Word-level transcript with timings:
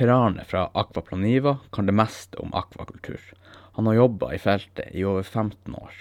Per 0.00 0.08
Arne 0.08 0.44
fra 0.44 0.70
Akvaplaniva 0.74 1.58
kan 1.72 1.86
det 1.86 1.92
meste 1.92 2.38
om 2.40 2.54
akvakultur. 2.54 3.20
Han 3.72 3.86
har 3.86 3.94
jobba 3.94 4.30
i 4.32 4.38
feltet 4.40 4.94
i 4.96 5.02
over 5.04 5.22
15 5.22 5.74
år. 5.76 5.98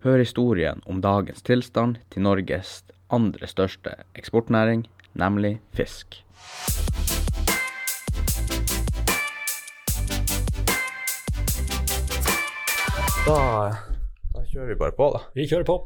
Hør 0.00 0.16
historien 0.18 0.80
om 0.88 1.02
dagens 1.04 1.44
tilstand 1.44 1.98
til 2.08 2.24
Norges 2.24 2.70
andre 3.12 3.44
største 3.50 3.92
eksportnæring, 4.16 4.86
nemlig 5.12 5.58
fisk. 5.76 6.22
Da, 13.26 13.42
da 14.32 14.46
kjører 14.46 14.70
vi 14.72 14.78
bare 14.86 14.96
på, 14.96 15.10
da. 15.18 15.20
Vi 15.36 15.44
kjører 15.50 15.68
på. 15.68 15.76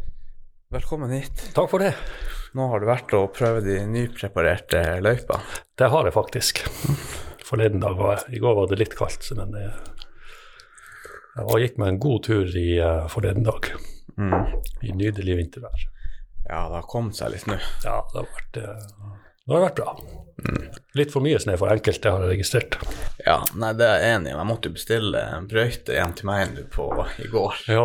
Velkommen 0.78 1.10
hit. 1.10 1.48
Takk 1.58 1.74
for 1.74 1.82
det. 1.82 1.90
Nå 2.54 2.70
har 2.70 2.78
du 2.78 2.86
vært 2.86 3.16
og 3.18 3.32
prøvd 3.34 3.66
de 3.66 3.80
nypreparerte 3.90 4.84
løypene. 5.02 5.42
Det 5.74 5.90
har 5.90 6.06
jeg 6.06 6.14
faktisk. 6.14 6.62
Forleden 7.52 7.82
dag 7.84 7.98
var 7.98 8.22
I 8.32 8.38
går 8.40 8.54
var 8.56 8.68
det 8.70 8.78
litt 8.80 8.94
kaldt, 8.96 9.26
men 9.36 9.52
jeg, 9.60 9.72
jeg 11.36 11.64
gikk 11.66 11.80
meg 11.82 11.90
en 11.92 11.98
god 12.00 12.22
tur 12.24 12.54
i 12.56 12.68
uh, 12.80 13.04
forleden 13.12 13.44
dag. 13.44 13.68
I 14.80 14.94
nydelig 14.96 15.36
vintervær. 15.36 15.84
Ja, 16.46 16.62
det 16.70 16.78
har 16.78 16.88
kommet 16.88 17.18
seg 17.20 17.34
litt 17.34 17.44
nå. 17.50 17.58
Ja, 17.84 17.98
det 18.08 18.22
har 18.22 18.26
vært, 18.38 18.56
eh, 18.56 19.20
det 19.44 19.54
har 19.54 19.64
vært 19.66 19.82
bra. 19.82 19.94
Litt 20.98 21.12
for 21.12 21.24
mye 21.24 21.38
snø 21.44 21.54
for 21.60 21.72
enkelte, 21.72 22.10
har 22.10 22.24
jeg 22.24 22.38
registrert. 22.38 22.78
Ja, 23.22 23.38
nei, 23.52 23.74
det 23.78 23.86
er 23.86 24.00
jeg 24.00 24.16
enig 24.16 24.32
i. 24.32 24.34
Jeg 24.34 24.48
måtte 24.48 24.72
jo 24.72 24.76
bestille 24.80 25.22
en 25.36 25.48
brøyte 25.50 25.96
hjem 25.96 26.16
til 26.18 26.28
meg 26.32 26.58
på 26.74 26.88
i 27.22 27.28
går. 27.32 27.62
Ja. 27.68 27.84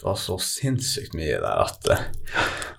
Det 0.00 0.08
var 0.08 0.18
så 0.18 0.40
sinnssykt 0.42 1.14
mye 1.14 1.36
der 1.44 1.66
at 1.68 1.92
eh, 1.94 2.06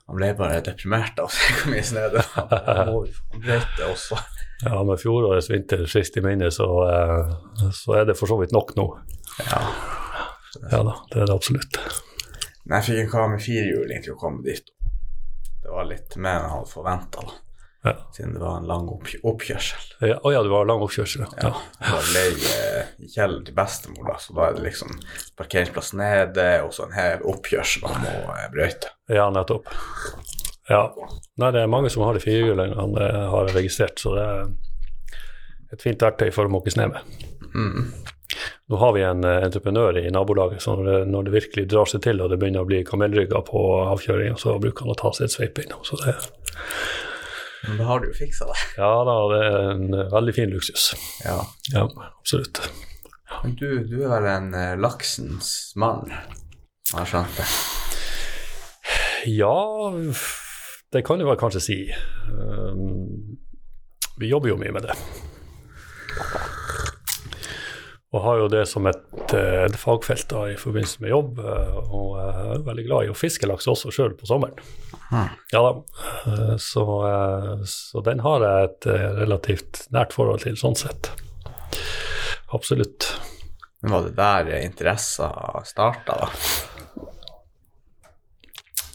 man 0.09 0.17
ble 0.17 0.33
bare 0.41 0.65
deprimert 0.65 1.21
av 1.21 1.29
å 1.29 1.33
se 1.37 1.53
hvor 1.61 1.75
mye 1.77 1.85
snø 1.93 2.09
det 2.17 2.25
var. 2.33 2.89
Brøyte 3.45 3.91
også. 3.93 4.19
Ja, 4.65 4.83
med 4.87 4.99
fjorårets 5.01 5.49
vinter 5.51 5.85
sist 5.91 6.17
i 6.17 6.21
minne, 6.23 6.51
så, 6.53 6.67
eh, 6.89 7.69
så 7.75 7.97
er 7.99 8.05
det 8.09 8.17
for 8.19 8.27
så 8.31 8.37
vidt 8.41 8.53
nok 8.55 8.75
nå. 8.79 8.87
Ja. 9.49 9.61
Ja 10.71 10.83
da, 10.85 10.93
det 11.11 11.21
er 11.23 11.25
det 11.31 11.33
absolutt. 11.35 11.79
Men 12.63 12.77
jeg 12.79 12.85
fikk 12.91 12.99
en 13.03 13.09
kar 13.11 13.31
med 13.31 13.41
firehjuling 13.43 14.03
til 14.05 14.13
å 14.13 14.19
komme 14.21 14.43
dit. 14.45 14.69
Det 15.63 15.71
var 15.71 15.87
litt 15.89 16.15
mer 16.21 16.37
enn 16.37 16.45
jeg 16.45 16.53
hadde 16.57 16.69
forventa, 16.71 17.23
Ja. 17.83 17.93
siden 18.15 18.33
det 18.37 18.39
var 18.39 18.57
en 18.61 18.67
lang 18.69 18.85
oppkj 18.87 19.17
oppkjørsel. 19.27 19.81
Ja, 20.07 20.19
oh, 20.23 20.31
ja, 20.31 20.43
det 20.45 20.51
var 20.53 20.65
lang 20.69 20.79
oppkjørsel. 20.85 21.25
Ja, 21.41 21.49
Ja. 21.49 21.89
var 21.91 22.05
leie 22.13 22.85
i 22.99 23.09
kjelleren 23.11 23.43
til 23.49 23.55
bestemor, 23.57 24.07
da, 24.07 24.15
så 24.23 24.35
da 24.37 24.45
er 24.47 24.53
det 24.53 24.63
liksom 24.69 24.93
parkeringsplass 25.35 25.91
nede, 25.99 26.45
og 26.63 26.71
så 26.73 26.85
en 26.87 26.95
hel 26.95 27.19
oppkjørsel 27.33 27.81
man 27.83 27.99
må 28.05 28.13
eh, 28.37 28.47
brøyte. 28.53 28.93
Ja, 29.11 29.29
nettopp. 29.35 29.67
Ja. 30.69 30.85
Nei, 31.41 31.51
det 31.51 31.63
er 31.63 31.71
mange 31.71 31.89
som 31.91 32.05
har 32.07 32.15
de 32.15 32.23
firehjulingene, 32.23 32.77
han 32.79 33.29
har 33.33 33.51
registrert, 33.55 33.99
så 33.99 34.13
det 34.15 34.23
er 34.23 34.51
et 35.73 35.83
fint 35.83 36.03
verktøy 36.05 36.29
for 36.31 36.47
å 36.47 36.53
måke 36.53 36.71
sne 36.71 36.87
med. 36.91 37.23
Mm. 37.53 37.89
Nå 38.71 38.79
har 38.81 38.93
vi 38.95 39.03
en 39.05 39.23
eh, 39.27 39.43
entreprenør 39.45 39.97
i 39.99 40.09
nabolaget, 40.13 40.63
så 40.63 40.75
når 40.79 40.87
det, 41.05 41.23
det 41.27 41.33
virkelig 41.35 41.65
drar 41.69 41.89
seg 41.89 42.03
til 42.05 42.21
og 42.23 42.31
det 42.31 42.39
begynner 42.41 42.63
å 42.63 42.69
bli 42.69 42.81
kamelrygger 42.87 43.43
på 43.45 43.63
avkjøringa, 43.91 44.37
så 44.39 44.55
bruker 44.61 44.87
han 44.87 44.95
å 44.95 44.99
ta 44.99 45.11
seg 45.13 45.27
et 45.27 45.35
sveip 45.35 45.61
innom. 45.61 45.83
Så 45.85 45.99
det, 46.01 46.15
Men 47.67 47.77
da 47.81 47.89
har 47.91 48.01
du 48.01 48.09
jo 48.09 48.15
fiksa 48.17 48.47
det. 48.49 48.57
ja 48.79 48.89
da, 49.09 49.17
det 49.33 49.43
er 49.49 49.69
en 49.75 49.85
eh, 49.99 50.09
veldig 50.15 50.35
fin 50.39 50.53
luksus. 50.53 50.89
Ja. 51.25 51.37
Ja, 51.75 51.85
absolutt. 52.13 52.63
Men 53.43 53.55
du, 53.59 53.67
du 53.89 53.97
er 54.05 54.15
vel 54.15 54.29
en 54.31 54.49
eh, 54.57 54.73
laksens 54.79 55.73
mann, 55.79 56.09
har 56.93 57.03
jeg 57.03 57.13
skjønt 57.13 57.39
det? 57.41 57.49
Ja, 59.33 59.55
det 60.93 61.03
kan 61.05 61.19
du 61.19 61.25
vel 61.27 61.39
kanskje 61.39 61.61
si. 61.63 61.77
Um, 62.29 63.37
vi 64.21 64.29
jobber 64.29 64.53
jo 64.53 64.59
mye 64.61 64.73
med 64.75 64.85
det. 64.85 64.97
Og 68.13 68.21
har 68.21 68.43
jo 68.43 68.49
det 68.51 68.67
som 68.69 68.85
et, 68.85 69.33
eh, 69.33 69.63
et 69.65 69.77
fagfelt 69.79 70.27
da, 70.29 70.43
i 70.51 70.57
forbindelse 70.59 71.01
med 71.01 71.09
jobb, 71.09 71.39
eh, 71.41 71.77
og 71.89 72.19
er 72.21 72.65
veldig 72.67 72.85
glad 72.85 73.07
i 73.07 73.09
å 73.09 73.17
fiske 73.17 73.49
laks 73.49 73.65
også 73.71 73.89
sjøl 73.89 74.13
på 74.19 74.29
sommeren. 74.29 74.59
Ja 75.53 75.63
da, 75.65 75.71
eh, 76.29 76.53
så, 76.61 76.85
så 77.69 78.03
den 78.05 78.21
har 78.21 78.45
jeg 78.45 78.69
et 78.69 78.89
relativt 79.17 79.87
nært 79.93 80.13
forhold 80.13 80.45
til 80.45 80.59
sånn 80.61 80.77
sett. 80.77 81.09
Absolutt. 82.53 83.09
Men 83.81 83.95
var 83.95 84.05
det 84.05 84.13
der 84.21 84.53
interessa 84.61 85.31
starta, 85.65 86.21
da? 86.21 86.29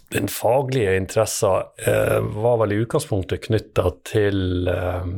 Den 0.09 0.29
faglige 0.29 0.97
interessen 0.97 1.63
eh, 1.87 2.19
var 2.21 2.59
vel 2.63 2.73
i 2.73 2.81
utgangspunktet 2.83 3.45
knytta 3.45 3.91
til, 4.09 4.69
eh, 4.73 5.09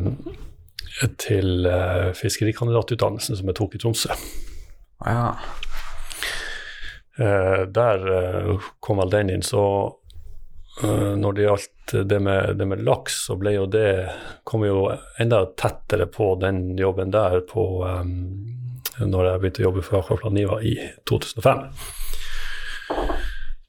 til 1.22 1.66
eh, 1.70 2.10
fiskerikandidatutdannelsen 2.18 3.38
som 3.38 3.52
jeg 3.52 3.58
tok 3.60 3.76
i 3.78 3.82
Tromsø. 3.84 4.16
Ja. 5.06 5.28
Eh, 7.20 7.62
der 7.70 8.10
eh, 8.16 8.68
kom 8.80 8.98
vel 9.04 9.14
den 9.14 9.30
inn. 9.30 9.46
Så 9.46 9.62
eh, 10.82 11.14
når 11.22 11.38
det 11.38 11.46
gjaldt 11.46 11.96
det 12.10 12.20
med, 12.26 12.56
det 12.58 12.66
med 12.66 12.82
laks, 12.86 13.22
så 13.28 13.38
ble 13.38 13.54
jo 13.60 13.70
det 13.70 13.88
kom 14.42 14.66
jo 14.66 14.88
enda 15.22 15.44
tettere 15.54 16.10
på 16.10 16.34
den 16.42 16.78
jobben 16.78 17.14
der 17.14 17.44
på 17.46 17.66
eh, 17.86 18.04
når 19.06 19.26
jeg 19.30 19.40
begynte 19.40 19.62
å 19.62 19.68
jobbe 19.70 19.86
for 19.86 20.02
Akvaplan 20.02 20.34
Niva 20.36 20.58
i 20.66 20.74
2005. 21.08 21.68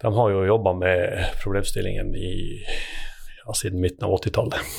De 0.02 0.14
har 0.16 0.32
jo 0.34 0.48
jobba 0.48 0.74
med 0.74 1.28
problemstillingen 1.44 2.16
i, 2.16 2.34
ja, 3.46 3.54
siden 3.54 3.82
midten 3.84 4.08
av 4.08 4.18
80-tallet. 4.18 4.74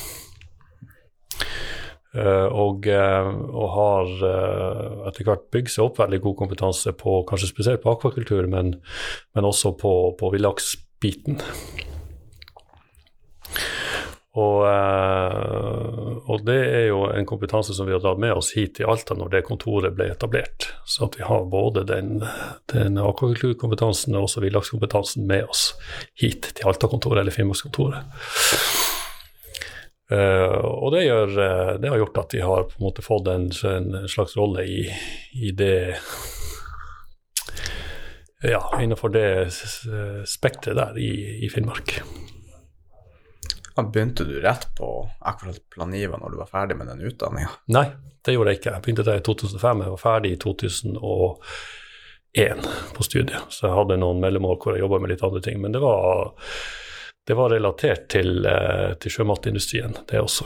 Eh, 2.13 2.49
og, 2.53 2.85
eh, 2.85 3.29
og 3.49 3.69
har 3.73 4.11
eh, 4.27 5.07
etter 5.09 5.25
hvert 5.25 5.47
bygd 5.53 5.71
seg 5.73 5.87
opp 5.87 5.97
veldig 5.97 6.19
god 6.27 6.35
kompetanse 6.43 6.93
på 6.99 7.23
kanskje 7.29 7.49
spesielt 7.49 7.81
på 7.81 7.95
akvakultur, 7.95 8.45
men, 8.51 8.75
men 9.33 9.49
også 9.49 9.73
på, 9.79 9.93
på 10.19 10.29
villaksbiten. 10.35 11.41
Og, 14.33 14.63
eh, 14.65 16.13
og 16.25 16.45
det 16.47 16.57
er 16.57 16.87
jo 16.87 17.03
en 17.05 17.27
kompetanse 17.29 17.75
som 17.77 17.85
vi 17.85 17.93
har 17.93 18.01
tatt 18.01 18.21
med 18.21 18.33
oss 18.33 18.55
hit 18.57 18.79
til 18.79 18.89
Alta 18.89 19.13
når 19.17 19.29
det 19.29 19.43
kontoret 19.45 19.93
ble 19.93 20.07
etablert. 20.09 20.71
Så 20.89 21.05
at 21.05 21.19
vi 21.19 21.27
har 21.27 21.45
både 21.51 21.83
den, 21.85 22.23
den 22.73 22.97
akvakulturkompetansen 22.97 24.17
og 24.17 24.25
også 24.25 24.41
villakskompetansen 24.41 25.29
med 25.29 25.45
oss 25.53 25.67
hit 26.17 26.49
til 26.57 26.71
Alta-kontoret 26.71 27.21
eller 27.21 27.35
Finnmarkskontoret. 27.35 28.09
Eh, 30.09 30.57
og 30.65 30.89
det, 30.97 31.05
gjør, 31.05 31.37
eh, 31.45 31.71
det 31.83 31.93
har 31.93 32.01
gjort 32.01 32.21
at 32.25 32.33
vi 32.33 32.41
har 32.41 32.65
på 32.71 32.79
en 32.79 32.87
måte 32.89 33.05
fått 33.05 33.29
en, 33.29 33.51
en 33.69 34.09
slags 34.09 34.33
rolle 34.39 34.65
i, 34.65 34.81
i 35.45 35.53
det 35.53 35.77
Ja, 38.43 38.65
innenfor 38.81 39.13
det 39.13 39.53
spekteret 40.27 40.75
der 40.75 40.97
i, 40.99 41.13
i 41.45 41.53
Finnmark. 41.53 42.01
Da 43.75 43.83
begynte 43.83 44.23
du 44.23 44.41
rett 44.41 44.75
på 44.77 45.09
akkurat 45.19 45.69
Planiva 45.69 46.17
når 46.21 46.31
du 46.31 46.37
var 46.37 46.45
ferdig 46.51 46.77
med 46.77 46.87
den 46.91 47.01
utdanninga? 47.01 47.49
Nei, 47.73 47.85
det 48.25 48.33
gjorde 48.35 48.49
jeg 48.53 48.59
ikke. 48.59 48.73
Jeg 48.75 48.81
begynte 48.85 49.05
der 49.07 49.17
i 49.17 49.25
2005, 49.25 49.81
jeg 49.81 49.93
var 49.95 50.01
ferdig 50.01 50.31
i 50.35 50.41
2001 50.43 52.67
på 52.93 53.01
studiet. 53.07 53.41
Så 53.49 53.61
jeg 53.67 53.77
hadde 53.79 54.01
noen 54.03 54.21
mellomår 54.21 54.55
hvor 54.61 54.71
jeg 54.75 54.83
jobba 54.85 54.97
med 55.01 55.09
litt 55.13 55.25
andre 55.25 55.41
ting. 55.45 55.57
Men 55.63 55.71
det 55.73 55.81
var, 55.81 56.05
det 57.25 57.35
var 57.39 57.47
relatert 57.55 58.03
til, 58.13 58.29
eh, 58.45 58.91
til 59.01 59.09
sjømatindustrien, 59.17 59.93
det 60.09 60.17
også. 60.21 60.45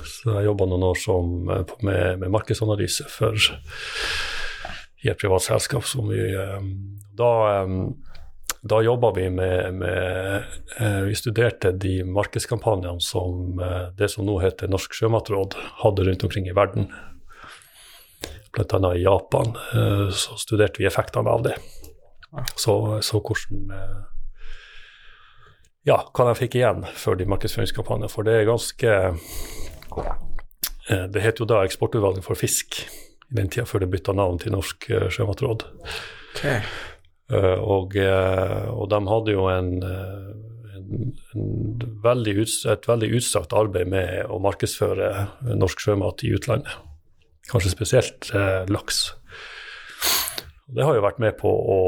Så 0.00 0.36
jeg 0.36 0.46
jobba 0.46 0.64
noen 0.70 0.86
år 0.86 0.98
som, 1.02 1.50
eh, 1.50 1.64
med, 1.82 2.02
med 2.22 2.30
markedsanalyse 2.30 3.04
for 3.10 3.34
i 5.00 5.08
et 5.08 5.18
privat 5.18 5.42
selskap 5.42 5.84
som 5.88 6.08
vi 6.12 6.20
eh, 6.30 6.60
Da, 7.20 7.32
da 8.62 8.82
jobba 8.82 9.12
vi 9.16 9.30
med, 9.30 9.74
med 9.74 10.44
eh, 10.80 11.00
Vi 11.08 11.14
studerte 11.14 11.72
de 11.72 12.04
markedskampanjene 12.04 13.00
som 13.00 13.60
eh, 13.60 13.86
det 13.96 14.10
som 14.12 14.26
nå 14.28 14.36
heter 14.42 14.68
Norsk 14.68 14.92
sjømatråd, 14.98 15.56
hadde 15.80 16.04
rundt 16.04 16.24
omkring 16.28 16.48
i 16.48 16.52
verden. 16.56 16.90
Bl.a. 18.52 18.94
i 18.94 19.02
Japan. 19.02 19.56
eh, 19.74 20.10
Så 20.12 20.36
studerte 20.36 20.82
vi 20.82 20.86
effektene 20.90 21.30
av 21.30 21.42
det. 21.48 21.56
Så, 22.54 23.00
så 23.02 23.20
hvordan 23.20 23.72
Ja, 25.88 25.96
hva 26.12 26.28
de 26.28 26.36
fikk 26.38 26.54
igjen 26.60 26.84
for 26.94 27.16
de 27.16 27.24
markedsføringskampanjene. 27.26 28.12
For 28.12 28.28
det 28.28 28.36
er 28.36 28.50
ganske 28.50 28.92
eh, 30.04 31.06
Det 31.08 31.24
het 31.24 31.40
jo 31.40 31.48
da 31.48 31.64
Eksportutvalget 31.64 32.28
for 32.28 32.36
fisk 32.36 32.82
i 32.84 33.34
den 33.40 33.48
tida, 33.48 33.64
før 33.64 33.86
det 33.86 33.92
bytta 33.94 34.12
navn 34.12 34.38
til 34.42 34.52
Norsk 34.52 34.90
sjømatråd. 35.16 35.64
Ok. 36.34 36.44
Eh, 37.30 37.58
og, 37.62 37.94
eh, 37.96 38.68
og 38.74 38.88
de 38.90 39.00
hadde 39.06 39.34
jo 39.36 39.46
en, 39.52 39.70
eh, 39.86 40.76
en, 40.76 41.12
en 41.38 41.84
veldig 42.02 42.34
ut, 42.40 42.54
et 42.72 42.88
veldig 42.90 43.10
utstrakt 43.20 43.54
arbeid 43.54 43.90
med 43.92 44.26
å 44.26 44.40
markedsføre 44.42 45.10
norsk 45.60 45.84
sjømat 45.86 46.26
i 46.26 46.34
utlandet. 46.34 46.74
Kanskje 47.50 47.72
spesielt 47.72 48.30
eh, 48.34 48.66
laks. 48.70 49.12
Det 50.70 50.86
har 50.86 50.94
jo 50.94 51.06
vært 51.06 51.22
med 51.22 51.38
på 51.38 51.50
å, 51.50 51.80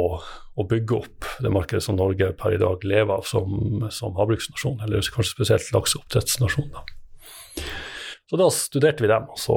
å 0.59 0.67
bygge 0.67 0.97
opp 0.99 1.29
det 1.43 1.53
markedet 1.55 1.85
som 1.87 1.99
Norge 1.99 2.33
per 2.39 2.56
i 2.56 2.62
dag 2.62 2.83
lever 2.87 3.15
av 3.15 3.27
som, 3.27 3.87
som 3.94 4.15
havbruksnasjon, 4.19 4.81
eller 4.83 5.06
kanskje 5.15 5.37
spesielt 5.37 5.71
lakseoppdrettsnasjon. 5.75 6.71
Så 8.31 8.39
da 8.41 8.49
studerte 8.55 9.05
vi 9.05 9.11
dem, 9.11 9.29
og 9.31 9.39
så, 9.39 9.56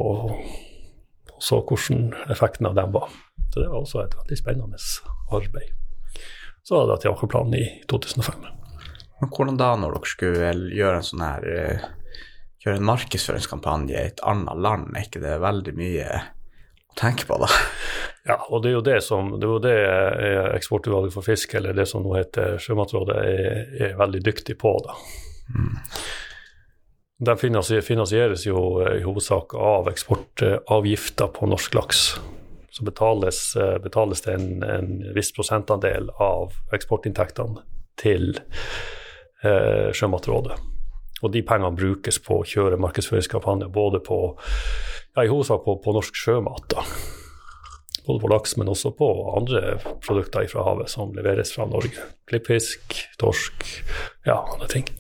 så 1.46 1.62
hvordan 1.62 2.14
effekten 2.34 2.66
av 2.66 2.76
dem 2.78 2.94
var. 2.96 3.10
Så 3.54 3.62
det 3.62 3.70
var 3.70 3.84
også 3.84 4.02
et 4.04 4.16
veldig 4.18 4.38
spennende 4.40 4.80
arbeid. 5.32 5.74
Så 6.66 6.80
var 6.80 6.90
det 6.90 7.02
til 7.04 7.14
akvaplanen 7.14 7.58
i 7.60 7.66
2005. 7.92 8.48
Men 9.22 9.32
hvordan 9.32 9.60
da, 9.60 9.76
når 9.80 9.94
dere 9.96 10.10
skulle 10.10 10.54
gjøre 10.76 11.00
en 11.00 11.06
sånn 11.06 11.24
her 11.24 11.46
eh, 11.52 11.86
Gjøre 12.66 12.80
en 12.80 12.88
markedsføringskampanje 12.88 13.94
i 13.94 14.08
et 14.10 14.22
annet 14.26 14.58
land, 14.58 14.88
er 14.98 15.04
ikke 15.06 15.20
det 15.22 15.36
veldig 15.38 15.74
mye 15.78 16.06
å 16.18 16.96
tenke 16.98 17.28
på 17.30 17.38
da? 17.44 17.52
Ja, 18.26 18.40
og 18.50 18.64
det 18.64 18.72
er 18.72 18.74
jo 18.74 18.82
det 18.82 18.96
som 19.06 19.28
det 19.36 19.46
er 19.46 19.52
jo 19.52 19.60
det 19.62 19.74
eh, 19.86 20.48
Eksportutvalget 20.56 21.14
for 21.14 21.28
fisk, 21.28 21.52
eller 21.60 21.76
det 21.78 21.86
som 21.86 22.02
nå 22.02 22.16
heter 22.18 22.56
Sjømatrådet, 22.58 23.18
er, 23.22 23.60
er 23.86 24.00
veldig 24.00 24.24
dyktig 24.26 24.56
på. 24.58 24.72
da. 24.82 24.96
Mm. 25.54 25.76
De 27.18 27.38
finansieres 27.40 28.44
jo 28.44 28.62
i 28.92 29.04
hovedsak 29.06 29.54
av 29.56 29.88
eksportavgifter 29.88 31.30
på 31.32 31.48
norsk 31.48 31.78
laks. 31.78 32.02
Så 32.76 32.84
betales, 32.84 33.56
eh, 33.56 33.78
betales 33.80 34.22
det 34.26 34.34
en, 34.34 34.64
en 34.64 34.90
viss 35.16 35.32
prosentandel 35.32 36.10
av 36.20 36.58
eksportinntektene 36.76 37.64
til 37.96 38.34
eh, 38.36 39.94
Sjømatrådet. 39.96 40.58
Og 41.24 41.32
de 41.32 41.44
pengene 41.48 41.72
brukes 41.72 42.20
på 42.20 42.42
å 42.42 42.48
kjøre 42.48 42.82
markedsføringskampanjer 42.84 43.72
både 43.72 44.04
på 44.04 44.20
ja, 44.36 45.24
i 45.24 45.32
hovedsak 45.32 45.64
på, 45.64 45.78
på 45.80 45.96
norsk 45.96 46.20
sjømat. 46.20 46.68
da. 46.76 46.84
Både 48.06 48.20
på 48.26 48.34
laks, 48.36 48.58
men 48.60 48.70
også 48.70 48.92
på 49.00 49.08
andre 49.38 49.78
produkter 50.04 50.52
fra 50.52 50.68
havet 50.68 50.92
som 50.92 51.16
leveres 51.16 51.56
fra 51.56 51.66
Norge. 51.72 52.12
Klippfisk, 52.28 53.00
torsk, 53.24 53.64
ja, 54.28 54.42
andre 54.44 54.68
ting. 54.76 54.92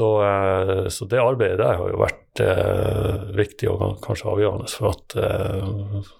Så, 0.00 0.22
eh, 0.24 0.88
så, 0.88 1.04
det 1.04 1.20
arbeidet 1.20 1.58
der 1.60 1.76
har 1.76 1.90
jo 1.92 1.98
vært 2.00 2.40
eh, 2.40 3.24
viktig 3.36 3.68
og 3.68 3.98
kanskje 4.00 4.30
avgjørende 4.32 4.68
for 4.72 4.94
at 4.94 5.16
eh, 5.20 6.12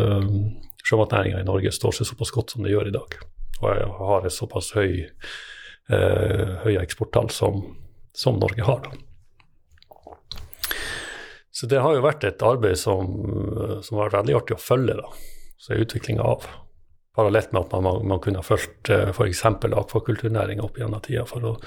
eh 0.00 0.28
sjømatnæringa 0.82 1.42
i 1.42 1.46
Norge 1.46 1.70
står 1.76 1.94
seg 1.94 2.08
såpass 2.08 2.32
godt 2.34 2.54
som 2.54 2.64
det 2.64 2.72
gjør 2.72 2.88
i 2.88 2.94
dag. 2.94 3.18
Og 3.60 3.68
jeg 3.68 3.90
har 3.98 4.24
et 4.26 4.34
såpass 4.34 4.72
høy 4.74 5.04
eh, 5.04 6.54
høye 6.64 6.80
eksporttall 6.80 7.28
som, 7.30 7.60
som, 8.16 8.40
Norge 8.40 8.64
har. 8.66 8.88
Så 11.52 11.68
det 11.68 11.84
har 11.84 11.94
jo 11.94 12.02
vært 12.02 12.24
et 12.24 12.42
arbeid 12.42 12.80
som, 12.80 13.12
som 13.84 14.00
har 14.00 14.08
vært 14.08 14.22
veldig 14.22 14.38
artig 14.40 14.56
å 14.56 14.62
følge. 14.64 14.96
da, 14.98 15.12
så 15.60 15.74
er 15.74 15.84
utviklinga 15.84 16.24
av. 16.32 16.48
Parallelt 17.14 17.52
med 17.52 17.66
at 17.66 17.76
man, 17.76 18.06
man 18.08 18.24
kunne 18.24 18.40
ha 18.40 18.46
fulgt 18.46 18.88
eh, 18.88 19.12
f.eks. 19.12 19.44
akvakulturnæringa 19.52 20.64
opp 20.64 20.80
gjennom 20.80 21.04
tida 21.04 21.28
for 21.28 21.52
å 21.52 21.58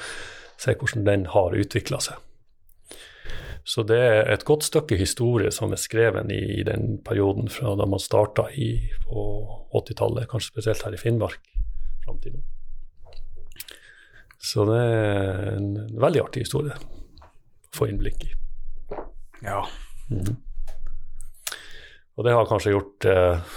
se 0.62 0.75
hvordan 0.75 1.06
den 1.07 1.25
har 1.34 1.56
utvikla 1.57 2.00
seg. 2.04 2.22
Så 3.66 3.81
det 3.81 3.98
er 3.98 4.28
et 4.30 4.44
godt 4.46 4.68
stykke 4.68 4.98
historie 5.00 5.50
som 5.54 5.72
er 5.74 5.81
skreven 5.81 6.30
i, 6.30 6.62
den 6.68 7.00
perioden 7.06 7.50
fra 7.50 7.74
da 7.80 7.88
man 7.90 8.02
starta 8.02 8.46
på 9.07 9.24
80-tallet, 9.74 10.30
kanskje 10.30 10.54
spesielt 10.54 10.86
her 10.86 10.94
i 10.94 11.00
Finnmark, 11.02 11.40
fram 12.06 12.19
til 12.22 12.38
nå. 12.38 12.44
Så 14.46 14.68
det 14.69 14.78
er 14.78 15.48
en 15.56 15.72
veldig 15.98 16.22
artig 16.28 16.44
historie 16.46 16.75
å 16.78 17.74
få 17.74 17.88
innblikk 17.90 18.28
i. 18.28 18.34
Ja. 19.42 19.63
Mm. 20.13 20.36
Og 22.16 22.28
det 22.28 22.36
har 22.38 22.46
kanskje 22.48 22.75
gjort, 22.75 23.06
eh, 23.10 23.56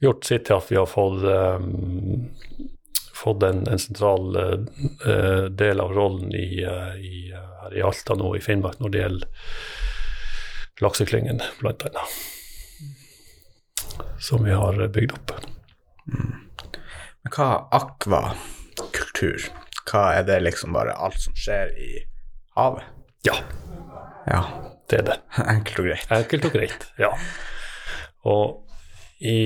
gjort 0.00 0.24
sitt 0.24 0.46
til 0.48 0.56
at 0.56 0.70
vi 0.70 0.80
har 0.80 0.88
fått, 0.88 1.22
um, 1.28 2.30
fått 3.22 3.42
en, 3.46 3.62
en 3.70 3.78
sentral 3.80 4.36
uh, 4.36 5.44
del 5.50 5.80
av 5.80 5.94
rollen 5.94 6.34
i, 6.34 6.64
uh, 6.66 6.94
i, 6.98 7.30
her 7.62 7.76
i 7.78 7.84
Alta 7.86 8.16
nå, 8.18 8.34
i 8.36 8.42
Finnmark, 8.42 8.80
når 8.82 8.94
det 8.94 9.02
gjelder 9.02 9.28
lakseklyngen, 10.82 11.42
annet. 11.62 11.98
Som 14.22 14.44
vi 14.44 14.54
har 14.54 14.78
bygd 14.94 15.14
opp. 15.14 15.34
Mm. 16.10 16.32
Men 17.22 17.34
hva 17.36 17.48
akvakultur? 17.78 19.46
Hva 19.86 20.02
er 20.16 20.26
det 20.26 20.40
liksom 20.42 20.74
bare 20.74 20.94
alt 20.94 21.20
som 21.22 21.36
skjer 21.38 21.70
i 21.78 21.92
havet? 22.58 22.86
Ja. 23.26 23.36
ja. 24.26 24.42
Det 24.90 24.98
er 24.98 25.06
det. 25.06 25.18
Enkelt 25.54 25.78
og 25.78 25.88
greit. 25.90 26.10
Enkelt 26.12 26.48
og 26.48 26.56
greit, 26.56 26.86
ja. 27.00 27.12
Og 28.28 28.44
i, 29.22 29.36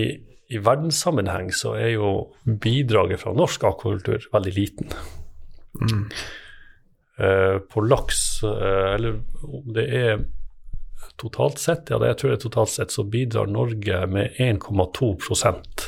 i 0.49 0.61
verdenssammenheng 0.63 1.51
så 1.55 1.75
er 1.79 1.97
jo 1.97 2.11
bidraget 2.45 3.23
fra 3.23 3.35
norsk 3.35 3.65
akvakultur 3.67 4.29
veldig 4.33 4.55
liten. 4.55 4.93
Mm. 5.81 6.05
Uh, 7.17 7.59
på 7.73 7.83
laks, 7.83 8.43
uh, 8.45 8.95
eller 8.95 9.21
om 9.43 9.67
det 9.75 9.87
er 9.97 10.25
totalt 11.17 11.59
sett, 11.59 11.91
ja 11.91 11.99
det 12.01 12.13
jeg 12.13 12.21
tror 12.21 12.33
det 12.33 12.39
er 12.39 12.45
totalt 12.45 12.73
sett, 12.75 12.95
så 12.95 13.07
bidrar 13.09 13.49
Norge 13.51 14.03
med 14.13 14.37
1,2% 14.43 15.87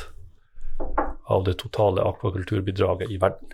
av 1.29 1.43
det 1.45 1.59
totale 1.61 2.05
akvakulturbidraget 2.09 3.11
i 3.13 3.19
verden. 3.21 3.53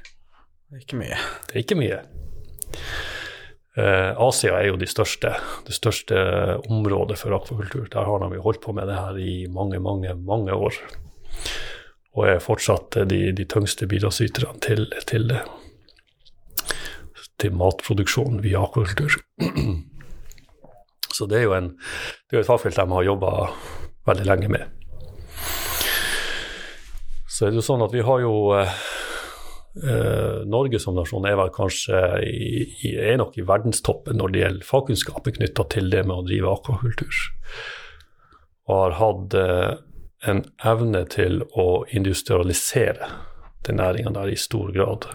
Det 0.70 0.80
er 0.80 0.86
ikke 0.88 1.02
mye. 1.02 1.18
Det 1.46 1.58
er 1.58 1.66
ikke 1.66 1.80
mye. 1.80 2.00
Eh, 3.76 4.12
Asia 4.16 4.56
er 4.56 4.70
jo 4.70 4.78
de 4.80 4.88
største, 4.88 5.34
det 5.68 5.76
største 5.76 6.16
området 6.72 7.18
for 7.20 7.36
akvakultur. 7.36 7.90
Der 7.92 8.08
har 8.08 8.24
de 8.24 8.40
holdt 8.40 8.62
på 8.64 8.76
med 8.76 8.88
det 8.88 8.96
her 8.96 9.18
i 9.20 9.48
mange, 9.52 9.80
mange, 9.84 10.14
mange 10.16 10.56
år. 10.56 10.78
Og 12.16 12.30
er 12.30 12.40
fortsatt 12.40 12.96
de, 13.12 13.20
de 13.36 13.46
tyngste 13.52 13.88
bidragsyterne 13.92 14.62
til, 14.64 14.88
til, 15.10 15.34
til 17.42 17.58
matproduksjon 17.60 18.40
via 18.46 18.64
akvakultur. 18.64 19.20
Så 21.16 21.28
det 21.32 21.42
er 21.42 21.46
jo 21.48 21.54
en, 21.56 21.70
det 22.30 22.38
er 22.38 22.42
et 22.44 22.48
fagfelt 22.48 22.80
de 22.80 22.92
har 22.92 23.08
jobba 23.08 23.30
veldig 24.08 24.26
lenge 24.28 24.52
med. 24.52 24.72
Så 27.28 27.46
er 27.46 27.52
det 27.52 27.60
jo 27.60 27.68
sånn 27.68 27.84
at 27.84 27.92
vi 27.92 28.04
har 28.08 28.24
jo 28.24 28.36
eh, 28.56 28.72
Uh, 29.84 30.46
Norge 30.48 30.80
som 30.80 30.96
nasjon 30.96 31.26
er 31.28 31.36
vel 31.36 31.50
kanskje 31.52 32.00
i, 32.24 32.62
i, 32.88 32.94
er 32.96 33.18
nok 33.20 33.36
i 33.36 33.44
verdenstoppen 33.44 34.16
når 34.22 34.32
det 34.32 34.40
gjelder 34.40 34.70
fagkunnskap 34.70 35.28
knytta 35.36 35.66
til 35.74 35.90
det 35.92 36.06
med 36.08 36.16
å 36.16 36.24
drive 36.24 36.54
akvakultur. 36.54 37.18
Og 38.70 38.80
har 38.80 38.96
hatt 39.02 39.36
uh, 39.36 39.74
en 40.32 40.46
evne 40.64 41.04
til 41.12 41.44
å 41.60 41.68
industrialisere 41.92 43.12
den 43.68 43.82
næringa 43.82 44.16
der 44.16 44.32
i 44.32 44.40
stor 44.40 44.72
grad. 44.72 45.10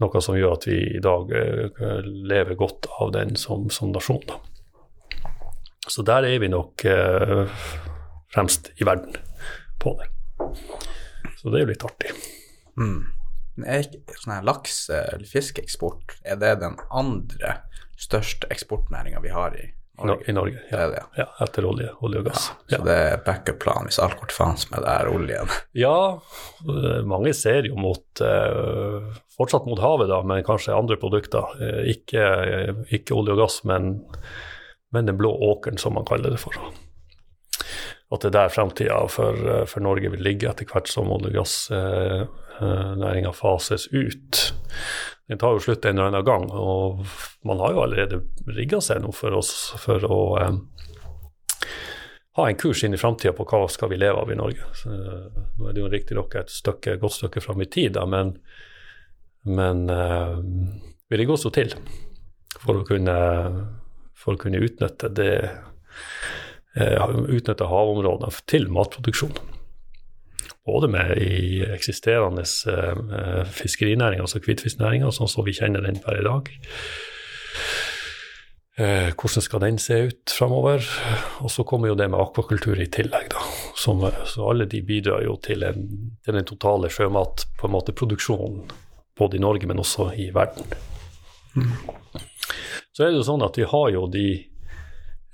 Noe 0.00 0.24
som 0.24 0.40
gjør 0.40 0.56
at 0.56 0.64
vi 0.70 0.80
i 0.96 1.04
dag 1.04 1.28
uh, 1.28 2.00
lever 2.32 2.56
godt 2.56 2.88
av 3.04 3.12
den 3.18 3.36
som, 3.36 3.68
som 3.68 3.92
nasjon. 3.92 4.24
Da. 4.32 4.40
Så 5.92 6.08
der 6.08 6.24
er 6.24 6.40
vi 6.40 6.48
nok 6.48 6.86
fremst 8.32 8.70
i 8.80 8.86
verden 8.86 9.18
på 9.82 9.98
det. 9.98 10.08
Så 11.36 11.50
det 11.50 11.58
er 11.58 11.66
jo 11.66 11.74
litt 11.74 11.84
artig. 11.84 12.14
Mm. 12.80 13.04
Er 13.68 13.84
ikke 13.84 14.16
sånn 14.16 14.46
laks- 14.48 14.88
eller 14.88 15.28
fiskeeksport, 15.28 16.16
er 16.24 16.40
det 16.40 16.56
den 16.62 16.78
andre 16.90 17.58
største 18.00 18.48
eksportnæringa 18.50 19.20
vi 19.20 19.32
har 19.32 19.56
i 19.58 19.66
Norge? 20.02 20.24
I 20.26 20.32
Norge, 20.32 20.60
ja. 20.70 20.78
Det 20.78 20.94
det, 20.94 21.02
ja. 21.20 21.26
Etter 21.44 21.66
olje, 21.68 21.90
olje 22.00 22.22
og 22.22 22.30
gass. 22.30 22.46
Ja, 22.70 22.78
så 22.78 22.86
det 22.86 22.96
er 22.96 23.20
backup-plan 23.26 23.86
hvis 23.86 24.00
alt 24.02 24.16
går 24.18 24.30
til 24.32 24.38
faens 24.40 24.64
med 24.70 24.82
det 24.82 24.94
her 24.96 25.10
oljen? 25.12 25.52
Ja, 25.84 25.98
mange 27.04 27.34
ser 27.36 27.68
jo 27.68 27.76
mot 27.76 28.22
uh, 28.24 29.12
fortsatt 29.36 29.68
mot 29.68 29.82
havet, 29.84 30.08
da, 30.10 30.22
men 30.26 30.42
kanskje 30.46 30.74
andre 30.74 30.96
produkter. 30.96 31.52
Ikke, 31.92 32.24
ikke, 32.88 33.14
olje 33.14 33.36
og 33.36 33.44
gass, 33.44 33.60
men, 33.68 33.98
men 34.96 35.12
den 35.12 35.20
blå 35.20 35.30
åkeren, 35.52 35.78
som 35.78 35.94
man 35.98 36.08
kaller 36.08 36.32
det 36.34 36.40
for 36.42 36.56
at 38.12 38.20
det 38.20 38.28
er 38.28 38.34
der 38.34 38.50
framtida 38.52 38.96
for, 39.08 39.38
for, 39.64 39.80
Norge 39.80 40.10
vil 40.12 40.20
ligge 40.20 40.44
etter 40.50 40.68
hvert 40.68 40.90
som 40.90 41.08
olje- 41.14 41.30
og 41.30 41.36
gass 41.38 41.54
eh, 41.72 42.26
Eh, 42.26 42.41
næringa 42.98 43.32
fases 43.36 43.88
ut. 43.92 44.52
Den 45.28 45.38
tar 45.38 45.54
jo 45.54 45.62
slutt 45.64 45.84
en 45.86 45.98
eller 45.98 46.10
annen 46.10 46.26
gang, 46.26 46.48
og 46.52 47.06
man 47.46 47.60
har 47.62 47.72
jo 47.72 47.82
allerede 47.84 48.22
rigga 48.52 48.82
seg 48.84 49.02
nå 49.02 49.12
for 49.16 49.38
oss 49.38 49.52
for 49.80 50.04
å 50.04 50.20
eh, 50.42 50.56
ha 52.36 52.48
en 52.48 52.58
kurs 52.60 52.82
inn 52.84 52.96
i 52.96 53.00
framtida 53.00 53.34
på 53.36 53.46
hva 53.48 53.62
skal 53.70 53.92
vi 53.92 54.00
leve 54.00 54.20
av 54.22 54.32
i 54.32 54.38
Norge. 54.38 54.66
Så, 54.76 54.92
uh, 54.92 55.42
nå 55.58 55.68
er 55.68 55.76
det 55.76 55.84
jo 55.84 55.92
riktignok 55.92 56.36
et 56.40 56.52
stykke, 56.52 56.98
godt 57.00 57.18
stykke 57.18 57.42
fram 57.44 57.62
i 57.64 57.68
tid, 57.70 57.94
da, 57.98 58.06
men, 58.08 58.34
men 59.48 59.84
eh, 59.92 60.36
vi 61.08 61.20
rigger 61.20 61.36
oss 61.36 61.46
jo 61.48 61.52
til 61.54 61.74
for 62.62 62.80
å 62.80 62.86
kunne, 62.88 63.16
for 64.16 64.36
å 64.36 64.40
kunne 64.40 64.60
utnytte 64.64 65.10
det 65.12 65.34
eh, 66.76 67.16
utnytte 67.24 67.68
havområdene 67.68 68.32
til 68.48 68.68
matproduksjon 68.72 69.34
både 70.66 70.88
med 70.88 71.16
i 71.18 71.62
eksisterende 71.74 72.44
eh, 72.70 73.46
fiskerinæring, 73.50 74.20
altså 74.22 74.40
hvitfisknæringa, 74.42 75.10
sånn 75.14 75.30
som 75.30 75.46
vi 75.46 75.54
kjenner 75.56 75.84
den 75.86 75.98
per 76.02 76.20
i 76.20 76.26
dag. 76.26 76.50
Eh, 78.80 79.10
hvordan 79.18 79.44
skal 79.44 79.60
den 79.60 79.78
se 79.82 79.98
ut 80.08 80.32
framover? 80.32 80.86
Og 81.44 81.50
så 81.52 81.64
kommer 81.68 81.90
jo 81.90 81.98
det 81.98 82.08
med 82.10 82.22
akvakultur 82.22 82.80
i 82.80 82.88
tillegg, 82.92 83.28
da. 83.34 83.42
Som, 83.76 84.04
så 84.26 84.48
alle 84.52 84.68
de 84.70 84.80
bidrar 84.86 85.24
jo 85.26 85.36
til, 85.42 85.66
en, 85.66 85.88
til 86.24 86.38
den 86.38 86.48
totale 86.48 86.88
produksjonen, 86.88 88.70
både 89.18 89.36
i 89.36 89.42
Norge, 89.42 89.68
men 89.68 89.82
også 89.82 90.12
i 90.16 90.30
verden. 90.34 90.72
Så 92.92 93.04
er 93.04 93.10
det 93.10 93.20
jo 93.20 93.28
sånn 93.28 93.44
at 93.44 93.58
vi 93.58 93.68
har 93.68 93.88
jo 93.92 94.06
de, 94.08 94.26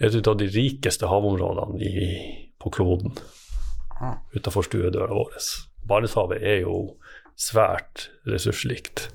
et 0.00 0.26
av 0.26 0.38
de 0.38 0.48
rikeste 0.50 1.06
havområdene 1.06 1.78
i, 1.84 2.08
på 2.58 2.70
kloden 2.74 3.14
utenfor 4.34 4.66
stuedøra 4.66 5.10
vår. 5.14 5.38
Barentshavet 5.88 6.42
er 6.42 6.62
jo 6.64 6.78
svært 7.38 8.08
ressursrikt. 8.28 9.08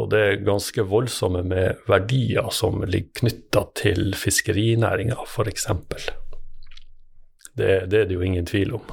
Og 0.00 0.08
det 0.12 0.20
er 0.24 0.44
ganske 0.46 0.84
voldsomme 0.88 1.42
med 1.44 1.82
verdier 1.88 2.48
som 2.54 2.80
ligger 2.84 3.22
knytta 3.22 3.66
til 3.78 4.14
fiskerinæringa, 4.16 5.18
f.eks. 5.28 5.68
Det, 7.52 7.72
det 7.92 7.98
er 8.00 8.06
det 8.08 8.16
jo 8.16 8.24
ingen 8.24 8.48
tvil 8.48 8.78
om. 8.78 8.86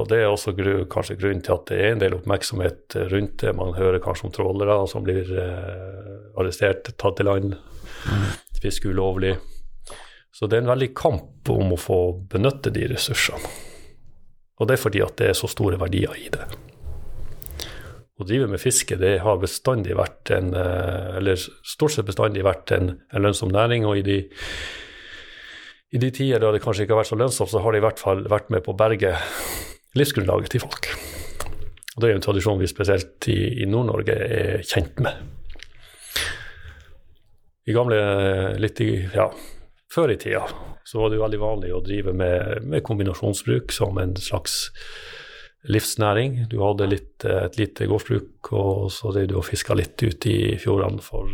Og 0.00 0.08
Det 0.08 0.22
er 0.22 0.30
også 0.30 0.54
gru, 0.56 0.86
kanskje 0.88 1.18
grunnen 1.20 1.42
til 1.44 1.52
at 1.52 1.66
det 1.68 1.78
er 1.80 1.90
en 1.92 2.00
del 2.00 2.14
oppmerksomhet 2.16 2.96
rundt 3.12 3.42
det. 3.42 3.52
Man 3.56 3.74
hører 3.76 4.00
kanskje 4.00 4.28
om 4.28 4.32
trålere 4.32 4.76
som 4.88 5.04
blir 5.04 5.28
eh, 5.36 6.38
arrestert, 6.40 6.94
tatt 6.96 7.18
til 7.20 7.28
land, 7.28 7.58
fiske 8.62 8.88
ulovlig. 8.88 9.34
Så 10.42 10.48
det 10.50 10.56
er 10.58 10.64
en 10.64 10.72
veldig 10.72 10.88
kamp 10.98 11.50
om 11.54 11.68
å 11.70 11.76
få 11.78 11.96
benytte 12.32 12.72
de 12.74 12.88
ressursene. 12.90 13.46
Og 14.58 14.66
det 14.66 14.74
er 14.74 14.80
fordi 14.82 15.02
at 15.04 15.14
det 15.20 15.28
er 15.30 15.36
så 15.38 15.46
store 15.46 15.78
verdier 15.78 16.16
i 16.18 16.24
det. 16.34 16.48
Å 18.18 18.26
drive 18.26 18.48
med 18.50 18.58
fiske 18.58 18.98
det 18.98 19.20
har 19.22 19.38
bestandig 19.38 19.94
vært 19.94 20.32
en, 20.34 20.50
eh, 20.58 21.12
eller 21.20 21.38
stort 21.38 21.94
sett 21.94 22.08
bestandig 22.10 22.42
vært 22.42 22.74
en, 22.74 22.90
en 23.14 23.22
lønnsom 23.22 23.54
næring. 23.54 23.86
og 23.86 24.02
i 24.02 24.02
de 24.02 24.18
i 25.94 26.02
de 26.02 26.10
tider 26.10 26.42
da 26.42 26.50
det 26.50 26.64
kanskje 26.64 26.88
ikke 26.88 26.96
har 26.96 27.02
vært 27.04 27.12
så 27.12 27.20
lønnsomt, 27.22 27.54
så 27.54 27.62
har 27.62 27.70
det 27.70 27.78
i 27.78 27.86
hvert 27.86 28.02
fall 28.02 28.26
vært 28.26 28.50
med 28.50 28.64
på 28.66 28.74
å 28.74 28.80
berge 28.82 29.14
livsgrunnlaget 29.94 30.50
til 30.50 30.66
folk. 30.66 30.90
Og 31.94 32.02
Det 32.02 32.10
er 32.10 32.14
en 32.16 32.26
tradisjon 32.26 32.58
vi 32.58 32.66
spesielt 32.66 33.30
i, 33.30 33.62
i 33.62 33.70
Nord-Norge 33.70 34.18
er 34.26 34.66
kjent 34.66 34.98
med. 34.98 35.12
I 37.68 37.78
gamle, 37.78 38.58
litt 38.58 38.80
i, 38.82 39.06
ja, 39.14 39.30
Før 39.92 40.14
i 40.14 40.16
tida 40.20 40.46
så 40.88 41.02
var 41.02 41.10
det 41.10 41.18
jo 41.18 41.24
veldig 41.26 41.40
vanlig 41.42 41.72
å 41.76 41.82
drive 41.84 42.14
med, 42.16 42.64
med 42.64 42.84
kombinasjonsbruk 42.86 43.74
som 43.76 43.98
en 44.00 44.14
slags 44.16 44.72
livsnæring. 45.68 46.46
Du 46.50 46.58
hadde 46.62 46.88
litt, 46.88 47.26
et 47.28 47.58
lite 47.60 47.86
gårdsbruk, 47.90 48.50
og 48.56 48.88
så 48.94 49.12
drev 49.12 49.28
du 49.30 49.36
og 49.38 49.46
fiska 49.46 49.76
litt 49.78 50.00
ute 50.00 50.32
i 50.32 50.56
fjordene 50.62 51.04
for, 51.04 51.28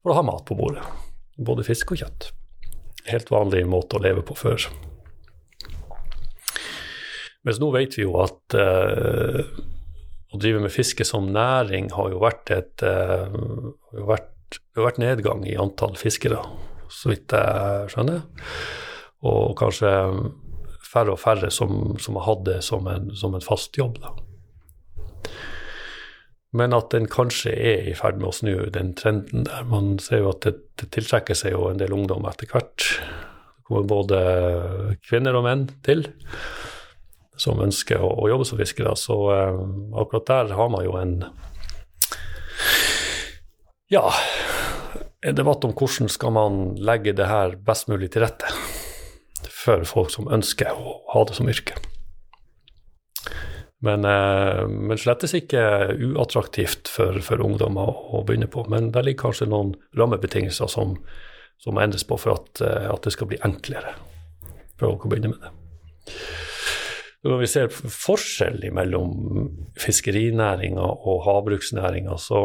for 0.00 0.14
å 0.14 0.18
ha 0.18 0.24
mat 0.26 0.48
på 0.48 0.56
bordet. 0.58 0.88
Både 1.36 1.66
fisk 1.68 1.92
og 1.92 2.00
kjøtt 2.00 2.30
helt 3.10 3.30
vanlig 3.30 3.64
måte 3.68 3.98
å 3.98 4.02
leve 4.02 4.24
på 4.26 4.36
før. 4.38 4.68
Mens 7.46 7.60
nå 7.62 7.70
vet 7.74 7.94
vi 7.98 8.06
jo 8.06 8.16
at 8.22 8.56
uh, 8.58 9.42
å 10.34 10.40
drive 10.42 10.62
med 10.64 10.74
fiske 10.74 11.06
som 11.06 11.28
næring 11.34 11.92
har 11.94 12.10
jo 12.10 12.22
vært 12.22 12.50
et 12.54 12.82
har 12.82 14.08
vært, 14.08 14.58
har 14.74 14.88
vært 14.88 14.98
nedgang 15.02 15.44
i 15.46 15.54
antall 15.60 15.94
fiskere, 15.98 16.40
så 16.92 17.12
vidt 17.12 17.34
jeg 17.34 17.90
skjønner. 17.92 18.22
Og 19.26 19.56
kanskje 19.58 19.90
færre 20.86 21.16
og 21.16 21.20
færre 21.20 21.50
som, 21.50 21.96
som 22.00 22.18
har 22.20 22.28
hatt 22.30 22.46
det 22.46 22.60
som 22.64 22.86
en, 22.90 23.10
som 23.16 23.34
en 23.36 23.44
fast 23.44 23.76
jobb. 23.78 24.00
da 24.02 24.14
men 26.56 26.72
at 26.76 26.92
den 26.94 27.08
kanskje 27.10 27.52
er 27.52 27.88
i 27.90 27.94
ferd 27.96 28.20
med 28.20 28.30
å 28.30 28.34
snu 28.34 28.54
den 28.72 28.94
trenden 28.96 29.46
der. 29.48 29.66
Man 29.68 29.96
ser 30.02 30.22
jo 30.22 30.32
at 30.32 30.46
det, 30.46 30.54
det 30.80 30.90
tiltrekker 30.94 31.36
seg 31.36 31.56
jo 31.56 31.66
en 31.68 31.80
del 31.80 31.92
ungdom 31.92 32.26
etter 32.30 32.48
hvert. 32.50 32.86
Det 32.86 33.66
kommer 33.66 33.88
både 33.90 34.20
kvinner 35.04 35.36
og 35.36 35.46
menn 35.46 35.66
til 35.86 36.06
som 37.36 37.60
ønsker 37.60 38.00
å, 38.00 38.08
å 38.22 38.30
jobbe 38.30 38.46
som 38.48 38.60
fiskere. 38.60 38.94
Så 38.96 39.18
eh, 39.34 39.58
akkurat 40.00 40.30
der 40.30 40.54
har 40.56 40.70
man 40.72 40.86
jo 40.86 40.96
en 41.00 41.18
ja, 43.92 44.06
en 45.26 45.36
debatt 45.36 45.64
om 45.66 45.74
hvordan 45.74 46.10
skal 46.12 46.34
man 46.36 46.62
legge 46.78 47.14
det 47.16 47.26
her 47.26 47.56
best 47.66 47.90
mulig 47.90 48.12
til 48.14 48.22
rette 48.26 48.50
for 49.50 49.82
folk 49.88 50.12
som 50.14 50.30
ønsker 50.32 50.70
å 50.70 51.00
ha 51.12 51.24
det 51.26 51.36
som 51.38 51.48
yrke. 51.50 51.74
Men, 53.84 54.06
eh, 54.08 54.62
men 54.68 54.98
slettes 54.98 55.34
ikke 55.36 55.62
uattraktivt 55.92 56.88
for, 56.88 57.18
for 57.24 57.42
ungdommer 57.44 57.90
å, 57.90 58.22
begynne 58.26 58.48
på. 58.50 58.64
Men 58.72 58.90
det 58.94 59.04
ligger 59.04 59.26
kanskje 59.26 59.50
noen 59.50 59.74
rammebetingelser 59.98 60.70
som, 60.72 60.96
som 61.62 61.78
endres 61.82 62.06
på 62.08 62.18
for 62.20 62.38
at, 62.38 62.62
eh, 62.64 62.88
at, 62.88 63.02
det 63.04 63.12
skal 63.14 63.30
bli 63.30 63.40
enklere 63.46 63.96
for 64.78 64.88
folk 64.88 65.06
å 65.06 65.12
begynne 65.12 65.34
med 65.34 65.44
det. 65.44 65.52
Når 67.26 67.40
vi 67.42 67.50
ser 67.50 67.72
forskjell 67.74 68.62
mellom 68.76 69.12
fiskerinæringa 69.82 70.84
og 71.10 71.24
havbruksnæringa, 71.26 72.14
så, 72.22 72.44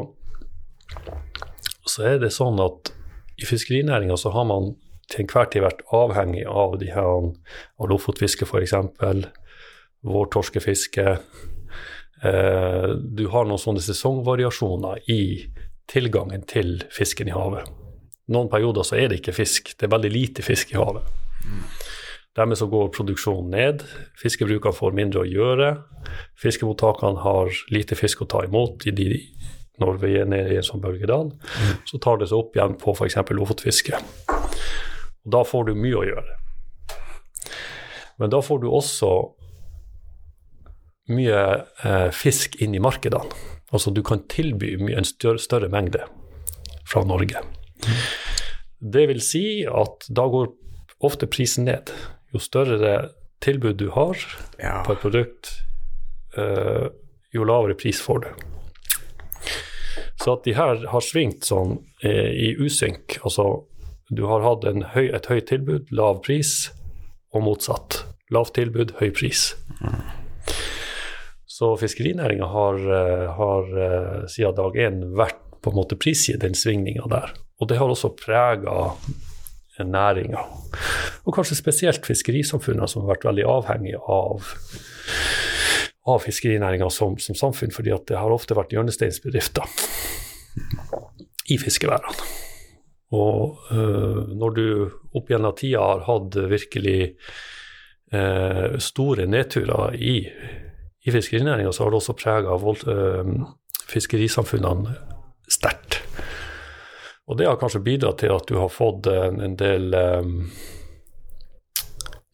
så, 1.92 2.08
er 2.14 2.24
det 2.24 2.32
sånn 2.36 2.60
at 2.64 2.94
i 3.42 3.48
fiskerinæringa 3.48 4.18
så 4.20 4.32
har 4.36 4.48
man 4.50 4.74
til 5.12 5.26
enhver 5.26 5.50
tid 5.52 5.66
vært 5.66 5.84
avhengig 5.92 6.46
av 6.48 6.78
de 6.80 6.92
her 6.94 7.08
av 7.12 7.90
lofotfiske 7.92 8.48
f.eks 8.48 8.76
vårtorskefiske. 10.02 11.18
Eh, 12.24 12.90
du 12.90 13.28
har 13.34 13.48
noen 13.48 13.62
sånne 13.62 13.84
sesongvariasjoner 13.86 15.06
i 15.12 15.24
tilgangen 15.92 16.46
til 16.50 16.80
fisken 16.94 17.30
i 17.30 17.36
havet. 17.36 17.70
Noen 18.32 18.50
perioder 18.52 18.86
så 18.88 18.98
er 19.00 19.12
det 19.12 19.22
ikke 19.22 19.36
fisk, 19.36 19.74
det 19.78 19.88
er 19.88 19.96
veldig 19.96 20.12
lite 20.14 20.46
fisk 20.46 20.74
i 20.74 20.80
havet. 20.80 21.08
Dermed 22.38 22.56
så 22.56 22.70
går 22.72 22.94
produksjonen 22.96 23.50
ned, 23.52 23.82
fiskebrukene 24.20 24.78
får 24.78 24.94
mindre 24.96 25.26
å 25.26 25.28
gjøre. 25.28 25.72
Fiskemottakene 26.40 27.20
har 27.26 27.52
lite 27.76 27.98
fisk 28.00 28.24
å 28.24 28.30
ta 28.32 28.46
imot 28.48 28.86
i 28.88 28.94
de, 28.96 29.10
når 29.82 30.00
vi 30.04 30.14
er 30.22 30.30
nede 30.30 30.54
i 30.54 30.60
en 30.62 30.68
sånn 30.68 30.84
bølgedal. 30.84 31.32
Så 31.90 32.00
tar 32.02 32.22
det 32.22 32.30
seg 32.32 32.40
opp 32.40 32.58
igjen 32.58 32.78
på 32.82 32.94
f.eks. 32.96 33.18
lofotfiske. 33.36 34.00
Og 35.26 35.36
da 35.36 35.44
får 35.48 35.70
du 35.70 35.76
mye 35.78 36.00
å 36.00 36.08
gjøre. 36.08 36.38
Men 38.22 38.34
da 38.34 38.42
får 38.46 38.62
du 38.62 38.70
også 38.70 39.12
mye 41.12 41.40
eh, 41.84 42.10
fisk 42.14 42.60
inn 42.62 42.76
i 42.78 42.84
markedene. 42.84 43.26
Altså 43.72 43.92
du 43.96 44.02
kan 44.04 44.24
tilby 44.30 44.76
en 44.78 45.08
større, 45.08 45.40
større 45.42 45.72
mengde 45.72 46.04
fra 46.88 47.04
Norge. 47.08 47.42
Det 48.82 49.06
vil 49.10 49.22
si 49.24 49.46
at 49.66 50.08
da 50.10 50.28
går 50.30 50.52
ofte 51.06 51.30
prisen 51.32 51.66
ned. 51.70 51.92
Jo 52.34 52.42
større 52.42 52.94
tilbud 53.42 53.80
du 53.80 53.90
har 53.96 54.18
ja. 54.60 54.82
på 54.86 54.94
et 54.94 55.02
produkt, 55.02 55.54
eh, 56.38 56.88
jo 57.34 57.48
lavere 57.48 57.78
pris 57.80 58.02
får 58.04 58.26
du. 58.26 58.30
Så 60.22 60.36
at 60.38 60.46
de 60.46 60.54
her 60.54 60.84
har 60.92 61.02
svingt 61.02 61.48
sånn 61.48 61.80
eh, 62.06 62.30
i 62.30 62.50
usynk, 62.62 63.18
altså 63.26 63.66
du 64.12 64.26
har 64.28 64.44
hatt 64.44 64.68
høy, 64.94 65.08
et 65.08 65.30
høyt 65.32 65.48
tilbud, 65.50 65.90
lav 65.96 66.20
pris, 66.26 66.70
og 67.32 67.46
motsatt. 67.46 68.04
Lavt 68.32 68.54
tilbud, 68.58 68.94
høy 69.00 69.10
pris. 69.16 69.54
Så 71.48 71.72
fiskerinæringa 71.80 72.50
har, 72.52 72.78
eh, 73.00 73.26
har 73.38 73.72
eh, 73.88 74.28
siden 74.30 74.58
dag 74.60 74.78
én 74.78 75.02
vært 75.18 75.42
på 75.62 75.72
en 75.72 75.80
måte 75.80 75.98
prisgitt 75.98 76.42
den 76.44 76.58
svingninga 76.58 77.08
der. 77.10 77.34
Og 77.62 77.70
det 77.70 77.80
har 77.80 77.90
også 77.90 78.14
prega 78.18 78.92
næringa. 79.82 80.42
Og 81.26 81.34
kanskje 81.34 81.58
spesielt 81.58 82.06
fiskerisamfunnene, 82.06 82.88
som 82.90 83.04
har 83.04 83.16
vært 83.16 83.26
veldig 83.30 83.46
avhengige 83.50 84.02
av, 84.06 84.52
av 86.08 86.24
fiskerinæringa 86.24 86.90
som, 86.90 87.18
som, 87.22 87.38
samfunn, 87.38 87.74
fordi 87.74 87.94
det 88.10 88.18
har 88.18 88.34
ofte 88.34 88.58
vært 88.58 88.74
hjørnesteinsbedrifter 88.74 89.68
i 91.54 91.58
fiskeværene. 91.62 92.30
Og 93.12 93.60
øh, 93.76 94.32
når 94.40 94.56
du 94.56 94.66
opp 95.14 95.30
gjennom 95.30 95.56
tida 95.58 95.84
har 95.84 96.06
hatt 96.08 96.38
virkelig 96.50 97.00
øh, 98.14 98.80
store 98.80 99.28
nedturer 99.28 99.98
i 100.00 100.16
i 101.02 101.10
fiskerinæringa 101.10 101.72
så 101.74 101.84
har 101.84 101.90
det 101.90 101.98
også 101.98 102.14
prega 102.14 102.54
øh, 102.54 103.30
fiskerisamfunnene 103.90 104.94
sterkt. 105.50 105.98
Og 107.28 107.38
det 107.38 107.48
har 107.48 107.58
kanskje 107.58 107.82
bidratt 107.82 108.20
til 108.22 108.34
at 108.34 108.46
du 108.50 108.60
har 108.60 108.70
fått 108.70 109.08
en, 109.08 109.56
del 109.58 109.94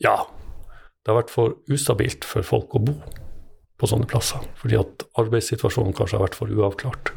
Ja, 0.04 0.16
det 0.28 1.10
har 1.10 1.18
vært 1.22 1.32
for 1.32 1.56
ustabilt 1.72 2.28
for 2.28 2.44
folk 2.46 2.76
å 2.76 2.84
bo 2.90 2.96
på 3.78 3.90
sånne 3.90 4.10
plasser. 4.10 4.44
Fordi 4.60 4.80
at 4.82 5.08
arbeidssituasjonen 5.22 5.96
kanskje 5.98 6.18
har 6.18 6.26
vært 6.28 6.38
for 6.40 6.52
uavklart. 6.52 7.14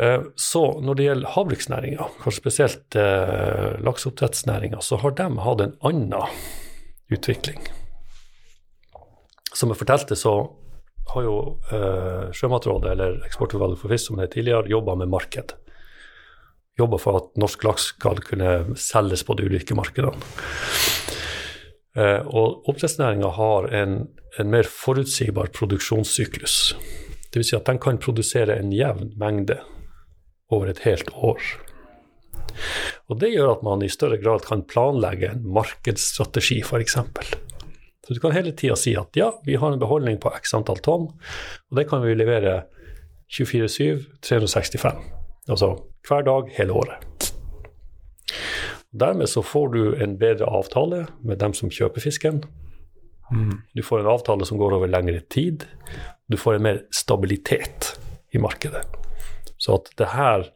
Eh, 0.00 0.26
så 0.40 0.64
når 0.82 0.98
det 0.98 1.08
gjelder 1.08 1.34
havbruksnæringa, 1.36 2.10
kanskje 2.24 2.42
spesielt 2.42 2.98
eh, 2.98 3.78
lakseoppdrettsnæringa, 3.84 4.82
så 4.82 4.98
har 5.04 5.14
de 5.20 5.30
hatt 5.44 5.64
en 5.64 5.78
annen 5.86 6.44
utvikling 7.14 7.62
som 9.54 9.70
jeg 9.70 9.80
fortalte, 9.80 10.16
så 10.18 10.34
har 11.12 11.26
jo 11.26 11.36
eh, 11.70 12.30
Sjømatrådet, 12.34 12.94
eller 12.94 13.20
Eksportutvalget 13.26 13.80
for 13.80 13.92
fisk, 13.92 14.08
som 14.08 14.18
det 14.18 14.32
tidligere, 14.34 14.70
jobba 14.70 14.96
med 14.98 15.12
marked. 15.12 15.54
Jobba 16.78 16.98
for 16.98 17.20
at 17.20 17.30
norsk 17.38 17.62
laks 17.66 17.90
skal 17.92 18.18
kunne 18.24 18.74
selges 18.80 19.22
på 19.26 19.36
de 19.38 19.46
ulike 19.46 19.76
markedene. 19.78 20.18
Eh, 21.94 22.26
og 22.26 22.68
oppdrettsnæringa 22.68 23.30
har 23.36 23.68
en, 23.74 23.98
en, 24.38 24.50
mer 24.50 24.66
forutsigbar 24.66 25.52
produksjonssyklus. 25.54 26.74
Dvs. 27.30 27.50
Si 27.50 27.56
at 27.56 27.68
den 27.70 27.78
kan 27.82 28.00
produsere 28.02 28.58
en 28.58 28.72
jevn 28.74 29.12
mengde 29.20 29.60
over 30.50 30.72
et 30.72 30.82
helt 30.86 31.10
år. 31.14 31.40
Og 33.10 33.18
Det 33.20 33.30
gjør 33.30 33.56
at 33.56 33.64
man 33.66 33.82
i 33.82 33.90
større 33.90 34.18
grad 34.18 34.46
kan 34.46 34.66
planlegge 34.66 35.32
en 35.32 35.46
markedsstrategi, 35.54 36.62
f.eks. 36.62 36.98
Så 38.04 38.14
du 38.14 38.20
kan 38.20 38.34
hele 38.36 38.52
tida 38.52 38.76
si 38.76 38.94
at 38.98 39.16
ja, 39.16 39.30
vi 39.46 39.56
har 39.56 39.72
en 39.72 39.80
beholdning 39.80 40.20
på 40.20 40.32
x 40.36 40.54
antall 40.54 40.82
tonn, 40.84 41.08
og 41.08 41.78
det 41.78 41.86
kan 41.88 42.04
vi 42.04 42.14
levere 42.14 42.64
24-7, 43.32 44.20
365. 44.22 45.00
Altså 45.48 45.74
hver 46.08 46.26
dag 46.26 46.50
hele 46.58 46.76
året. 46.84 47.13
Dermed 48.94 49.28
så 49.28 49.42
får 49.42 49.68
du 49.74 49.80
en 50.02 50.18
bedre 50.18 50.46
avtale 50.46 51.06
med 51.26 51.40
dem 51.42 51.54
som 51.56 51.72
kjøper 51.72 52.04
fisken. 52.04 52.44
Du 53.74 53.82
får 53.82 54.00
en 54.04 54.10
avtale 54.12 54.46
som 54.46 54.60
går 54.60 54.76
over 54.76 54.90
lengre 54.90 55.20
tid. 55.32 55.64
Du 56.30 56.36
får 56.38 56.58
en 56.58 56.66
mer 56.68 56.82
stabilitet 56.94 57.96
i 58.30 58.38
markedet. 58.38 58.84
Så 59.58 59.78
at 59.78 59.90
det 59.98 60.12
her, 60.12 60.50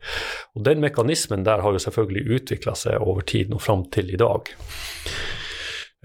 Og 0.55 0.65
den 0.65 0.81
mekanismen 0.81 1.45
der 1.45 1.63
har 1.63 1.73
jo 1.73 1.79
selvfølgelig 1.79 2.39
utvikla 2.39 2.75
seg 2.75 3.01
over 3.01 3.23
tid 3.23 3.53
og 3.55 3.63
fram 3.63 3.85
til 3.91 4.11
i 4.15 4.19
dag. 4.21 4.51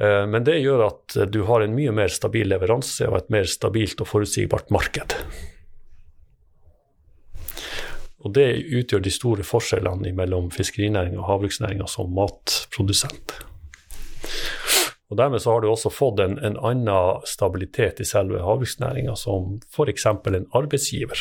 Eh, 0.02 0.26
men 0.26 0.44
det 0.44 0.62
gjør 0.62 0.86
at 0.88 1.18
du 1.30 1.44
har 1.44 1.62
en 1.62 1.76
mye 1.76 1.92
mer 1.92 2.08
stabil 2.08 2.48
leveranse 2.48 3.08
og 3.10 3.18
et 3.18 3.30
mer 3.34 3.50
stabilt 3.50 4.02
og 4.02 4.08
forutsigbart 4.08 4.72
marked. 4.72 5.18
Og 8.24 8.34
det 8.36 8.50
utgjør 8.72 9.04
de 9.04 9.12
store 9.12 9.44
forskjellene 9.48 10.14
mellom 10.16 10.52
fiskerinæringa 10.54 11.20
og 11.20 11.28
havbruksnæringa 11.28 11.88
som 11.92 12.14
matprodusent. 12.16 13.36
Og 15.12 15.18
Dermed 15.20 15.44
så 15.44 15.52
har 15.52 15.62
du 15.62 15.68
også 15.70 15.92
fått 15.94 16.24
en, 16.24 16.40
en 16.42 16.56
annen 16.58 17.26
stabilitet 17.30 18.00
i 18.02 18.08
selve 18.08 18.40
havbruksnæringa, 18.42 19.14
som 19.20 19.60
f.eks. 19.70 20.08
en 20.08 20.48
arbeidsgiver. 20.56 21.20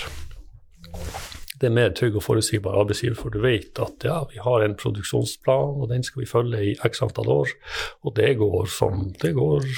Det 1.60 1.68
er 1.68 1.74
mer 1.74 1.92
trygg 1.94 2.16
og 2.18 2.24
forutsigbar 2.24 2.78
arbeidsgiver, 2.80 3.18
for 3.18 3.34
du 3.34 3.42
vet 3.44 3.78
at 3.82 4.06
ja, 4.06 4.22
vi 4.30 4.40
har 4.42 4.64
en 4.64 4.78
produksjonsplan, 4.78 5.76
og 5.82 5.90
den 5.92 6.06
skal 6.06 6.22
vi 6.22 6.30
følge 6.30 6.62
i 6.70 6.72
x 6.88 7.02
antall 7.04 7.28
år, 7.30 7.52
og 8.02 8.16
det 8.16 8.32
går 8.40 8.66
som 8.72 9.10
det 9.22 9.34
går 9.36 9.68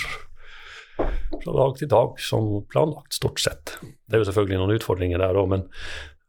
fra 1.43 1.53
dag 1.59 1.77
til 1.77 1.91
dag 1.91 2.21
som 2.23 2.49
planlagt, 2.71 3.17
stort 3.17 3.43
sett. 3.43 3.75
Det 3.83 4.17
er 4.17 4.23
jo 4.23 4.29
selvfølgelig 4.31 4.61
noen 4.61 4.79
utfordringer 4.79 5.21
der 5.21 5.37
òg, 5.41 5.51
men, 5.51 5.67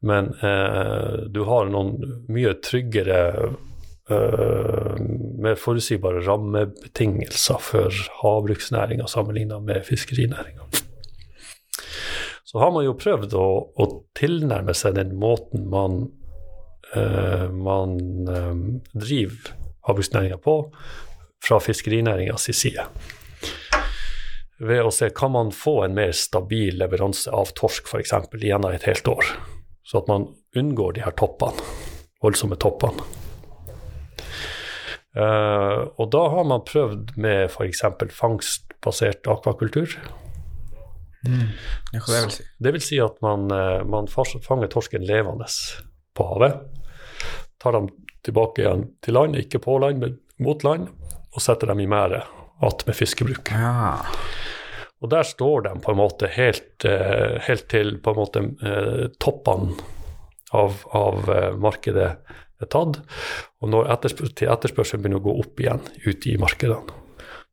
men 0.06 0.30
eh, 0.46 1.14
du 1.34 1.42
har 1.50 1.72
noen 1.74 1.96
mye 2.30 2.54
tryggere 2.62 3.22
uh, 4.10 4.96
mer 5.42 5.56
forutsigbare 5.58 6.22
rammebetingelser 6.26 7.62
for 7.62 8.04
havbruksnæringa 8.22 9.08
sammenlignet 9.10 9.66
med 9.66 9.86
fiskerinæringa. 9.88 10.68
Så 12.46 12.62
har 12.62 12.72
man 12.72 12.86
jo 12.86 12.94
prøvd 12.98 13.34
å, 13.34 13.48
å 13.82 13.90
tilnærme 14.18 14.76
seg 14.78 14.96
den 15.00 15.16
måten 15.20 15.66
man, 15.74 16.06
uh, 16.94 17.50
man 17.50 17.98
um, 18.30 18.64
driver 18.94 19.56
havbruksnæringa 19.90 20.38
på 20.42 20.60
fra 21.46 21.60
fiskerinæringas 21.62 22.50
side. 22.54 22.86
Ved 24.56 24.86
å 24.88 24.92
se 24.94 25.10
kan 25.12 25.34
man 25.34 25.52
få 25.52 25.82
en 25.84 25.98
mer 25.98 26.14
stabil 26.16 26.78
leveranse 26.80 27.32
av 27.34 27.52
torsk 27.58 27.90
f.eks. 27.92 28.14
gjennom 28.40 28.72
et 28.72 28.88
helt 28.88 29.08
år, 29.12 29.34
så 29.86 30.02
at 30.02 30.10
man 30.10 30.28
unngår 30.58 30.98
de 30.98 31.06
her 31.06 31.14
toppene, 31.20 31.62
voldsomme 32.24 32.58
toppene. 32.62 33.06
Uh, 35.16 35.88
og 35.96 36.10
da 36.12 36.26
har 36.34 36.48
man 36.48 36.66
prøvd 36.68 37.14
med 37.22 37.46
f.eks. 37.48 37.86
fangstbasert 38.12 39.30
akvakultur. 39.32 39.94
Mm. 41.26 41.54
Det 41.94 42.02
vil 42.04 42.34
si? 42.34 42.44
Det 42.60 42.74
vil 42.76 42.84
si 42.84 43.00
at 43.02 43.22
man, 43.24 43.48
uh, 43.48 43.86
man 43.88 44.10
fanger 44.12 44.68
torsken 44.74 45.06
levende 45.08 45.48
på 46.16 46.28
havet. 46.34 46.60
Tar 47.64 47.78
dem 47.78 47.88
tilbake 48.26 48.66
igjen 48.66 48.90
til 49.06 49.16
land, 49.16 49.38
ikke 49.40 49.62
på 49.64 49.78
land, 49.80 50.04
men 50.04 50.20
mot 50.44 50.66
land, 50.68 50.90
og 51.32 51.44
setter 51.44 51.72
dem 51.72 51.80
i 51.86 51.88
merdet 51.88 52.26
igjen 52.66 52.84
med 52.88 52.98
fiskebruk. 52.98 53.52
Ja. 53.52 54.02
Og 55.06 55.12
der 55.14 55.28
står 55.28 55.68
de 55.68 55.76
på 55.86 55.94
en 55.94 56.00
måte 56.00 56.30
helt, 56.34 56.88
uh, 56.88 57.38
helt 57.46 57.68
til 57.70 58.00
på 58.02 58.14
en 58.16 58.18
måte 58.18 58.44
toppene 59.22 59.78
av, 60.56 60.82
av 60.96 61.30
markedet 61.62 62.10
er 62.62 62.70
tatt. 62.72 63.02
Og 63.62 63.72
når 63.72 63.90
etterspør 63.96 64.32
etterspørselen 64.56 65.04
begynner 65.04 65.22
å 65.22 65.26
gå 65.26 65.34
opp 65.44 65.62
igjen 65.62 65.84
ute 66.06 66.32
i 66.32 66.38
markedene, 66.42 67.02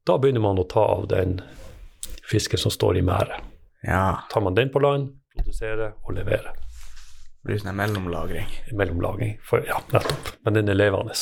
da 0.06 0.18
begynner 0.18 0.42
man 0.42 0.58
å 0.58 0.66
ta 0.70 0.84
av 0.96 1.06
den 1.10 1.40
fisken 2.26 2.58
som 2.58 2.72
står 2.74 2.98
i 2.98 3.06
merdet. 3.06 3.38
Ja. 3.82 4.22
Tar 4.30 4.40
man 4.40 4.54
den 4.54 4.70
på 4.72 4.82
land, 4.82 5.10
produserer 5.36 5.96
og 6.02 6.14
leverer. 6.16 6.54
Det 7.42 7.50
blir 7.50 7.58
sånn 7.58 7.74
mellomlagring. 7.74 8.46
Mellomlagring. 8.78 9.36
For, 9.46 9.64
ja, 9.66 9.80
nettopp. 9.90 10.36
Men 10.46 10.60
den 10.60 10.70
er 10.70 10.78
levende. 10.78 11.16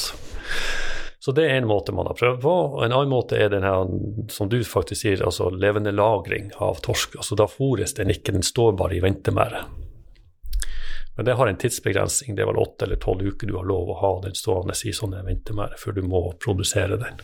Så 1.20 1.34
det 1.36 1.44
er 1.44 1.58
en 1.60 1.68
måte 1.68 1.92
man 1.92 2.08
har 2.08 2.16
prøvd 2.16 2.40
på. 2.40 2.52
Og 2.78 2.84
en 2.84 2.94
annen 2.96 3.12
måte 3.12 3.36
er 3.36 3.50
den 3.52 3.64
her, 3.66 3.84
som 4.32 4.48
du 4.48 4.62
faktisk 4.64 5.02
sier, 5.02 5.20
altså 5.20 5.50
levende 5.52 5.92
lagring 5.92 6.48
av 6.64 6.80
torsk. 6.80 7.18
Altså 7.20 7.36
Da 7.36 7.44
fôres 7.50 7.92
den 7.98 8.12
ikke, 8.14 8.32
den 8.32 8.46
står 8.46 8.72
bare 8.80 8.96
i 8.96 9.02
ventemerdet. 9.04 9.66
Men 11.16 11.26
det 11.28 11.34
har 11.36 11.50
en 11.50 11.60
tidsbegrensning. 11.60 12.32
Det 12.36 12.46
er 12.46 12.48
vel 12.48 12.62
åtte 12.62 12.86
eller 12.86 12.96
tolv 13.02 13.26
uker 13.28 13.50
du 13.50 13.58
har 13.58 13.68
lov 13.68 13.92
å 13.92 13.98
ha 14.00 14.14
den 14.24 14.38
stående 14.38 14.72
i 14.88 14.94
sånne 14.96 15.20
ventemære 15.26 15.76
før 15.76 15.98
du 15.98 16.02
må 16.08 16.22
produsere 16.40 16.96
den. 17.02 17.20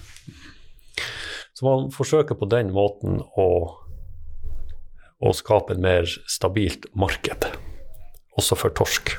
Så 1.56 1.64
man 1.64 1.88
forsøker 1.94 2.36
på 2.36 2.50
den 2.52 2.74
måten 2.76 3.22
å, 3.40 3.48
å 5.24 5.32
skape 5.32 5.72
en 5.72 5.80
mer 5.86 6.04
stabilt 6.28 6.84
marked, 6.92 7.48
også 8.36 8.60
for 8.60 8.76
torsk. 8.76 9.16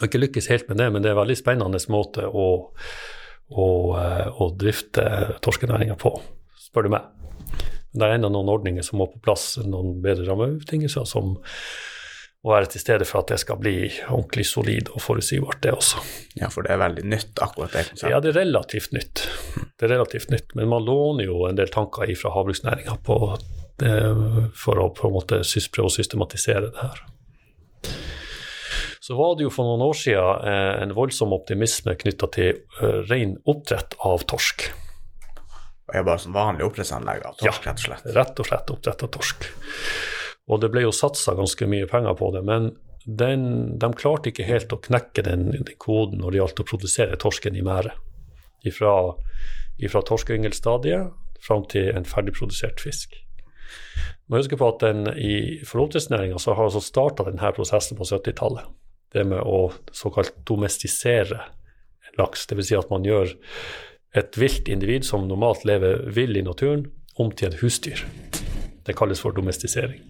Og 0.00 0.08
ikke 0.08 0.22
lykkes 0.22 0.48
helt 0.48 0.68
med 0.70 0.80
det, 0.80 0.88
men 0.90 1.04
det 1.04 1.10
er 1.10 1.16
en 1.16 1.22
veldig 1.22 1.36
spennende 1.38 1.80
måte 1.92 2.24
å, 2.26 2.48
å, 3.52 3.68
å 4.32 4.50
drifte 4.56 5.04
torskenæringa 5.44 5.98
på, 6.00 6.14
spør 6.56 6.88
du 6.88 6.94
meg. 6.96 7.08
Det 7.90 8.06
er 8.06 8.16
enda 8.16 8.30
noen 8.32 8.48
ordninger 8.48 8.86
som 8.86 9.00
må 9.02 9.10
på 9.10 9.20
plass, 9.24 9.56
noen 9.66 9.98
bedre 10.02 10.28
rammebetingelser 10.28 11.08
som 11.08 11.34
å 12.40 12.54
være 12.54 12.70
til 12.72 12.80
stede 12.80 13.04
for 13.04 13.20
at 13.20 13.34
det 13.34 13.40
skal 13.42 13.58
bli 13.60 13.74
ordentlig 14.06 14.46
solid 14.48 14.88
og 14.94 15.02
forutsigbart, 15.04 15.60
det 15.66 15.74
også. 15.76 16.00
Ja, 16.40 16.48
for 16.52 16.64
det 16.64 16.72
er 16.72 16.80
veldig 16.80 17.04
nytt, 17.12 17.34
akkurat 17.36 17.74
det 17.74 17.84
konseptet? 17.90 18.12
Ja, 18.14 18.20
det 18.24 18.32
er 18.32 18.38
relativt 18.38 18.94
nytt. 18.96 19.24
Det 19.76 19.88
er 19.88 19.92
relativt 19.98 20.32
nytt, 20.32 20.54
Men 20.56 20.70
man 20.72 20.86
låner 20.86 21.28
jo 21.28 21.44
en 21.48 21.58
del 21.58 21.68
tanker 21.68 22.08
fra 22.16 22.32
havbruksnæringa 22.38 22.96
for 23.04 23.36
å 24.80 24.88
på 24.96 25.08
en 25.08 25.16
måte 25.18 25.42
prøve 25.44 25.90
å 25.90 25.92
systematisere 25.92 26.70
det 26.70 26.80
her. 26.80 27.04
Så 29.10 29.16
var 29.18 29.32
det 29.34 29.42
jo 29.42 29.50
for 29.50 29.66
noen 29.66 29.80
år 29.82 29.96
siden 29.98 30.44
eh, 30.46 30.82
en 30.84 30.92
voldsom 30.94 31.32
optimisme 31.34 31.96
knytta 31.98 32.28
til 32.30 32.60
uh, 32.78 33.00
ren 33.10 33.32
oppdrett 33.42 33.96
av 34.06 34.22
torsk. 34.30 34.68
Er 35.90 36.04
bare 36.06 36.20
sånn 36.22 36.36
vanlig 36.36 36.62
oppdrettsanlegg 36.68 37.24
av 37.26 37.40
torsk, 37.40 37.64
ja, 37.66 37.72
rett 37.72 37.80
og 37.80 37.86
slett? 37.88 38.04
rett 38.14 38.38
og 38.38 38.46
slett 38.46 38.68
oppdrett 38.70 39.00
av 39.02 39.10
torsk. 39.16 39.48
Og 40.46 40.60
det 40.62 40.70
ble 40.70 40.84
jo 40.84 40.92
satsa 40.94 41.34
ganske 41.34 41.66
mye 41.66 41.88
penger 41.90 42.14
på 42.20 42.28
det, 42.36 42.44
men 42.46 42.68
den, 43.02 43.48
de 43.82 43.88
klarte 43.98 44.30
ikke 44.30 44.46
helt 44.46 44.70
å 44.70 44.78
knekke 44.78 45.24
den, 45.26 45.48
den 45.56 45.66
koden 45.82 46.22
når 46.22 46.30
det 46.30 46.40
gjaldt 46.44 46.62
å 46.62 46.66
produsere 46.68 47.18
torsken 47.18 47.58
i 47.58 47.64
merdet. 47.66 47.96
Fra, 48.76 48.92
ifra 49.82 50.04
torskeyngelstadiet 50.06 51.10
fram 51.42 51.64
til 51.72 51.90
en 51.96 52.06
ferdigprodusert 52.06 52.78
fisk. 52.78 53.18
Må 54.30 54.38
huske 54.38 54.54
på 54.60 54.70
at 54.70 54.86
den, 54.86 55.10
i 55.18 55.58
forholdsnæringa 55.66 56.38
så 56.38 56.54
har 56.54 56.70
altså 56.70 56.84
starta 56.84 57.26
denne 57.26 57.50
prosessen 57.58 57.98
på 57.98 58.06
70-tallet. 58.06 58.70
Det 59.10 59.24
med 59.26 59.42
å 59.42 59.72
såkalt 59.92 60.36
domestisere 60.46 61.40
laks. 62.18 62.46
Dvs. 62.46 62.68
Si 62.70 62.78
at 62.78 62.90
man 62.92 63.06
gjør 63.06 63.32
et 64.16 64.38
vilt 64.38 64.68
individ 64.70 65.06
som 65.06 65.28
normalt 65.28 65.64
lever 65.68 66.06
vill 66.14 66.36
i 66.36 66.44
naturen, 66.46 66.88
om 67.18 67.30
til 67.34 67.50
et 67.50 67.60
husdyr. 67.62 68.04
Det 68.86 68.96
kalles 68.98 69.20
for 69.22 69.34
domestisering. 69.36 70.00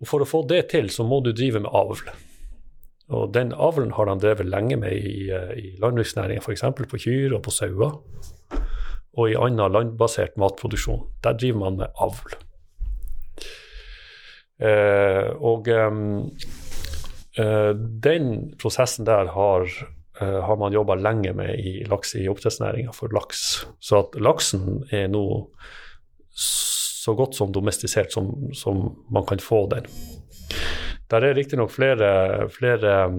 Og 0.00 0.08
For 0.08 0.22
å 0.22 0.28
få 0.28 0.42
det 0.48 0.68
til, 0.72 0.90
så 0.90 1.06
må 1.06 1.20
du 1.24 1.32
drive 1.32 1.62
med 1.62 1.70
avl. 1.72 2.08
Og 3.14 3.32
Den 3.34 3.52
avlen 3.52 3.92
har 3.92 4.08
de 4.08 4.16
drevet 4.20 4.48
lenge 4.48 4.78
med 4.80 4.92
i, 4.92 5.28
eh, 5.30 5.52
i 5.60 5.76
landbruksnæringa, 5.80 6.40
f.eks. 6.40 6.64
på 6.88 6.98
kyr 6.98 7.36
og 7.36 7.42
på 7.44 7.52
sauer. 7.52 8.00
Og 9.14 9.30
i 9.30 9.36
annen 9.38 9.72
landbasert 9.72 10.36
matproduksjon. 10.40 11.06
Der 11.22 11.36
driver 11.38 11.58
man 11.58 11.76
med 11.76 11.88
avl. 12.00 12.34
Eh, 14.64 15.30
og 15.42 15.68
eh, 15.68 15.90
den 17.36 18.54
prosessen 18.58 19.04
der 19.04 19.26
har, 19.34 19.66
eh, 20.20 20.40
har 20.46 20.56
man 20.56 20.72
jobba 20.72 20.94
lenge 20.94 21.32
med 21.32 21.58
i, 21.58 21.84
laks, 21.90 22.14
i 22.14 22.28
oppdrettsnæringa 22.28 22.94
for 22.94 23.10
laks. 23.14 23.66
Så 23.80 24.04
at 24.04 24.20
laksen 24.20 24.84
er 24.92 25.08
nå 25.08 25.24
så 26.34 27.14
godt 27.14 27.34
som 27.34 27.52
domestisert 27.52 28.12
som, 28.12 28.30
som 28.54 28.86
man 29.10 29.26
kan 29.26 29.42
få 29.42 29.66
den. 29.70 29.86
Der 31.10 31.26
er 31.26 31.34
riktignok 31.34 31.74
flere, 31.74 32.48
flere 32.50 33.10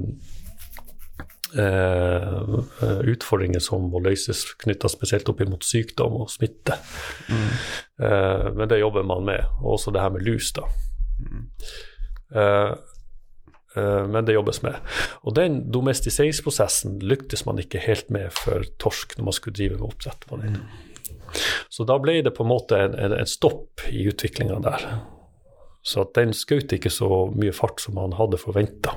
Uh, 1.55 2.65
utfordringer 3.07 3.61
som 3.63 3.85
må 3.87 4.01
løses 4.03 4.41
knytta 4.59 4.89
spesielt 4.91 5.29
opp 5.31 5.39
mot 5.47 5.63
sykdom 5.63 6.17
og 6.19 6.27
smitte. 6.33 6.75
Mm. 7.31 7.45
Uh, 8.01 8.49
men 8.57 8.67
det 8.67 8.81
jobber 8.81 9.05
man 9.07 9.23
med. 9.23 9.45
Og 9.61 9.77
også 9.77 9.93
det 9.95 10.01
her 10.03 10.11
med 10.11 10.25
lus. 10.27 10.49
da. 10.57 10.65
Mm. 11.21 11.45
Uh, 12.35 12.75
men 13.75 14.25
det 14.25 14.37
jobbes 14.37 14.61
med. 14.63 14.77
Og 15.27 15.35
den 15.37 15.59
domestiseringsprosessen 15.73 16.99
lyktes 17.03 17.45
man 17.47 17.59
ikke 17.61 17.83
helt 17.83 18.09
med 18.13 18.31
for 18.35 18.63
torsk 18.81 19.17
når 19.17 19.29
man 19.29 19.37
skulle 19.37 19.57
drive 19.57 19.79
med 19.79 19.87
oppdrett 19.89 20.27
på 20.29 20.39
den. 20.41 20.59
Så 21.69 21.83
da 21.87 21.97
ble 21.99 22.21
det 22.23 22.35
på 22.35 22.45
en 22.45 22.51
måte 22.51 22.79
en, 22.79 22.95
en, 22.95 23.15
en 23.19 23.29
stopp 23.29 23.83
i 23.91 24.05
utviklinga 24.09 24.61
der. 24.63 24.87
Så 25.85 26.05
den 26.17 26.33
skjøt 26.33 26.73
ikke 26.73 26.89
så 26.93 27.25
mye 27.35 27.53
fart 27.53 27.83
som 27.83 27.97
man 27.99 28.15
hadde 28.17 28.39
forventa. 28.41 28.95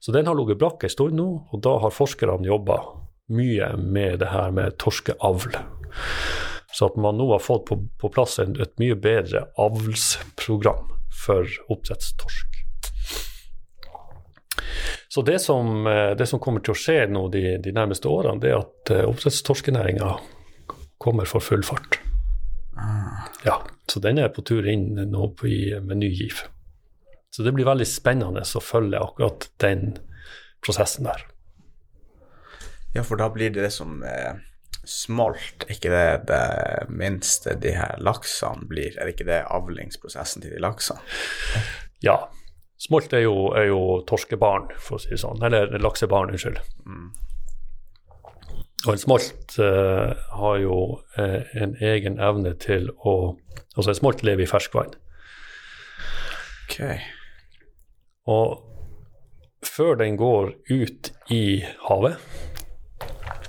Så 0.00 0.12
den 0.12 0.26
har 0.26 0.36
ligget 0.36 0.60
brakk 0.60 0.84
en 0.84 0.92
stund 0.92 1.16
nå, 1.18 1.28
og 1.52 1.62
da 1.64 1.76
har 1.82 1.94
forskerne 1.94 2.48
jobba 2.48 2.80
mye 3.34 3.70
med 3.78 4.18
det 4.20 4.32
her 4.32 4.50
med 4.54 4.76
torskeavl. 4.82 5.56
Så 6.74 6.90
at 6.90 6.98
man 6.98 7.16
nå 7.20 7.28
har 7.30 7.42
fått 7.42 7.68
på, 7.70 7.78
på 8.00 8.10
plass 8.12 8.40
en, 8.42 8.56
et 8.60 8.74
mye 8.82 8.96
bedre 8.98 9.46
avlsprogram 9.62 10.90
for 11.24 11.48
oppdrettstorsk. 11.70 12.53
Så 15.08 15.22
det 15.22 15.38
som, 15.42 15.86
eh, 15.86 16.12
det 16.18 16.26
som, 16.30 16.40
kommer 16.42 16.64
til 16.64 16.74
å 16.74 16.78
skje 16.78 17.04
nå 17.10 17.26
de, 17.32 17.44
de 17.62 17.74
nærmeste 17.74 18.10
årene, 18.10 18.40
det 18.42 18.52
er 18.52 18.62
at 18.62 18.94
uh, 18.94 19.04
oppdrettstorskenæringa 19.10 20.14
kommer 21.02 21.28
for 21.28 21.44
full 21.44 21.62
fart. 21.66 22.00
Ah. 22.78 23.28
Ja, 23.44 23.60
så 23.90 24.00
den 24.02 24.18
er 24.18 24.32
på 24.34 24.42
tur 24.46 24.66
inn 24.68 24.94
nå 24.96 25.28
i, 25.46 25.58
med 25.84 26.00
ny 26.00 26.10
giv. 26.10 26.42
Så 27.34 27.42
det 27.42 27.52
blir 27.54 27.66
veldig 27.66 27.86
spennende 27.88 28.44
å 28.46 28.62
følge 28.62 29.02
akkurat 29.02 29.48
den 29.62 29.96
prosessen 30.64 31.08
der. 31.08 31.26
Ja, 32.94 33.02
for 33.02 33.18
da 33.18 33.26
blir 33.34 33.50
det 33.50 33.64
det 33.66 33.72
som 33.74 34.04
eh, 34.06 34.36
smolt, 34.86 35.66
ikke 35.72 35.90
det 35.90 36.06
det 36.30 36.44
minste 36.94 37.56
de 37.58 37.74
her 37.74 37.98
laksene 37.98 38.68
blir? 38.70 38.94
Er 38.94 39.08
det 39.08 39.16
ikke 39.16 39.28
det 39.28 39.40
avlingsprosessen 39.50 40.44
til 40.44 40.54
de 40.54 40.62
laksene? 40.62 41.02
Ja. 42.04 42.20
Smolt 42.80 43.12
er 43.14 43.24
jo, 43.24 43.52
er 43.56 43.68
jo 43.70 43.80
torskebarn, 44.08 44.72
for 44.82 44.98
å 44.98 45.02
si 45.02 45.14
det 45.14 45.20
sånn. 45.22 45.42
Eller 45.46 45.70
laksebarn, 45.78 46.32
unnskyld. 46.34 46.58
Mm. 46.84 47.12
Og 48.84 48.90
en 48.92 49.00
smolt 49.00 49.54
uh, 49.62 50.12
har 50.36 50.58
jo 50.60 50.78
uh, 51.16 51.40
en 51.56 51.76
egen 51.80 52.20
evne 52.20 52.56
til 52.60 52.90
å 53.04 53.34
Altså, 53.74 53.90
en 53.90 53.96
smolt 53.98 54.20
lever 54.22 54.44
i 54.44 54.46
ferskvann. 54.46 54.92
Okay. 56.68 57.00
Og 58.30 58.60
før 59.66 59.96
den 59.98 60.14
går 60.16 60.52
ut 60.70 61.10
i 61.34 61.64
havet, 61.88 62.20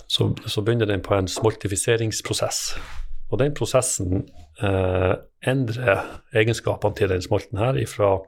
så, 0.07 0.31
så 0.47 0.63
begynner 0.65 0.89
den 0.89 1.03
på 1.05 1.13
en 1.13 1.27
smoltifiseringsprosess. 1.27 2.61
Og 3.29 3.39
den 3.41 3.53
prosessen 3.53 4.27
eh, 4.63 5.13
endrer 5.47 6.03
egenskapene 6.33 6.95
til 6.97 7.11
den 7.11 7.23
smolten 7.25 7.59
her 7.59 7.77
ifra 7.81 8.15
å 8.15 8.23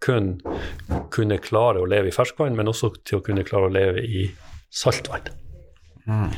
kun 0.00 0.38
kunne 1.12 1.38
klare 1.42 1.82
å 1.82 1.88
leve 1.88 2.10
i 2.10 2.14
ferskvann, 2.14 2.56
men 2.56 2.70
også 2.70 2.92
til 3.04 3.20
å 3.20 3.24
kunne 3.24 3.44
klare 3.46 3.68
å 3.68 3.74
leve 3.74 4.02
i 4.04 4.26
saltvann. 4.72 5.28
Mm. 6.08 6.32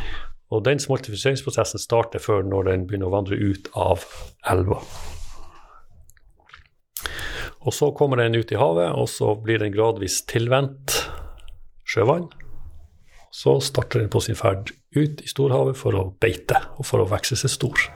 Og 0.53 0.65
den 0.67 0.83
smoltifiseringsprosessen 0.83 1.81
starter 1.81 2.21
før 2.21 2.45
når 2.45 2.69
den 2.69 2.87
begynner 2.89 3.09
å 3.09 3.17
vandre 3.17 3.39
ut 3.41 3.71
av 3.79 4.05
elva. 4.51 4.83
Og 7.63 7.75
så 7.75 7.93
kommer 7.95 8.19
den 8.19 8.35
ut 8.35 8.51
i 8.53 8.59
havet, 8.59 8.91
og 8.99 9.09
så 9.09 9.37
blir 9.39 9.63
den 9.63 9.73
gradvis 9.75 10.21
tilvendt 10.29 10.99
sjøvann. 11.89 12.27
Så 13.33 13.61
starter 13.65 14.03
den 14.03 14.11
på 14.13 14.21
sin 14.21 14.37
ferd 14.37 14.75
ut 14.93 15.23
i 15.23 15.31
storhavet 15.31 15.79
for 15.79 15.97
å 15.97 16.09
beite 16.21 16.59
og 16.77 16.85
for 16.85 17.01
å 17.01 17.09
vokse 17.09 17.39
seg 17.39 17.53
stor. 17.55 17.87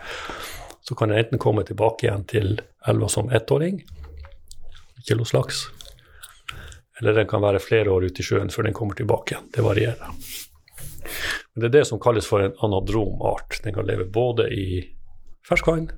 Så 0.86 0.94
kan 0.96 1.10
den 1.10 1.20
enten 1.20 1.42
komme 1.42 1.66
tilbake 1.66 2.06
igjen 2.06 2.24
til 2.30 2.54
elva 2.88 3.10
som 3.12 3.28
ettåring, 3.34 3.82
kiloslaks, 5.08 5.66
eller 7.00 7.16
den 7.18 7.28
kan 7.28 7.44
være 7.44 7.62
flere 7.62 7.92
år 7.92 8.08
ute 8.08 8.22
i 8.22 8.26
sjøen 8.26 8.52
før 8.52 8.68
den 8.68 8.76
kommer 8.76 8.96
tilbake 8.98 9.34
igjen. 9.34 9.48
Det 9.52 9.64
varierer. 9.64 10.12
Men 11.52 11.62
det 11.62 11.68
er 11.68 11.78
det 11.78 11.86
som 11.88 12.00
kalles 12.02 12.28
for 12.28 12.42
en 12.42 12.56
anadrom 12.64 13.20
art. 13.24 13.60
Den 13.64 13.76
kan 13.76 13.86
leve 13.88 14.08
både 14.12 14.48
i 14.52 14.80
ferskvann 15.46 15.90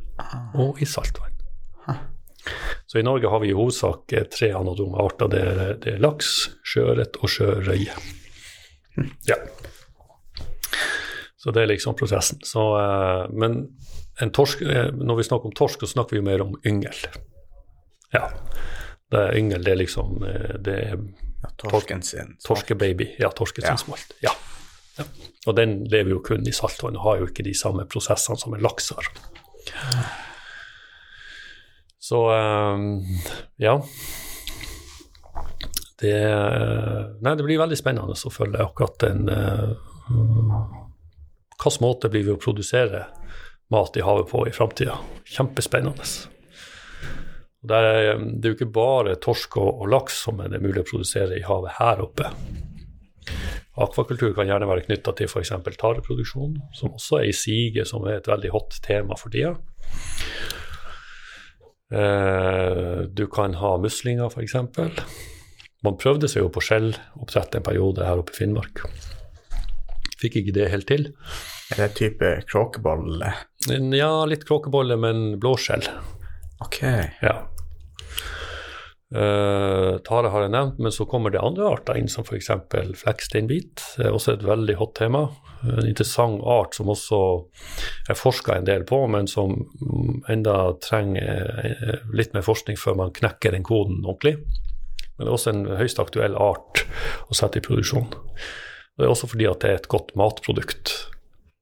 og 0.59 0.83
i 0.83 0.89
saltvann. 0.89 1.35
Så 2.87 2.99
i 2.99 3.05
Norge 3.05 3.29
har 3.29 3.41
vi 3.43 3.51
i 3.51 3.57
hovedsak 3.57 4.13
eh, 4.17 4.25
tre 4.33 4.49
anadrome 4.57 4.97
arter. 5.03 5.29
Det 5.29 5.41
er, 5.45 5.73
det 5.83 5.95
er 5.95 6.01
laks, 6.01 6.31
sjøørret 6.65 7.19
og 7.21 7.29
sjørøye. 7.33 7.97
Ja. 9.29 9.37
Så 11.39 11.53
det 11.55 11.63
er 11.63 11.71
liksom 11.71 11.97
prosessen. 11.99 12.41
Så, 12.47 12.65
uh, 12.81 13.29
men 13.31 13.69
torsk, 14.35 14.65
uh, 14.65 14.89
når 14.97 15.21
vi 15.21 15.27
snakker 15.29 15.51
om 15.51 15.57
torsk, 15.59 15.85
så 15.85 15.93
snakker 15.93 16.17
vi 16.17 16.25
mer 16.25 16.43
om 16.47 16.57
yngel. 16.67 16.97
Ja. 18.17 18.31
Det 19.09 19.25
er 19.25 19.39
yngel, 19.39 19.65
det 19.65 19.73
er 19.73 19.81
liksom 19.81 20.19
det 20.21 20.75
er 20.75 20.97
ja, 21.43 21.51
Torsken 21.63 22.03
sin 22.03 22.35
Torskebaby. 22.45 23.15
Ja, 23.19 23.31
torsken 23.31 23.65
sin 23.65 23.73
ja. 23.73 23.81
smolt. 23.81 24.15
Ja. 24.25 24.35
Ja. 24.99 25.05
Og 25.47 25.57
den 25.57 25.85
lever 25.89 26.17
jo 26.17 26.23
kun 26.25 26.47
i 26.47 26.53
saltvann 26.53 26.99
og 26.99 27.05
har 27.05 27.21
jo 27.21 27.29
ikke 27.31 27.47
de 27.47 27.55
samme 27.57 27.87
prosessene 27.89 28.39
som 28.41 28.55
en 28.55 28.65
laks 28.65 28.91
har. 28.97 29.11
Så 32.09 32.25
um, 32.33 33.05
ja. 33.57 33.77
Det, 35.99 36.15
nei, 37.23 37.35
det 37.35 37.45
blir 37.45 37.59
veldig 37.59 37.79
spennende 37.79 38.15
å 38.15 38.31
følge 38.31 38.63
akkurat 38.63 39.01
den 39.03 39.27
uh, 39.27 39.73
Hvilken 41.59 41.83
måte 41.83 42.11
blir 42.13 42.23
vi 42.25 42.33
å 42.37 42.41
produsere 42.41 43.09
mat 43.75 43.99
i 43.99 44.05
havet 44.07 44.31
på 44.31 44.45
i 44.47 44.55
framtida? 44.55 44.95
Kjempespennende. 45.27 46.07
Det 47.59 47.75
er, 47.75 48.19
det 48.19 48.47
er 48.47 48.53
jo 48.53 48.57
ikke 48.57 48.71
bare 48.71 49.17
torsk 49.23 49.59
og, 49.59 49.83
og 49.83 49.91
laks 49.91 50.21
som 50.29 50.39
er 50.45 50.53
det 50.53 50.63
mulig 50.63 50.85
å 50.85 50.89
produsere 50.89 51.39
i 51.39 51.47
havet 51.47 51.75
her 51.81 52.03
oppe. 52.05 52.31
Akvakultur 53.79 54.33
kan 54.35 54.49
gjerne 54.49 54.67
være 54.67 54.87
knytta 54.87 55.15
til 55.19 55.31
f.eks. 55.31 55.53
tareproduksjon, 55.79 56.57
som 56.75 56.95
også 56.97 57.21
er 57.21 57.29
i 57.29 57.35
sige, 57.37 57.85
som 57.87 58.07
er 58.07 58.19
et 58.19 58.31
veldig 58.31 58.51
hot 58.55 58.79
tema 58.83 59.19
for 59.19 59.35
tida. 59.35 59.55
Eh, 61.95 63.07
du 63.07 63.27
kan 63.31 63.55
ha 63.61 63.77
muslinger, 63.81 64.31
f.eks. 64.31 64.57
Man 65.87 65.99
prøvde 66.01 66.31
seg 66.31 66.43
jo 66.43 66.51
på 66.53 66.63
skjelloppdrett 66.65 67.55
en 67.55 67.67
periode 67.69 68.07
her 68.07 68.23
oppe 68.23 68.35
i 68.35 68.41
Finnmark. 68.41 68.83
Fikk 70.19 70.41
ikke 70.41 70.57
det 70.57 70.71
helt 70.73 70.89
til. 70.91 71.11
Er 71.71 71.85
det 71.85 71.93
type 72.01 72.33
kråkebolle? 72.51 73.31
Ja, 73.95 74.13
litt 74.27 74.47
kråkebolle, 74.49 74.99
men 74.99 75.37
blåskjell. 75.39 75.87
Ok. 76.65 76.83
Ja. 77.23 77.37
Uh, 79.09 79.97
tare 80.05 80.29
har 80.29 80.45
jeg 80.45 80.53
nevnt, 80.53 80.81
men 80.85 80.93
så 80.93 81.07
kommer 81.09 81.33
det 81.33 81.41
andre 81.41 81.71
arter 81.71 81.97
inn, 81.97 82.11
som 82.13 82.27
f.eks. 82.27 82.51
flekksteinbit. 83.01 83.85
Også 84.11 84.35
et 84.35 84.45
veldig 84.45 84.77
hot 84.81 84.95
tema. 84.99 85.29
En 85.65 85.87
interessant 85.87 86.43
art 86.45 86.77
som 86.77 86.91
også 86.93 87.21
er 88.11 88.19
forska 88.19 88.59
en 88.59 88.69
del 88.69 88.85
på, 88.89 89.01
men 89.11 89.27
som 89.31 89.57
enda 90.31 90.59
trenger 90.85 91.51
eh, 91.65 91.97
litt 92.15 92.37
mer 92.37 92.45
forskning 92.47 92.79
før 92.79 93.01
man 93.01 93.15
knekker 93.17 93.57
den 93.57 93.67
koden 93.67 94.05
ordentlig. 94.05 94.37
Men 95.17 95.27
det 95.27 95.31
er 95.31 95.35
også 95.35 95.55
en 95.55 95.65
høyst 95.81 95.99
aktuell 96.03 96.37
art 96.39 96.85
å 97.27 97.39
sette 97.39 97.59
i 97.59 97.65
produksjon. 97.65 98.13
Det 98.99 99.07
er 99.07 99.11
også 99.11 99.31
fordi 99.33 99.49
at 99.51 99.65
det 99.65 99.73
er 99.73 99.81
et 99.81 99.91
godt 99.91 100.15
matprodukt 100.19 100.95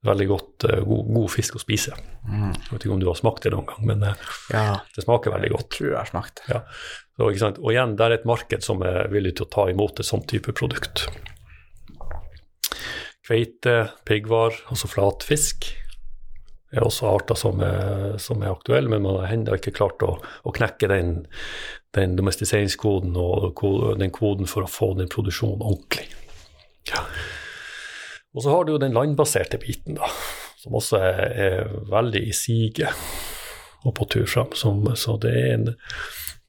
veldig 0.06 0.26
godt, 0.30 0.45
uh, 0.64 0.80
god, 0.86 1.12
god, 1.12 1.30
fisk 1.34 1.58
å 1.58 1.62
spise. 1.62 1.96
Mm. 2.24 2.52
Jeg 2.54 2.72
vet 2.72 2.86
ikke 2.86 2.94
om 2.96 3.02
du 3.02 3.08
har 3.10 3.18
smakt 3.18 3.44
det 3.44 3.52
noen 3.52 3.68
gang, 3.68 3.84
men 3.90 4.04
uh, 4.06 4.26
ja, 4.54 4.78
det 4.96 5.04
smaker 5.04 5.34
veldig 5.34 5.52
godt. 5.52 5.68
Jeg 5.68 5.76
tror 5.78 5.90
jeg 5.90 6.00
har 6.00 6.12
smakt 6.12 6.44
ja. 6.48 6.62
Så, 7.16 7.30
Og 7.54 7.70
igjen, 7.72 7.96
det 7.96 8.04
er 8.06 8.18
et 8.18 8.28
marked 8.28 8.64
som 8.64 8.82
er 8.84 9.08
villig 9.12 9.36
til 9.36 9.46
å 9.46 9.52
ta 9.52 9.70
imot 9.72 10.00
et 10.00 10.08
sånt 10.08 10.28
type 10.28 10.52
produkt. 10.56 11.06
Kveite, 13.26 13.88
piggvar, 14.06 14.54
altså 14.70 14.88
flatfisk, 14.90 15.70
er 16.76 16.84
også 16.84 17.08
arter 17.08 17.38
som 17.38 17.62
er, 17.64 18.18
som 18.22 18.42
er 18.42 18.52
aktuelle, 18.52 18.90
men 18.92 19.04
man 19.06 19.20
har 19.22 19.32
ennå 19.34 19.56
ikke 19.56 19.74
klart 19.74 20.02
å, 20.04 20.16
å 20.20 20.54
knekke 20.54 20.90
den, 20.90 21.14
den, 21.96 22.16
domestiseringskoden 22.18 23.16
og 23.16 23.64
den 24.00 24.12
koden 24.14 24.50
for 24.50 24.66
å 24.66 24.70
få 24.70 24.92
den 24.98 25.10
produksjonen 25.12 25.64
ordentlig. 25.64 26.08
Ja. 26.90 27.02
Og 28.36 28.44
så 28.44 28.52
har 28.52 28.66
du 28.66 28.74
jo 28.74 28.82
den 28.82 28.94
landbaserte 28.94 29.58
biten, 29.62 29.96
da, 29.96 30.10
som 30.66 30.78
også 30.80 30.98
er, 30.98 31.24
er 31.46 31.74
veldig 31.90 32.22
i 32.26 32.34
siget 32.34 33.06
og 33.86 33.94
på 33.94 34.06
tur 34.10 34.26
fram. 34.26 34.54
Så 34.98 35.18
det 35.22 35.34
er 35.38 35.52
en 35.54 35.68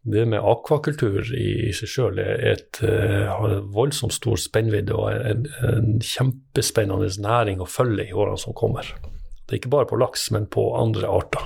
det 0.07 0.23
med 0.25 0.39
akvakultur 0.39 1.19
i, 1.35 1.67
i 1.67 1.73
seg 1.75 1.89
sjøl 1.91 2.19
uh, 2.21 2.85
har 3.27 3.49
en 3.51 3.65
voldsomt 3.75 4.15
stor 4.15 4.39
spennvidde 4.39 4.95
og 4.95 5.09
en, 5.11 5.43
en, 5.67 5.97
kjempespennende 5.99 7.09
næring 7.19 7.59
å 7.59 7.67
følge 7.67 8.05
i 8.07 8.15
årene 8.15 8.39
som 8.39 8.55
kommer. 8.55 8.87
Det 9.43 9.51
er 9.51 9.59
ikke 9.59 9.73
bare 9.73 9.89
på 9.89 9.99
laks, 9.99 10.29
men 10.31 10.47
på 10.47 10.63
andre 10.79 11.11
arter. 11.11 11.43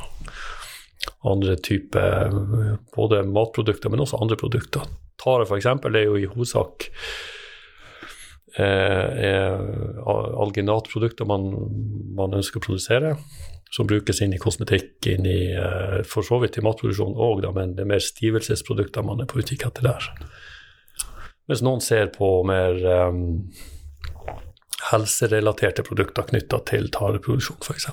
Andre 1.25 1.55
typer 1.57 2.29
både 2.93 3.23
matprodukter, 3.25 3.89
men 3.89 4.05
også 4.05 4.21
andre 4.21 4.37
produkter. 4.37 4.85
Tare 5.21 5.47
f.eks. 5.47 5.65
er 5.65 6.03
jo 6.05 6.19
i 6.21 6.29
hovedsak 6.29 6.91
er 8.59 10.01
alginatprodukter 10.41 11.27
man, 11.29 11.47
man, 12.17 12.35
ønsker 12.35 12.59
å 12.59 12.65
produsere, 12.65 13.15
som 13.71 13.87
brukes 13.87 14.19
inn 14.23 14.33
i 14.35 14.39
kosmetikk, 14.41 14.97
inn 15.07 15.27
i, 15.29 15.41
for 16.07 16.27
så 16.27 16.41
vidt 16.43 16.59
i 16.59 16.65
matproduksjon 16.65 17.15
òg, 17.15 17.45
men 17.55 17.77
det 17.77 17.85
er 17.85 17.91
mer 17.93 18.03
stivelsesprodukter 18.03 19.05
man 19.07 19.23
er 19.23 19.29
på 19.31 19.39
utkikk 19.39 19.69
etter 19.69 19.87
der. 19.87 20.09
Mens 21.47 21.63
noen 21.65 21.81
ser 21.83 22.11
på 22.15 22.27
mer 22.47 22.77
um, 23.07 23.23
helserelaterte 24.91 25.83
produkter 25.87 26.27
knytta 26.29 26.61
til 26.69 26.91
tareproduksjon, 26.93 27.61
f.eks. 27.63 27.87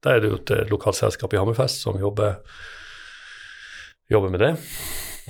Der 0.00 0.16
er 0.16 0.22
det 0.22 0.32
jo 0.32 0.40
et 0.40 0.72
lokalt 0.72 0.98
selskap 0.98 1.34
i 1.34 1.40
Hammerfest 1.40 1.84
som 1.84 1.98
jobber, 2.00 2.40
jobber 4.10 4.32
med 4.32 4.44
det, 4.44 4.52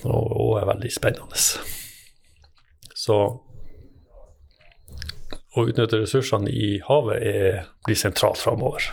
og, 0.05 0.27
og, 0.31 0.53
er 0.61 0.69
veldig 0.71 0.91
spennende. 0.95 1.39
Så 2.95 3.17
å 5.57 5.67
utnytte 5.67 5.99
ressursene 5.99 6.51
i 6.51 6.79
havet 6.87 7.23
er, 7.27 7.63
blir 7.87 7.99
sentralt 7.99 8.39
framover 8.39 8.91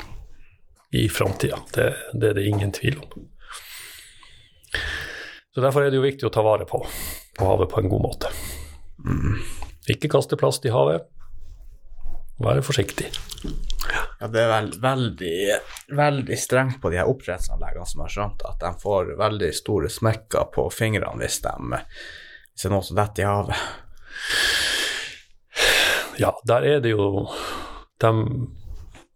i 0.95 1.07
framtida. 1.09 1.59
Det, 1.73 1.89
det, 2.13 2.31
er 2.31 2.39
det 2.39 2.47
ingen 2.47 2.71
tvil 2.73 2.97
om. 3.03 3.27
Så 5.53 5.61
Derfor 5.61 5.83
er 5.83 5.91
det 5.91 5.99
jo 5.99 6.05
viktig 6.05 6.27
å 6.27 6.33
ta 6.33 6.43
vare 6.45 6.67
på, 6.69 6.81
på 7.37 7.51
havet 7.51 7.69
på 7.71 7.81
en 7.81 7.91
god 7.91 8.03
måte. 8.03 8.33
Mm. 9.05 9.37
Ikke 9.93 10.11
kaste 10.11 10.37
plast 10.39 10.65
i 10.67 10.73
havet. 10.73 11.07
Være 12.43 12.61
forsiktig. 12.61 13.09
Ja, 14.19 14.27
det 14.29 14.41
er 14.43 14.51
veld, 14.51 14.77
veldig, 14.81 15.39
veldig 15.97 16.37
strengt 16.37 16.79
på 16.81 16.91
de 16.93 16.99
her 16.99 17.09
oppdrettsanleggene 17.09 17.85
som 17.89 18.03
har 18.03 18.13
skjønt 18.13 18.45
at 18.49 18.61
de 18.61 18.71
får 18.81 19.13
veldig 19.17 19.49
store 19.57 19.89
smekker 19.93 20.49
på 20.53 20.67
fingrene 20.73 21.21
hvis, 21.21 21.39
de, 21.45 21.53
hvis 21.69 22.65
det 22.65 22.69
er 22.69 22.73
noe 22.73 22.85
som 22.85 22.97
detter 22.97 23.25
i 23.25 23.29
havet. 23.29 23.67
Ja, 26.21 26.33
der 26.49 26.65
er 26.65 26.79
det 26.81 26.95
jo 26.95 27.27
de, 28.01 28.11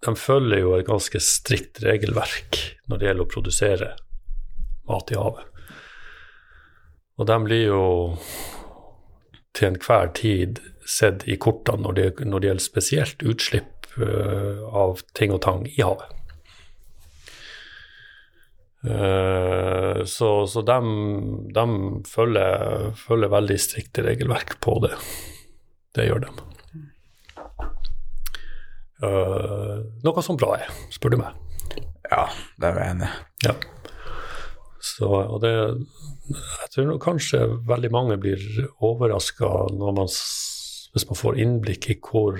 de 0.05 0.15
følger 0.17 0.63
jo 0.63 0.75
et 0.77 0.87
ganske 0.87 1.21
strikt 1.23 1.81
regelverk 1.85 2.59
når 2.89 2.99
det 2.99 3.09
gjelder 3.09 3.25
å 3.25 3.31
produsere 3.31 3.89
mat 4.89 5.13
i 5.13 5.19
havet. 5.19 5.47
Og 7.21 7.27
de 7.29 7.37
blir 7.45 7.67
jo 7.69 7.83
til 9.53 9.71
enhver 9.71 10.09
tid 10.17 10.61
sett 10.87 11.27
i 11.29 11.37
kortene 11.41 11.85
når 11.85 11.97
det, 11.97 12.07
når 12.25 12.41
det 12.41 12.49
gjelder 12.49 12.65
spesielt 12.65 13.23
utslipp 13.27 13.91
uh, 13.99 14.65
av 14.73 15.03
ting 15.17 15.33
og 15.35 15.43
tang 15.45 15.67
i 15.69 15.81
havet. 15.83 16.17
Uh, 18.81 20.01
så, 20.09 20.31
så 20.49 20.63
de, 20.65 20.79
de 21.53 21.65
følger, 22.09 22.87
følger, 22.97 23.33
veldig 23.35 23.59
strikte 23.61 24.07
regelverk 24.07 24.57
på 24.63 24.79
det. 24.87 24.95
Det 25.93 26.07
gjør 26.07 26.25
de. 26.25 26.50
Uh, 29.01 29.81
noe 30.05 30.21
som 30.21 30.37
bra 30.37 30.55
er, 30.59 30.71
spør 30.93 31.15
du 31.15 31.21
meg. 31.23 31.37
Ja, 32.11 32.27
det 32.61 32.69
er 32.69 32.77
jeg 32.77 32.95
enig 32.95 33.07
i. 33.07 33.13
Ja. 33.47 33.55
Så, 34.81 35.07
og 35.09 35.41
det, 35.43 35.51
jeg 36.33 36.71
tror 36.73 37.01
kanskje 37.01 37.43
veldig 37.69 37.91
mange 37.93 38.17
blir 38.21 38.41
overraska 38.81 39.49
hvis 40.91 41.05
man 41.07 41.17
får 41.19 41.37
innblikk 41.39 41.89
i 41.93 41.97
hvor 42.01 42.39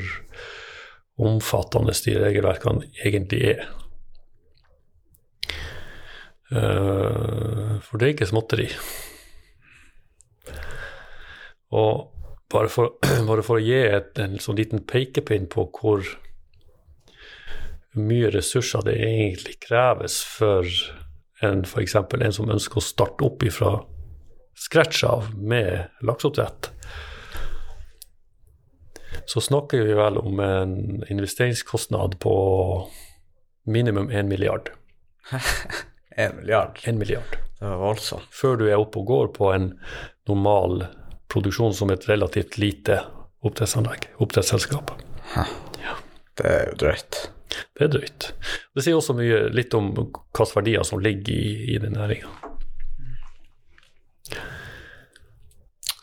omfattende 1.21 1.93
de 2.05 2.17
regelverkene 2.19 2.89
egentlig 3.05 3.41
er. 3.53 3.67
Uh, 6.51 7.77
for 7.85 7.97
det 7.97 8.07
er 8.07 8.15
ikke 8.15 8.29
småtteri. 8.29 8.67
Og 11.71 12.09
bare 12.51 12.69
for, 12.69 12.97
bare 13.29 13.45
for 13.45 13.59
å 13.59 13.63
gi 13.63 13.79
et, 13.85 14.17
en 14.19 14.37
sånn 14.41 14.59
liten 14.59 14.83
pekepinn 14.83 15.47
på 15.51 15.69
hvor 15.77 16.03
mye 17.97 18.31
ressurser 18.31 18.85
det 18.87 18.97
egentlig 19.03 19.57
kreves 19.63 20.21
for 20.23 20.67
en 21.41 21.63
f.eks. 21.65 21.95
en 21.95 22.33
som 22.33 22.51
ønsker 22.53 22.79
å 22.79 22.85
starte 22.85 23.25
opp 23.25 23.43
ifra 23.43 23.79
scratch 24.55 25.03
av 25.03 25.31
med 25.35 25.89
lakseoppdrett, 26.05 26.69
så 29.25 29.41
snakker 29.41 29.83
vi 29.87 29.95
vel 29.97 30.19
om 30.21 30.39
en 30.39 30.75
investeringskostnad 31.09 32.19
på 32.19 32.35
minimum 33.65 34.09
1 34.09 34.25
milliard. 34.25 34.69
1 36.17 36.35
milliard? 36.35 36.79
1 36.83 36.95
milliard. 36.95 37.37
Det 37.59 37.65
var 37.65 37.77
voldsomt. 37.77 38.27
Før 38.31 38.57
du 38.57 38.65
er 38.69 38.79
oppe 38.79 39.01
og 39.01 39.09
går 39.09 39.27
på 39.35 39.51
en 39.53 39.71
normal 40.29 40.85
produksjon 41.31 41.73
som 41.73 41.91
et 41.93 42.07
relativt 42.09 42.57
lite 42.59 43.01
oppdrettsanlegg, 43.45 44.09
oppdrettsselskap. 44.21 44.91
Ja. 45.35 45.45
Det 46.37 46.47
er 46.47 46.65
jo 46.71 46.79
drøyt. 46.85 47.21
Det 47.51 47.85
er 47.85 47.91
drøyt. 47.91 48.31
Det 48.75 48.85
sier 48.85 48.97
også 48.97 49.15
mye, 49.17 49.43
litt 49.53 49.73
om 49.77 49.91
hvilke 49.97 50.47
verdier 50.55 50.87
som 50.87 51.01
ligger 51.03 51.33
i, 51.35 51.75
i 51.75 51.77
den 51.81 51.97
næringa. 51.97 52.31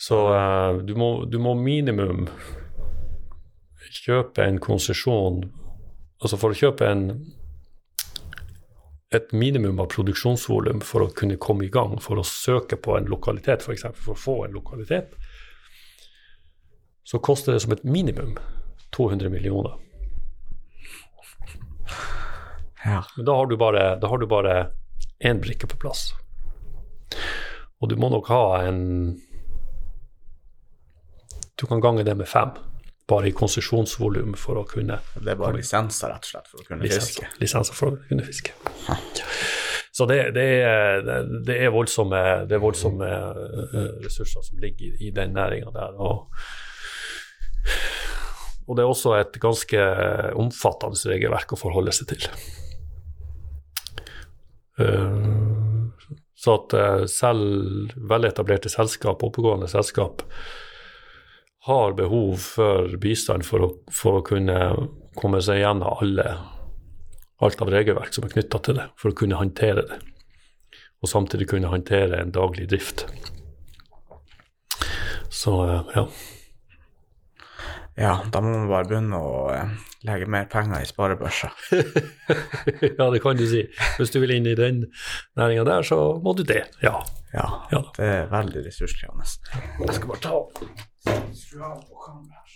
Så 0.08 0.22
uh, 0.32 0.78
du, 0.84 0.94
må, 0.96 1.24
du 1.28 1.38
må 1.42 1.54
minimum 1.58 2.28
kjøpe 4.08 4.44
en 4.44 4.60
konsesjon 4.62 5.42
Altså 6.18 6.34
for 6.34 6.50
å 6.50 6.56
kjøpe 6.58 6.82
en, 6.82 7.02
et 9.14 9.28
minimum 9.30 9.78
av 9.78 9.86
produksjonsvolum 9.92 10.80
for 10.82 11.04
å 11.04 11.12
kunne 11.14 11.36
komme 11.38 11.68
i 11.68 11.70
gang, 11.70 11.92
for 12.02 12.18
å 12.18 12.24
søke 12.26 12.74
på 12.74 12.96
en 12.98 13.06
lokalitet, 13.06 13.62
f.eks. 13.62 13.84
For, 13.86 14.00
for 14.02 14.16
å 14.16 14.22
få 14.24 14.34
en 14.48 14.56
lokalitet, 14.58 15.14
så 17.06 17.20
koster 17.22 17.54
det 17.54 17.62
som 17.62 17.76
et 17.76 17.86
minimum 17.86 18.34
200 18.98 19.30
millioner. 19.30 19.78
Ja. 22.84 23.02
Men 23.16 23.26
da 23.26 23.34
har 23.34 23.46
du 23.50 23.56
bare, 23.60 23.84
da 24.00 24.10
har 24.10 24.18
du 24.18 24.26
bare 24.30 24.56
én 25.24 25.40
brikke 25.42 25.66
på 25.66 25.78
plass. 25.82 26.12
Og 27.80 27.90
du 27.90 27.96
må 27.98 28.10
nok 28.10 28.28
ha 28.28 28.42
en 28.66 28.80
Du 31.58 31.66
kan 31.66 31.80
gange 31.80 32.04
det 32.06 32.14
med 32.14 32.28
fem 32.28 32.52
bare 33.08 33.30
i 33.30 33.32
konsesjonsvolum 33.32 34.34
for 34.36 34.60
å 34.60 34.64
kunne 34.68 34.98
Det 35.16 35.32
er 35.32 35.38
bare 35.40 35.56
lisenser, 35.56 36.12
rett 36.12 36.26
og 36.26 36.28
slett, 36.28 36.50
for 36.50 36.60
å 36.60 36.66
kunne 36.66 36.84
lisenser, 36.84 37.24
fiske? 37.24 37.40
Lisenser 37.40 37.78
for 37.78 37.94
å 37.94 38.00
kunne 38.10 38.26
fiske. 38.26 38.52
Så 39.96 40.06
det, 40.06 40.18
det, 40.36 40.44
er, 40.62 41.00
det, 41.46 41.56
er, 41.56 41.72
voldsomme, 41.74 42.20
det 42.46 42.54
er 42.54 42.62
voldsomme 42.62 43.08
eh, 43.08 43.78
ressurser 44.04 44.44
som 44.46 44.60
ligger 44.62 44.92
i, 44.92 45.08
i 45.08 45.10
den 45.14 45.32
næringa 45.34 45.72
der. 45.74 45.96
Og, 45.98 46.28
og, 48.68 48.76
det 48.76 48.84
er 48.84 48.90
også 48.92 49.14
et 49.16 49.38
ganske 49.40 49.84
omfattende 50.36 51.12
regelverk 51.12 51.54
å 51.54 51.60
forholde 51.60 51.94
seg 51.96 52.12
til. 52.12 52.26
Uh, 54.78 55.88
så 56.38 56.54
at 56.54 56.74
uh, 56.76 57.04
selv 57.10 57.96
veletablerte 57.96 58.70
selskap, 58.70 59.24
oppegående 59.26 59.70
selskap, 59.72 60.22
har 61.68 61.96
behov 61.98 62.36
for 62.54 62.94
bistand 63.02 63.44
for 63.44 63.64
å, 63.64 63.72
for 63.92 64.20
å 64.20 64.24
kunne 64.24 64.60
komme 65.18 65.40
seg 65.42 65.64
gjennom 65.64 65.98
alle, 66.04 66.28
alt 67.42 67.64
av 67.64 67.72
regelverk 67.74 68.14
som 68.14 68.28
er 68.28 68.36
knytta 68.36 68.62
til 68.64 68.78
det, 68.78 68.86
for 69.00 69.12
å 69.12 69.18
kunne 69.18 69.40
håndtere 69.40 69.84
det. 69.88 69.98
Og 71.02 71.10
samtidig 71.10 71.50
kunne 71.50 71.70
håndtere 71.70 72.22
en 72.22 72.32
daglig 72.34 72.68
drift. 72.70 73.04
Så 75.28 75.54
ja. 75.94 76.06
Ja, 77.98 78.12
da 78.30 78.40
må 78.40 78.52
man 78.54 78.68
bare 78.70 78.86
begynne 78.86 79.18
å 79.18 79.38
eh, 79.50 79.70
legge 80.06 80.28
mer 80.30 80.46
penger 80.50 80.84
i 80.84 80.86
sparebørsa. 80.86 81.50
ja, 82.98 83.08
det 83.10 83.22
kan 83.24 83.38
du 83.38 83.42
si. 83.50 83.64
Hvis 83.98 84.14
du 84.14 84.20
vil 84.22 84.36
inn 84.36 84.46
i 84.46 84.54
den 84.58 84.84
næringa 85.38 85.64
der, 85.66 85.86
så 85.86 85.98
må 86.22 86.36
du 86.38 86.44
det. 86.46 86.62
Ja. 86.84 87.00
ja. 87.34 87.48
ja 87.72 87.82
det 87.98 88.12
er 88.12 88.30
veldig 88.30 88.62
ressurskrevende. 88.68 89.26
Jeg 89.82 89.98
skal 89.98 90.12
bare 90.12 90.22
ta 90.22 90.36
av 90.38 91.82
på 91.82 92.04
kameraet 92.04 92.47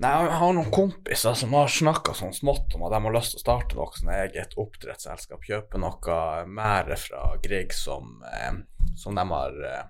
Nei, 0.00 0.10
Jeg 0.24 0.36
har 0.40 0.54
noen 0.56 0.72
kompiser 0.72 1.34
som 1.36 1.52
har 1.58 1.68
snakka 1.68 2.14
sånn 2.16 2.32
smått 2.32 2.72
om 2.72 2.86
at 2.86 2.94
de 2.94 3.00
har 3.04 3.12
lyst 3.12 3.34
til 3.34 3.40
å 3.40 3.42
starte 3.42 3.76
noe 3.76 3.92
sånn 3.92 4.12
eget 4.14 4.54
oppdrettsselskap. 4.56 5.42
Kjøpe 5.44 5.80
noe 5.82 6.20
mære 6.48 6.96
fra 6.96 7.34
Grieg 7.44 7.74
som, 7.76 8.22
eh, 8.24 8.62
som 8.96 9.18
de 9.18 9.26
har 9.28 9.58
eh, 9.68 9.82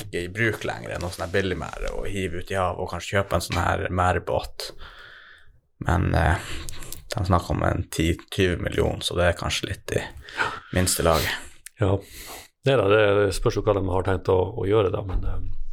ikke 0.00 0.24
i 0.24 0.32
bruk 0.32 0.64
lenger, 0.64 0.96
noe 1.02 1.12
sånn 1.12 1.32
billigmære, 1.34 1.92
å 1.92 2.06
hive 2.08 2.40
ut 2.40 2.54
i 2.54 2.56
havet, 2.56 2.80
og 2.80 2.88
kanskje 2.94 3.18
kjøpe 3.18 3.36
en 3.36 3.44
sånn 3.44 3.60
her 3.60 3.84
mærebåt. 3.92 4.70
Men 5.84 6.08
eh, 6.16 6.50
de 7.12 7.24
snakker 7.28 7.52
om 7.52 7.64
en 7.68 7.84
10-20 7.84 8.64
millioner, 8.64 9.04
så 9.04 9.18
det 9.18 9.28
er 9.28 9.40
kanskje 9.42 9.74
litt 9.74 9.96
i 9.98 10.04
minste 10.72 11.04
laget. 11.04 11.36
Ja, 11.80 11.98
det, 12.64 12.80
da, 12.80 12.88
det 12.88 13.32
spørs 13.36 13.60
jo 13.60 13.66
hva 13.66 13.76
de 13.76 13.84
har 13.88 14.08
tenkt 14.08 14.32
å, 14.32 14.40
å 14.56 14.64
gjøre, 14.68 14.92
da. 14.94 15.04
Men, 15.04 15.26
eh, 15.26 15.69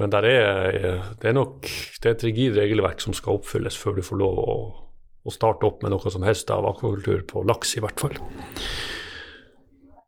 men 0.00 0.14
er, 0.18 1.04
det 1.20 1.28
er 1.30 1.36
nok 1.36 1.68
det 2.02 2.08
er 2.08 2.16
et 2.16 2.24
rigid 2.26 2.56
regelverk 2.58 3.02
som 3.04 3.14
skal 3.14 3.38
oppfylles 3.38 3.76
før 3.78 3.98
du 3.98 4.02
får 4.02 4.18
lov 4.18 4.40
å, 4.42 4.56
å 5.22 5.34
starte 5.34 5.68
opp 5.68 5.84
med 5.84 5.94
noe 5.94 6.10
som 6.10 6.26
helst 6.26 6.50
av 6.50 6.66
akvakultur 6.66 7.22
på 7.30 7.44
laks, 7.46 7.76
i 7.78 7.84
hvert 7.84 8.02
fall. 8.02 8.18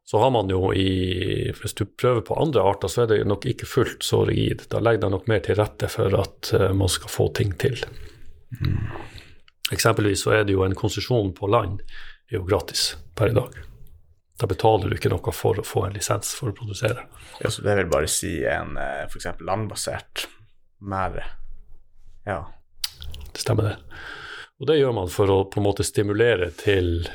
så 0.06 0.18
har 0.22 0.30
man 0.30 0.50
jo 0.50 0.72
i 0.74 1.52
Hvis 1.60 1.74
du 1.78 1.84
prøver 1.86 2.20
på 2.26 2.38
andre 2.38 2.62
arter, 2.62 2.88
så 2.88 3.02
er 3.04 3.12
det 3.12 3.26
nok 3.26 3.46
ikke 3.46 3.66
fullt 3.66 4.04
så 4.04 4.24
rigid. 4.26 4.66
Da 4.70 4.82
legger 4.82 5.06
det 5.06 5.10
nok 5.14 5.30
mer 5.30 5.40
til 5.42 5.58
rette 5.58 5.88
for 5.90 6.18
at 6.18 6.52
uh, 6.54 6.72
man 6.74 6.90
skal 6.90 7.10
få 7.10 7.30
ting 7.34 7.54
til. 7.58 7.78
Mm. 8.60 8.90
Eksempelvis 9.74 10.22
så 10.22 10.36
er 10.36 10.44
det 10.46 10.54
jo 10.54 10.62
en 10.62 10.78
konsesjon 10.78 11.32
på 11.34 11.50
land 11.50 11.80
er 12.30 12.38
jo 12.38 12.46
gratis 12.46 12.92
per 13.18 13.32
i 13.32 13.34
dag. 13.34 13.65
Da 14.36 14.46
betaler 14.46 14.90
du 14.90 14.98
ikke 14.98 15.10
noe 15.12 15.32
for 15.32 15.60
å 15.60 15.64
få 15.64 15.86
en 15.86 15.96
lisens 15.96 16.34
for 16.36 16.52
å 16.52 16.56
produsere. 16.56 17.06
Ja, 17.40 17.50
så 17.50 17.64
det 17.64 17.76
vil 17.78 17.88
bare 17.92 18.10
si 18.10 18.38
en 18.44 18.76
eh, 18.80 19.06
f.eks. 19.08 19.30
landbasert 19.40 20.26
merde. 20.84 21.24
Ja. 22.28 22.42
Det 23.32 23.40
stemmer, 23.40 23.70
det. 23.70 24.02
Og 24.60 24.68
det 24.68 24.78
gjør 24.78 24.92
man 24.96 25.12
for 25.12 25.32
å 25.32 25.38
på 25.48 25.60
en 25.60 25.66
måte 25.68 25.84
stimulere 25.84 26.50
til 26.56 27.08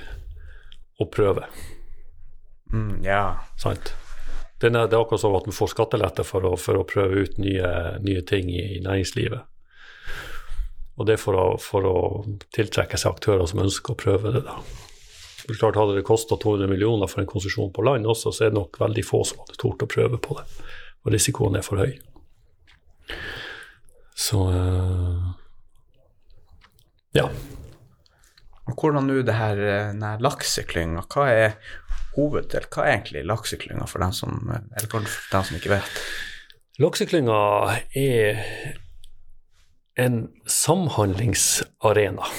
å 1.01 1.07
prøve. 1.13 1.45
Mm, 2.73 3.01
ja. 3.05 3.23
Sant? 3.61 3.93
Det 4.61 4.69
er, 4.69 4.77
er 4.77 4.99
akkurat 4.99 5.21
som 5.21 5.37
at 5.37 5.47
man 5.49 5.57
får 5.57 5.71
skattelette 5.73 6.25
for 6.25 6.45
å, 6.45 6.53
for 6.57 6.77
å 6.77 6.85
prøve 6.89 7.25
ut 7.25 7.39
nye, 7.41 7.71
nye, 8.05 8.21
ting 8.25 8.49
i 8.53 8.77
næringslivet. 8.81 9.47
Og 10.97 11.07
det 11.07 11.17
er 11.17 11.21
for 11.21 11.37
å, 11.37 11.45
for 11.61 11.87
å 11.89 11.97
tiltrekke 12.53 12.97
seg 12.99 13.15
aktører 13.15 13.49
som 13.49 13.63
ønsker 13.63 13.95
å 13.95 14.01
prøve 14.01 14.33
det. 14.35 14.43
da. 14.45 14.57
Klart 15.49 15.79
Hadde 15.79 15.97
det 15.97 16.05
kosta 16.07 16.37
200 16.37 16.69
millioner 16.69 17.09
for 17.09 17.23
en 17.23 17.29
konsesjon 17.29 17.71
på 17.73 17.85
land 17.85 18.07
også, 18.09 18.33
så 18.33 18.45
er 18.45 18.53
det 18.53 18.59
nok 18.59 18.79
veldig 18.81 19.03
få 19.05 19.23
som 19.27 19.41
hadde 19.43 19.59
tort 19.61 19.83
å 19.83 19.89
prøve 19.89 20.19
på 20.21 20.37
det. 20.39 20.45
Og 21.01 21.13
risikoen 21.15 21.57
er 21.57 21.65
for 21.65 21.81
høy. 21.81 21.95
Så 24.21 24.41
uh, 24.53 25.31
ja. 27.17 27.25
Hvordan 28.71 29.09
nå 29.09 29.21
det 29.27 29.35
her 29.35 29.57
denne 29.59 30.13
lakseklynga, 30.23 31.03
hva 31.11 31.25
er 31.27 31.55
hoveddel? 32.15 32.67
Hva 32.71 32.85
er 32.85 32.93
egentlig 32.93 33.25
lakseklynga 33.27 33.87
for 33.89 34.03
dem 34.03 34.13
som, 34.15 34.37
for 34.85 35.01
dem 35.01 35.47
som 35.47 35.57
ikke 35.57 35.73
vet? 35.73 36.05
Lakseklynga 36.79 37.41
er 37.99 38.45
en 39.99 40.21
samhandlingsarena. 40.47 42.29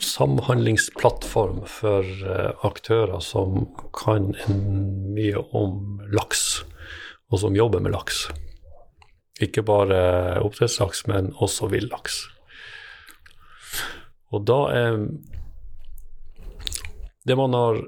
Samhandlingsplattform 0.00 1.64
for 1.68 2.06
uh, 2.24 2.52
aktører 2.66 3.20
som 3.24 3.66
kan 3.96 4.32
mye 5.14 5.42
om 5.56 6.00
laks, 6.12 6.62
og 7.30 7.42
som 7.42 7.56
jobber 7.56 7.82
med 7.84 7.94
laks. 7.94 8.26
Ikke 9.40 9.64
bare 9.64 10.40
oppdrettslaks, 10.44 11.06
men 11.08 11.32
også 11.40 11.70
villaks. 11.72 12.22
Og 14.30 14.44
da 14.46 14.58
er 14.74 14.98
det 17.26 17.36
man, 17.36 17.54
har, 17.54 17.82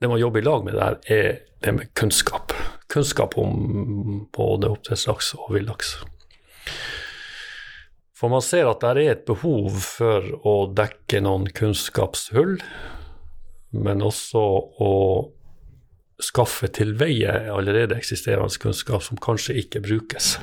det 0.00 0.08
man 0.08 0.20
jobber 0.20 0.40
i 0.40 0.44
lag 0.44 0.64
med 0.64 0.76
der, 0.76 0.98
er 1.08 1.38
det 1.64 1.72
med 1.72 1.92
kunnskap. 1.94 2.52
Kunnskap 2.92 3.38
om 3.40 4.26
både 4.36 4.70
oppdrettslaks 4.76 5.34
og 5.38 5.54
villaks. 5.56 5.96
For 8.16 8.32
man 8.32 8.40
ser 8.44 8.64
at 8.70 8.80
det 8.80 8.90
er 8.94 9.12
et 9.12 9.24
behov 9.28 9.74
for 9.84 10.24
å 10.48 10.54
dekke 10.72 11.20
noen 11.24 11.50
kunnskapshull, 11.52 12.56
men 13.76 14.04
også 14.04 14.44
å 14.80 14.92
skaffe 16.24 16.70
til 16.72 16.94
veie 16.96 17.34
allerede 17.52 17.98
eksisterende 17.98 18.56
kunnskap 18.62 19.04
som 19.04 19.20
kanskje 19.20 19.58
ikke 19.60 19.84
brukes. 19.84 20.38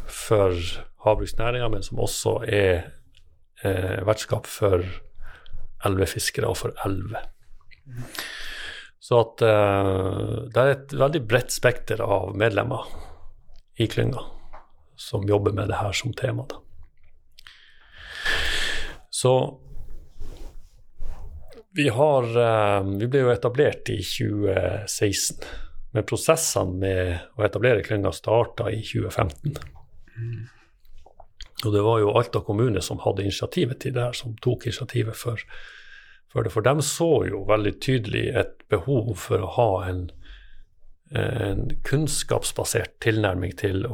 for 0.09 0.57
havbruksnæringa, 1.05 1.69
men 1.73 1.85
som 1.87 2.01
også 2.03 2.39
er 2.47 2.89
eh, 3.63 3.99
vertskap 4.07 4.49
for 4.51 4.83
elvefiskere 5.87 6.51
og 6.51 6.59
for 6.59 6.75
elver. 6.87 7.29
Så 9.01 9.21
at 9.23 9.45
eh, 9.47 10.33
det 10.53 10.65
er 10.65 10.75
et 10.75 10.97
veldig 11.01 11.23
bredt 11.29 11.55
spekter 11.55 12.03
av 12.05 12.35
medlemmer 12.37 12.89
i 13.79 13.87
klynga 13.91 14.25
som 14.99 15.29
jobber 15.29 15.55
med 15.55 15.71
det 15.71 15.79
her 15.79 15.95
som 15.95 16.13
tema. 16.13 16.45
Da. 16.51 16.59
Så 19.11 19.33
vi 21.79 21.89
har 21.89 22.27
eh, 22.43 22.91
Vi 22.99 23.07
ble 23.07 23.23
jo 23.23 23.33
etablert 23.33 23.89
i 23.95 24.01
2016. 24.03 25.47
Men 25.95 26.05
prosessene 26.05 26.77
med 26.83 27.39
å 27.39 27.45
etablere 27.47 27.85
klynga 27.87 28.11
starta 28.13 28.69
i 28.75 28.83
2015. 28.85 29.55
Mm. 30.19 30.58
Og 31.67 31.75
det 31.75 31.83
var 31.83 31.99
jo 32.03 32.15
Alta 32.19 32.41
kommune 32.45 32.83
som 32.85 33.01
hadde 33.03 33.25
initiativet 33.27 33.81
til 33.83 33.97
det 33.97 34.05
her, 34.05 34.15
som 34.15 34.37
tok 34.45 34.69
initiativet 34.69 35.17
for, 35.19 35.43
for 36.31 36.47
det. 36.47 36.53
For 36.55 36.67
de 36.67 36.85
så 36.87 37.11
jo 37.27 37.43
veldig 37.49 37.75
tydelig 37.83 38.29
et 38.39 38.55
behov 38.71 39.17
for 39.19 39.43
å 39.43 39.53
ha 39.57 39.71
en, 39.89 40.05
en 41.19 41.65
kunnskapsbasert 41.89 43.01
tilnærming 43.03 43.57
til, 43.59 43.89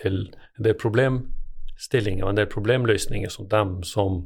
til 0.00 0.20
en 0.32 0.64
del 0.64 0.78
problemstillinger 0.80 2.24
og 2.24 2.32
en 2.32 2.40
del 2.40 2.50
problemløsninger 2.52 3.32
som 3.32 3.50
dem 3.52 3.82
som 3.84 4.24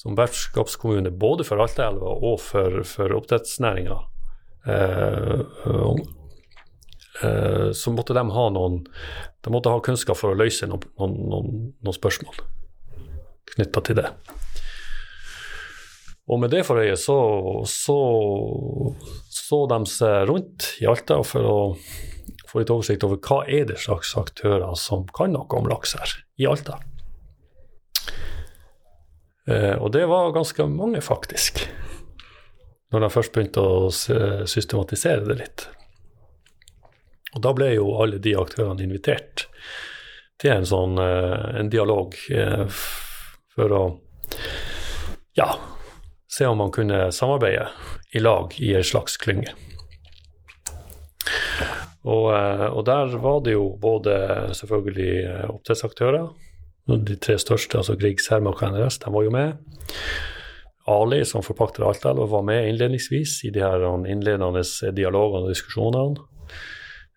som 0.00 0.16
vertskapskommune 0.16 1.10
både 1.10 1.44
for 1.44 1.60
Altaelva 1.60 2.14
og 2.24 2.38
for, 2.40 2.80
for 2.88 3.12
oppdrettsnæringa, 3.18 3.98
eh, 4.64 5.42
så 7.74 7.90
måtte 7.90 8.14
de 8.14 8.22
ha 8.32 8.44
noen 8.54 8.76
De 9.42 9.50
måtte 9.50 9.72
ha 9.72 9.80
kunnskap 9.82 10.14
for 10.16 10.30
å 10.30 10.38
løse 10.38 10.68
noen, 10.70 10.84
noen, 10.96 11.48
noen 11.82 11.96
spørsmål 11.96 12.38
knytta 13.54 13.82
til 13.84 13.98
det. 13.98 14.06
Og 16.30 16.38
med 16.38 16.52
det 16.54 16.62
for 16.68 16.78
øye 16.78 16.94
så, 17.00 17.18
så, 17.66 17.98
så 19.34 19.64
de 19.72 19.80
seg 19.90 20.28
rundt 20.30 20.68
i 20.82 20.86
Alta 20.90 21.18
for 21.26 21.48
å 21.48 21.58
få 22.50 22.62
litt 22.62 22.70
oversikt 22.70 23.06
over 23.06 23.18
hva 23.24 23.42
er 23.50 23.66
det 23.66 23.80
slags 23.82 24.12
aktører 24.18 24.74
som 24.78 25.06
kan 25.14 25.34
noe 25.34 25.58
om 25.58 25.68
laks 25.70 25.96
her 25.98 26.14
i 26.38 26.46
Alta. 26.50 26.78
Eh, 29.50 29.74
og 29.74 29.90
det 29.94 30.06
var 30.10 30.34
ganske 30.36 30.66
mange, 30.70 31.02
faktisk, 31.02 31.64
når 32.94 33.06
de 33.06 33.12
først 33.14 33.34
begynte 33.34 33.62
å 33.62 33.90
systematisere 33.90 35.26
det 35.26 35.38
litt. 35.42 35.66
Og 37.34 37.44
da 37.44 37.52
ble 37.54 37.72
jo 37.76 37.92
alle 38.02 38.18
de 38.22 38.34
aktørene 38.38 38.84
invitert 38.84 39.46
til 40.40 40.54
en 40.54 40.66
sånn 40.66 40.98
eh, 41.00 41.60
en 41.60 41.70
dialog 41.72 42.16
eh, 42.32 42.64
for 43.54 43.76
å 43.76 43.82
ja, 45.38 45.48
se 46.30 46.46
om 46.48 46.58
man 46.58 46.72
kunne 46.74 47.10
samarbeide 47.14 47.68
i 48.14 48.22
lag 48.22 48.54
i 48.58 48.74
en 48.74 48.86
slags 48.86 49.18
klynge. 49.20 49.52
Og, 52.00 52.30
og, 52.32 52.80
der 52.88 53.12
var 53.20 53.42
det 53.44 53.52
jo 53.52 53.66
både 53.78 54.14
selvfølgelig 54.56 55.12
oppdrettsaktører, 55.52 56.30
de 56.90 57.16
tre 57.22 57.36
største, 57.38 57.78
altså 57.78 57.94
Grieg, 58.00 58.22
Cermaq 58.24 58.62
og 58.64 58.74
NRS, 58.74 58.98
de 59.04 59.12
var 59.14 59.26
jo 59.26 59.34
med. 59.34 59.58
Ali, 60.90 61.20
som 61.28 61.44
forpakter 61.44 61.84
Altaelva, 61.86 62.26
var 62.26 62.42
med 62.42 62.68
innledningsvis 62.70 63.44
i 63.46 63.52
de 63.54 63.62
her 63.62 63.84
innledende 64.10 64.64
dialogene 64.96 65.46
og 65.46 65.52
diskusjonene. 65.52 66.24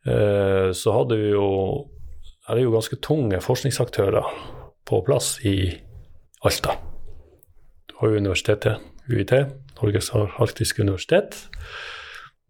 Eh, 0.05 0.69
så 0.75 0.95
hadde 0.97 1.17
vi 1.19 1.33
jo 1.33 1.47
er 2.49 2.57
det 2.57 2.65
jo 2.65 2.73
ganske 2.73 2.99
tunge 2.99 3.39
forskningsaktører 3.39 4.25
på 4.83 4.99
plass 5.07 5.37
i 5.47 5.71
Alta. 6.43 6.75
Du 7.87 7.95
har 8.01 8.11
jo 8.11 8.19
universitetet 8.19 8.83
UiT, 9.07 9.31
Norges 9.79 10.09
arktiske 10.11 10.83
universitet. 10.83 11.37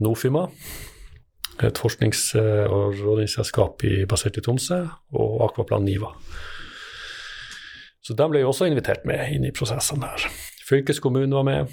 Nofima, 0.01 0.47
et 1.61 1.77
forsknings- 1.77 2.33
og 2.35 2.97
rådgivningsselskap 2.97 3.85
basert 4.09 4.37
i 4.37 4.41
Tromsø, 4.41 4.87
og 5.13 5.45
Akvaplan 5.45 5.85
Niva. 5.85 6.09
Så 8.03 8.15
de 8.17 8.25
ble 8.29 8.41
jo 8.41 8.49
også 8.49 8.65
invitert 8.67 9.05
med 9.05 9.29
inn 9.31 9.45
i 9.45 9.53
prosessene 9.55 10.09
her. 10.09 10.25
Fylkeskommunen 10.67 11.35
var 11.37 11.45
med. 11.47 11.69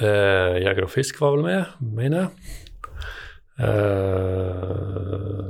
Eh, 0.00 0.60
Jeger 0.62 0.84
og 0.84 0.90
Fisk 0.90 1.20
var 1.20 1.34
vel 1.34 1.42
med, 1.46 1.64
mener 1.80 2.20
jeg. 2.20 2.71
Eh, 3.58 5.42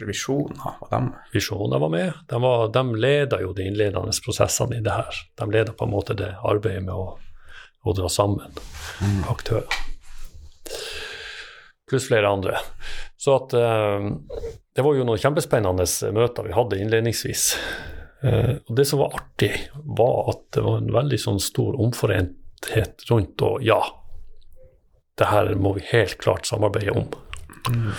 Kanskje 0.00 0.06
Visjoner 0.06 0.56
var 0.80 0.90
dem? 0.90 1.14
Visjoner 1.32 1.78
var 1.78 1.88
med. 1.88 2.12
De, 2.28 2.42
var, 2.42 2.68
de 2.68 2.96
leda 2.96 3.40
jo 3.42 3.52
de 3.52 3.66
innledende 3.68 4.12
prosessene 4.24 4.78
i 4.78 4.80
det 4.80 4.90
her. 4.90 5.20
De 5.34 5.50
leda 5.50 5.72
på 5.72 5.84
en 5.84 5.90
måte 5.90 6.14
det 6.14 6.30
arbeidet 6.42 6.84
med 6.86 6.94
å, 6.94 7.18
å 7.82 7.92
dra 7.92 8.08
sammen 8.08 8.54
mm. 9.02 9.24
aktører. 9.28 9.68
Pluss 11.90 12.08
flere 12.08 12.30
andre. 12.30 12.56
Så 13.18 13.34
at 13.36 13.52
uh, 13.52 14.08
Det 14.72 14.84
var 14.86 14.94
jo 14.96 15.04
noen 15.04 15.20
kjempespennende 15.20 15.84
møter 16.16 16.46
vi 16.46 16.54
hadde 16.56 16.78
innledningsvis. 16.80 17.44
Uh, 18.24 18.56
og 18.64 18.76
det 18.78 18.86
som 18.88 19.02
var 19.02 19.18
artig, 19.20 19.52
var 19.74 20.30
at 20.32 20.44
det 20.54 20.64
var 20.64 20.80
en 20.80 20.92
veldig 20.94 21.18
sånn 21.20 21.42
stor 21.42 21.76
omforenthet 21.82 23.04
rundt 23.10 23.42
og 23.42 23.60
ja, 23.66 23.82
det 25.20 25.28
her 25.28 25.54
må 25.60 25.74
vi 25.76 25.84
helt 25.92 26.18
klart 26.22 26.48
samarbeide 26.48 26.96
om. 26.96 27.08
Mm. 27.68 27.92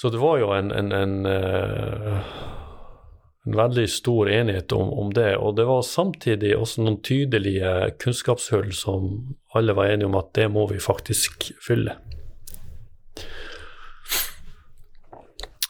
Så 0.00 0.10
det 0.14 0.18
var 0.22 0.38
jo 0.38 0.50
en, 0.54 0.70
en, 0.70 0.92
en, 0.92 1.26
uh, 1.26 2.18
en 3.46 3.56
veldig 3.58 3.86
stor 3.90 4.30
enighet 4.30 4.72
om, 4.72 4.92
om, 4.92 5.12
det. 5.14 5.36
Og 5.36 5.56
det 5.58 5.66
var 5.66 5.82
samtidig 5.86 6.52
også 6.56 6.84
noen 6.84 7.00
tydelige 7.02 7.72
kunnskapshull 8.02 8.70
som 8.78 9.08
alle 9.58 9.74
var 9.74 9.90
enige 9.90 10.10
om 10.10 10.18
at 10.18 10.30
det 10.38 10.46
må 10.54 10.68
vi 10.70 10.78
faktisk 10.82 11.50
fylle. 11.66 11.98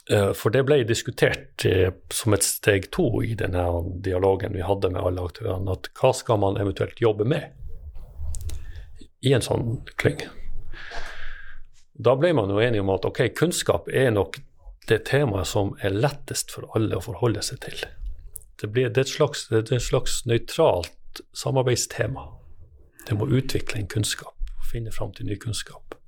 Uh, 0.09 0.33
for 0.37 0.53
det 0.53 0.65
ble 0.65 0.83
diskutert 0.89 1.65
uh, 1.69 1.89
som 2.13 2.37
et 2.37 2.45
steg 2.45 2.89
to 2.93 3.11
i 3.25 3.33
denne 3.37 3.65
dialogen 4.05 4.57
vi 4.57 4.65
hadde 4.65 4.93
med 4.93 5.05
alle 5.05 5.25
aktørene, 5.25 5.73
at 5.73 5.89
hva 5.97 6.13
skal 6.17 6.41
man 6.45 6.61
eventuelt 6.61 7.01
jobbe 7.01 7.29
med 7.29 7.49
i 9.25 9.33
en 9.35 9.45
sånn 9.45 9.79
klynge? 9.99 10.29
Da 11.99 12.15
ble 12.15 12.31
man 12.35 12.51
jo 12.51 12.61
enige 12.63 12.83
om 12.85 12.93
at 12.93 13.05
ok, 13.07 13.25
kunnskap 13.35 13.89
er 13.91 14.13
nok 14.15 14.39
det 14.89 15.03
temaet 15.09 15.49
som 15.51 15.73
er 15.83 15.93
lettest 15.93 16.53
for 16.55 16.69
alle 16.77 16.97
å 16.97 17.03
forholde 17.03 17.43
seg 17.45 17.59
til. 17.65 17.83
Det, 18.59 18.69
blir, 18.71 18.89
det 18.89 19.03
er 19.03 19.07
et 19.07 19.11
slags, 19.11 19.45
det 19.51 19.65
er 19.65 19.77
et 19.77 19.85
slags 19.85 20.21
nøytralt 20.27 21.23
samarbeidstema. 21.35 22.25
Det 23.07 23.17
må 23.17 23.27
utvikle 23.27 23.81
en 23.81 23.91
kunnskap, 23.91 24.35
finne 24.71 24.93
fram 24.95 25.11
til 25.15 25.27
ny 25.29 25.37
kunnskap. 25.39 25.98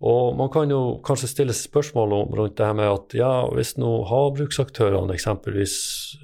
Og 0.00 0.32
man 0.36 0.48
kan 0.48 0.70
jo 0.72 0.96
kanskje 1.04 1.28
stille 1.28 1.54
spørsmål 1.56 2.14
om, 2.16 2.30
rundt 2.38 2.56
det 2.56 2.64
her 2.64 2.76
med 2.78 2.88
at 2.88 3.14
ja, 3.18 3.32
hvis 3.52 3.74
nå 3.76 3.90
havbruksaktørene 4.08 5.12
eksempelvis, 5.12 5.74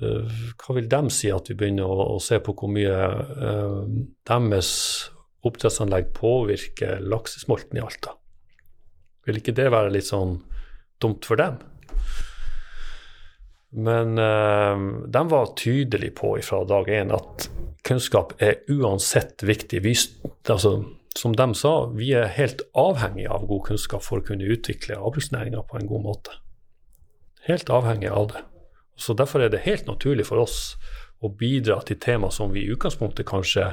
uh, 0.00 0.38
hva 0.62 0.76
vil 0.78 0.88
de 0.88 1.02
si 1.12 1.28
at 1.32 1.50
vi 1.52 1.58
begynner 1.60 1.84
å, 1.84 2.14
å 2.14 2.22
se 2.22 2.40
på 2.40 2.54
hvor 2.56 2.72
mye 2.72 2.96
uh, 2.96 3.82
deres 4.28 4.70
oppdrettsanlegg 5.46 6.08
påvirker 6.16 7.04
laksesmolten 7.04 7.76
i 7.76 7.84
Alta. 7.84 8.16
Vil 9.28 9.42
ikke 9.42 9.54
det 9.58 9.68
være 9.74 9.92
litt 9.92 10.08
sånn 10.08 10.38
dumt 11.02 11.28
for 11.28 11.36
dem? 11.36 11.60
Men 13.76 14.16
uh, 14.16 15.04
de 15.04 15.26
var 15.28 15.52
tydelige 15.60 16.16
på 16.16 16.32
fra 16.48 16.64
dag 16.64 16.88
én 16.88 17.12
at 17.12 17.50
kunnskap 17.86 18.32
er 18.40 18.62
uansett 18.72 19.44
viktig. 19.44 19.84
Vi, 19.84 19.92
altså, 20.48 20.78
som 21.16 21.36
de 21.36 21.54
sa, 21.54 21.86
vi 21.96 22.10
er 22.14 22.28
helt 22.36 22.60
avhengige 22.76 23.30
av 23.32 23.46
god 23.48 23.64
kunnskap 23.70 24.04
for 24.04 24.20
å 24.20 24.26
kunne 24.26 24.48
utvikle 24.52 24.98
havbruksnæringa 25.00 25.62
på 25.68 25.78
en 25.78 25.88
god 25.88 26.04
måte. 26.04 26.36
Helt 27.46 27.70
avhengige 27.72 28.12
av 28.12 28.28
det. 28.34 28.42
Så 28.96 29.14
Derfor 29.14 29.44
er 29.44 29.52
det 29.52 29.64
helt 29.66 29.86
naturlig 29.88 30.26
for 30.28 30.40
oss 30.42 30.76
å 31.24 31.30
bidra 31.32 31.80
til 31.84 32.00
tema 32.00 32.30
som 32.30 32.52
vi 32.52 32.64
i 32.64 32.72
utgangspunktet 32.74 33.28
kanskje 33.28 33.70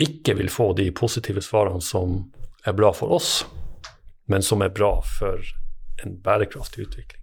ikke 0.00 0.36
vil 0.38 0.50
få 0.50 0.72
de 0.78 0.90
positive 0.96 1.42
svarene 1.44 1.82
som 1.84 2.22
er 2.66 2.76
bra 2.76 2.92
for 2.96 3.12
oss, 3.16 3.44
men 4.30 4.42
som 4.42 4.62
er 4.62 4.72
bra 4.74 4.98
for 5.18 5.42
en 6.04 6.14
bærekraftig 6.24 6.86
utvikling. 6.86 7.20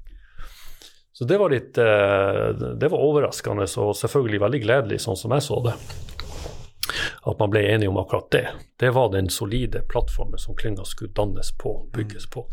Så 1.17 1.25
det 1.25 1.39
var 1.41 1.49
litt 1.49 1.77
eh, 1.81 2.51
Det 2.77 2.91
var 2.93 3.01
overraskende 3.01 3.65
og 3.81 3.95
selvfølgelig 3.97 4.41
veldig 4.43 4.59
gledelig, 4.61 4.99
sånn 5.01 5.17
som 5.17 5.33
jeg 5.33 5.47
så 5.47 5.57
det. 5.65 5.73
At 7.23 7.39
man 7.41 7.51
ble 7.51 7.63
enige 7.65 7.89
om 7.89 7.97
akkurat 7.99 8.29
det. 8.31 8.45
Det 8.79 8.93
var 8.95 9.11
den 9.11 9.29
solide 9.33 9.81
plattformen 9.89 10.39
som 10.39 10.55
klynga 10.55 10.85
skulle 10.85 11.15
dannes 11.17 11.51
på, 11.57 11.73
bygges 11.93 12.29
på. 12.29 12.45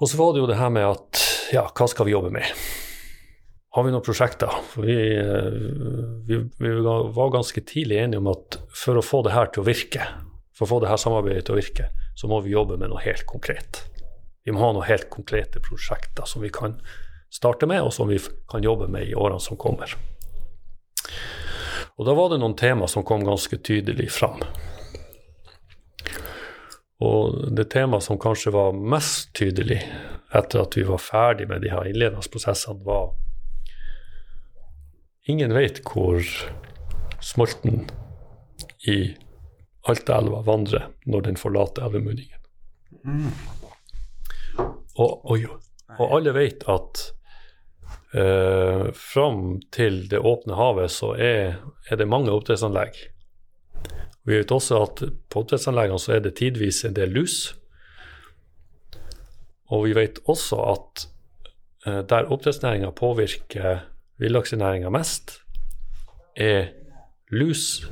Og 0.00 0.08
så 0.08 0.16
var 0.16 0.32
det 0.32 0.42
jo 0.42 0.48
det 0.48 0.58
her 0.58 0.72
med 0.72 0.88
at 0.88 1.26
ja, 1.52 1.66
hva 1.68 1.86
skal 1.90 2.08
vi 2.08 2.16
jobbe 2.16 2.32
med? 2.34 2.46
har 3.70 3.86
vi 3.86 3.92
noen 3.94 4.02
prosjekter. 4.02 4.50
Vi, 4.82 4.96
vi, 6.26 6.38
vi, 6.58 6.70
var 7.14 7.30
ganske 7.30 7.60
tidlig 7.60 8.00
enige 8.02 8.18
om 8.18 8.30
at 8.32 8.58
for 8.74 8.98
å 8.98 9.04
få 9.04 9.22
det 9.26 9.34
her 9.34 9.52
til 9.54 9.62
å 9.62 9.68
virke, 9.68 10.06
for 10.56 10.66
å 10.66 10.70
få 10.72 10.80
det 10.82 10.90
her 10.90 10.98
samarbeidet 10.98 11.46
til 11.46 11.54
å 11.54 11.60
virke, 11.60 11.86
så 12.18 12.30
må 12.30 12.40
vi 12.42 12.54
jobbe 12.56 12.80
med 12.80 12.90
noe 12.90 13.02
helt 13.04 13.26
konkret. 13.30 13.84
Vi 14.42 14.54
må 14.54 14.62
ha 14.64 14.72
noen 14.74 14.88
helt 14.88 15.06
konkrete 15.12 15.62
prosjekter 15.62 16.26
som 16.26 16.42
vi 16.42 16.50
kan 16.52 16.80
starte 17.30 17.68
med, 17.70 17.84
og 17.86 17.94
som 17.94 18.10
vi 18.10 18.18
kan 18.50 18.64
jobbe 18.64 18.90
med 18.90 19.06
i 19.06 19.14
årene 19.14 19.42
som 19.42 19.60
kommer. 19.60 19.94
Og 22.00 22.06
da 22.08 22.14
var 22.16 22.30
det 22.32 22.38
noen 22.40 22.56
tema 22.56 22.86
som 22.88 23.04
kom 23.04 23.26
ganske 23.26 23.58
tydelig 23.60 24.06
fram. 24.16 24.40
Og 27.04 27.52
det 27.52 27.66
temaet 27.74 28.06
som 28.06 28.16
kanskje 28.20 28.54
var 28.54 28.72
mest 28.72 29.34
tydelig 29.36 29.82
etter 30.32 30.62
at 30.62 30.78
vi 30.78 30.86
var 30.88 31.02
ferdig 31.04 31.44
med 31.50 31.60
de 31.60 31.72
her 31.72 31.88
innledende 31.90 32.24
prosessene, 32.32 32.80
var 32.84 33.12
Ingen 35.28 35.52
vet 35.52 35.82
hvor 35.84 36.24
smolten 37.22 37.84
i 38.88 39.12
Altaelva 39.86 40.40
vandrer 40.46 40.88
når 41.04 41.26
den 41.28 41.36
forlater 41.38 41.84
elvemunningen. 41.86 42.40
Mm. 43.04 43.28
Og, 44.96 45.20
og, 45.28 45.44
og, 45.98 46.06
alle 46.08 46.32
vet 46.34 46.64
at 46.72 47.04
eh, 48.14 48.90
fram 48.96 49.60
til 49.72 50.02
det 50.10 50.18
åpne 50.18 50.58
havet 50.58 50.92
så 50.94 51.14
er, 51.14 51.60
er 51.90 52.00
det 52.00 52.08
mange 52.08 52.32
oppdrettsanlegg. 52.32 52.98
Vi 54.28 54.36
vet 54.36 54.52
også 54.52 54.82
at 54.84 55.04
på 55.30 55.42
oppdrettsanleggene 55.42 56.00
så 56.02 56.16
er 56.16 56.24
det 56.24 56.36
tidvis 56.40 56.84
en 56.84 56.96
del 56.96 57.14
lus. 57.16 57.38
Og 59.70 59.86
vi 59.86 59.94
vet 59.96 60.20
også 60.30 60.60
at 60.74 61.06
eh, 61.86 62.02
der 62.10 62.30
oppdrettsnæringa 62.30 62.92
påvirker 62.96 63.86
villaksenæringa 64.20 64.90
mest, 64.92 65.40
er 66.36 66.70
lus 67.30 67.86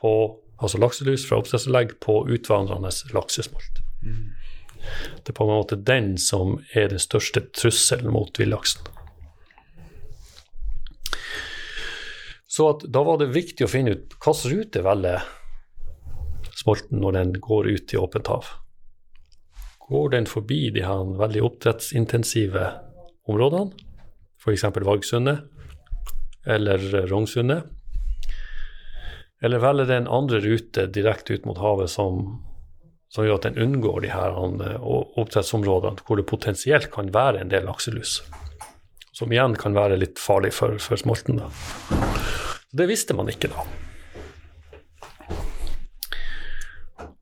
på 0.00 0.42
Altså 0.62 0.78
lakselus 0.78 1.24
fra 1.26 1.40
oppdrettsanlegg 1.42 1.96
på 1.98 2.20
utvandrende 2.30 2.92
laksesmolt. 3.14 3.80
Mm. 4.02 4.30
Det 5.22 5.32
er 5.32 5.34
på 5.34 5.46
en 5.46 5.54
måte 5.56 5.78
den 5.78 6.14
som 6.18 6.60
er 6.74 6.88
den 6.92 7.02
største 7.02 7.42
trusselen 7.54 8.12
mot 8.14 8.38
villaksen. 8.38 8.86
Så 12.52 12.66
da 12.84 13.00
var 13.02 13.16
det 13.16 13.30
viktig 13.32 13.64
å 13.64 13.70
finne 13.70 13.94
ut 13.94 14.12
hvilken 14.12 14.50
rute 14.52 14.80
velger 14.84 15.22
smolten 16.60 17.00
når 17.00 17.14
den 17.16 17.30
går 17.40 17.68
ut 17.72 17.94
i 17.94 17.96
åpent 17.96 18.28
hav. 18.28 18.50
Går 19.88 20.12
den 20.12 20.28
forbi 20.28 20.66
de 20.74 20.84
her 20.84 21.14
veldig 21.16 21.46
oppdrettsintensive 21.48 22.66
områdene, 23.24 23.72
f.eks. 24.36 24.66
Vargsundet, 24.84 25.46
eller 26.44 26.84
Rognsundet. 27.08 27.72
Eller 29.42 29.64
velger 29.64 29.88
den 29.88 30.10
andre 30.12 30.42
rute 30.44 30.86
direkte 30.92 31.38
ut 31.38 31.48
mot 31.48 31.58
havet 31.58 31.88
som, 31.90 32.20
som 33.08 33.24
gjør 33.24 33.40
at 33.40 33.48
den 33.48 33.64
unngår 33.64 34.04
de 34.04 34.12
her 34.12 34.36
oppdrettsområdene 34.36 36.04
hvor 36.04 36.20
det 36.20 36.28
potensielt 36.28 36.92
kan 36.92 37.08
være 37.16 37.40
en 37.40 37.56
del 37.56 37.64
lakselus. 37.64 38.20
Som 39.12 39.32
igjen 39.32 39.54
kan 39.60 39.74
være 39.76 39.98
litt 40.00 40.20
farlig 40.20 40.54
for, 40.56 40.78
for 40.80 40.96
smolten. 40.96 41.42
Da. 41.42 41.50
Det 42.72 42.86
visste 42.88 43.16
man 43.16 43.28
ikke 43.28 43.50
da. 43.52 43.66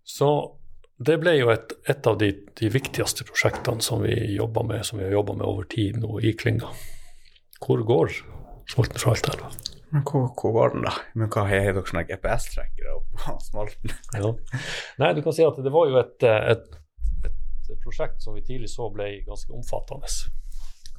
Så 0.07 0.31
det 1.01 1.17
ble 1.23 1.33
jo 1.39 1.51
et, 1.51 1.73
et 1.89 2.07
av 2.07 2.19
de, 2.21 2.29
de, 2.61 2.69
viktigste 2.71 3.25
prosjektene 3.27 3.83
som 3.83 4.05
vi 4.05 4.15
jobba 4.37 4.63
med, 4.69 4.85
som 4.87 5.01
vi 5.01 5.07
har 5.09 5.17
jobba 5.17 5.35
med 5.41 5.47
over 5.49 5.67
tid 5.73 5.99
nå 5.99 6.21
i 6.21 6.35
klynga. 6.37 6.71
Hvor 7.61 7.83
går 7.89 8.13
smolten 8.71 9.01
fra 9.03 9.15
Altaelva. 9.17 9.49
Men 9.91 10.05
hvor, 10.07 10.29
hvor 10.39 10.53
går 10.55 10.75
den, 10.77 10.85
da? 10.87 10.93
Men 11.19 11.31
hva 11.33 11.47
Har 11.49 11.73
dere 11.73 11.83
sånne 11.89 12.05
GPS-trekkere 12.07 12.99
på 13.17 13.39
smolten? 13.49 13.97
Ja. 14.21 14.31
Nei, 15.03 15.15
du 15.17 15.25
kan 15.25 15.35
si 15.35 15.43
at 15.47 15.59
det 15.65 15.73
var 15.75 15.89
jo 15.91 15.99
et, 15.99 16.29
et, 16.29 16.69
et 17.27 17.81
prosjekt 17.83 18.23
som 18.23 18.37
vi 18.37 18.45
tidlig 18.47 18.71
så 18.71 18.87
ble 18.95 19.09
ganske 19.27 19.51
omfattende 19.57 20.07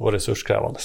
og 0.02 0.16
ressurskrevende. 0.16 0.82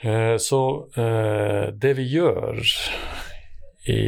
Eh, 0.00 0.36
så 0.36 0.60
eh, 0.96 1.74
det 1.74 1.94
vi 1.98 2.06
gjør 2.12 2.60
i, 3.88 3.98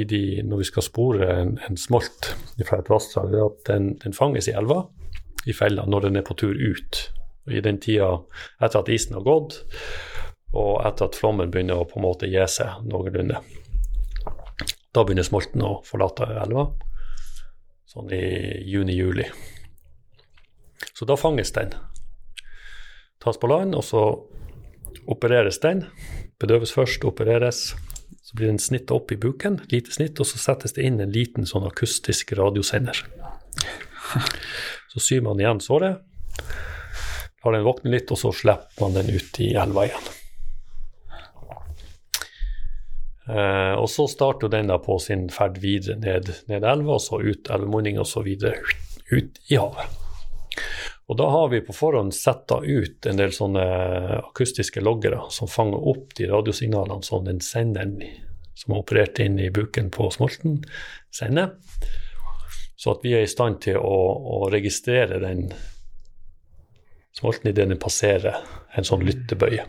i 0.00 0.04
de, 0.08 0.22
når 0.46 0.62
vi 0.62 0.68
skal 0.70 0.86
spore 0.86 1.28
en, 1.34 1.56
en 1.68 1.76
smolt 1.76 2.32
fra 2.64 2.80
et 2.80 2.90
vassdrag, 2.90 3.34
er 3.34 3.44
at 3.44 3.60
den, 3.68 3.92
den, 4.02 4.16
fanges 4.16 4.48
i 4.48 4.56
elva, 4.56 4.86
i 5.46 5.54
fella, 5.56 5.84
når 5.86 6.08
den 6.08 6.20
er 6.20 6.26
på 6.26 6.36
tur 6.38 6.56
ut. 6.56 7.04
I 7.48 7.62
den 7.64 7.80
tida 7.80 8.10
etter 8.60 8.82
at 8.82 8.90
isen 8.92 9.16
har 9.16 9.24
gått, 9.26 9.60
og 10.56 10.80
etter 10.86 11.08
at 11.08 11.16
flommen 11.16 11.52
begynner 11.52 11.80
å 11.80 11.88
på 11.88 12.00
en 12.00 12.06
måte 12.06 12.28
gi 12.28 12.44
seg 12.48 12.84
noenlunde. 12.88 13.40
Da 14.94 15.04
begynner 15.04 15.26
smolten 15.26 15.64
å 15.64 15.78
forlate 15.84 16.28
elva, 16.40 16.70
sånn 17.88 18.12
i 18.16 18.24
juni-juli. 18.68 19.28
Så 20.92 21.06
da 21.08 21.16
fanges 21.18 21.52
den. 21.56 21.74
Tas 23.22 23.38
på 23.40 23.50
land, 23.50 23.74
og 23.74 23.84
så 23.84 24.02
opereres 25.08 25.60
den. 25.62 25.84
Bedøves 26.40 26.72
først, 26.74 27.04
opereres. 27.08 27.72
Så 28.22 28.36
blir 28.36 28.50
den 28.50 28.60
snitta 28.60 28.94
opp 28.94 29.12
i 29.12 29.18
buken, 29.20 29.62
lite 29.72 29.94
snitt, 29.94 30.20
og 30.20 30.28
så 30.28 30.40
settes 30.40 30.76
det 30.76 30.84
inn 30.84 31.00
en 31.00 31.14
liten 31.14 31.48
sånn 31.48 31.66
akustisk 31.68 32.34
radiosender. 32.36 33.00
Så 34.88 35.02
syr 35.04 35.20
man 35.24 35.40
igjen 35.40 35.58
såret, 35.60 36.00
lar 37.44 37.54
den 37.54 37.66
våkne 37.66 37.92
litt, 37.92 38.08
og 38.08 38.18
så 38.18 38.30
slipper 38.32 38.80
man 38.80 38.96
den 38.96 39.10
ut 39.12 39.36
i 39.44 39.50
elva 39.52 39.84
igjen. 39.84 40.06
Eh, 43.28 43.74
og 43.76 43.84
så 43.92 44.06
starter 44.08 44.48
den 44.48 44.72
da 44.72 44.78
på 44.80 44.96
sin 45.04 45.26
ferd 45.32 45.60
videre 45.60 45.98
ned, 46.00 46.32
ned 46.48 46.64
elva, 46.64 46.96
og 46.96 47.04
så 47.04 47.20
ut 47.20 47.52
elvemunning, 47.52 48.00
og 48.00 48.08
så 48.08 48.24
videre 48.24 48.56
ut 49.12 49.40
i 49.52 49.60
havet. 49.60 50.07
Og 51.08 51.16
da 51.16 51.28
har 51.32 51.48
vi 51.48 51.60
på 51.64 51.72
forhånd 51.72 52.12
setta 52.14 52.60
ut 52.60 53.06
en 53.08 53.16
del 53.16 53.32
sånne 53.32 53.64
akustiske 54.18 54.82
loggere 54.84 55.22
som 55.32 55.48
fanger 55.48 55.86
opp 55.92 56.12
de 56.18 56.28
radiosignalene 56.28 57.06
som 57.06 57.24
den 57.24 57.40
senderen 57.44 57.96
som 58.58 58.74
er 58.74 58.82
operert 58.82 59.20
inn 59.22 59.38
i 59.40 59.48
buken 59.54 59.88
på 59.94 60.10
smolten, 60.12 60.60
sender. 61.14 61.54
Så 62.76 62.92
at 62.92 63.06
vi 63.06 63.14
er 63.16 63.24
i 63.24 63.30
stand 63.30 63.62
til 63.64 63.78
å, 63.80 63.96
å 64.36 64.48
registrere 64.52 65.20
den 65.22 65.46
smolten 67.16 67.50
idet 67.50 67.70
den 67.70 67.80
passerer 67.80 68.42
en 68.76 68.86
sånn 68.86 69.06
lyttebøye. 69.06 69.64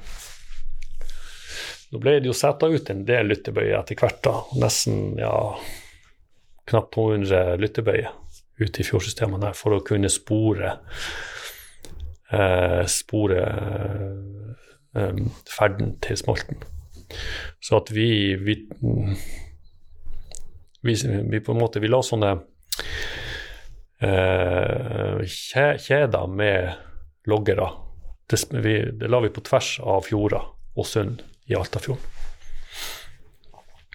Nå 1.90 2.02
ble 2.02 2.20
det 2.20 2.30
jo 2.30 2.36
setta 2.38 2.68
ut 2.70 2.90
en 2.92 3.06
del 3.08 3.32
lyttebøyer 3.32 3.80
etter 3.80 3.98
hvert, 3.98 4.20
da. 4.26 4.36
Nesten 4.62 5.16
ja, 5.22 5.34
knapt 6.70 6.92
200 6.98 7.56
lyttebøyer 7.62 8.12
ute 8.60 8.82
i 8.82 8.88
fjordsystemene 8.88 9.50
der 9.50 9.58
for 9.58 9.76
å 9.76 9.84
kunne 9.86 10.12
spore 10.12 10.76
eh, 12.32 12.84
spore 12.90 13.44
eh, 14.96 15.22
ferden 15.50 15.96
til 16.04 16.20
smolten. 16.20 16.62
Så 17.62 17.80
at 17.80 17.92
vi, 17.94 18.36
vi, 18.36 18.56
vi, 20.82 20.96
vi 21.32 21.42
på 21.42 21.56
en 21.56 21.62
måte 21.62 21.82
vi 21.82 21.90
la 21.90 22.02
sånne 22.06 22.36
eh, 24.06 25.26
kjeder 25.26 26.30
med 26.30 27.30
loggere. 27.30 27.72
Det, 28.30 28.46
det, 28.54 29.10
la 29.10 29.24
vi 29.24 29.34
på 29.34 29.44
tvers 29.46 29.80
av 29.82 30.06
fjorder 30.06 30.52
og 30.78 30.86
sund 30.86 31.24
i 31.50 31.58
Altafjorden. 31.58 32.18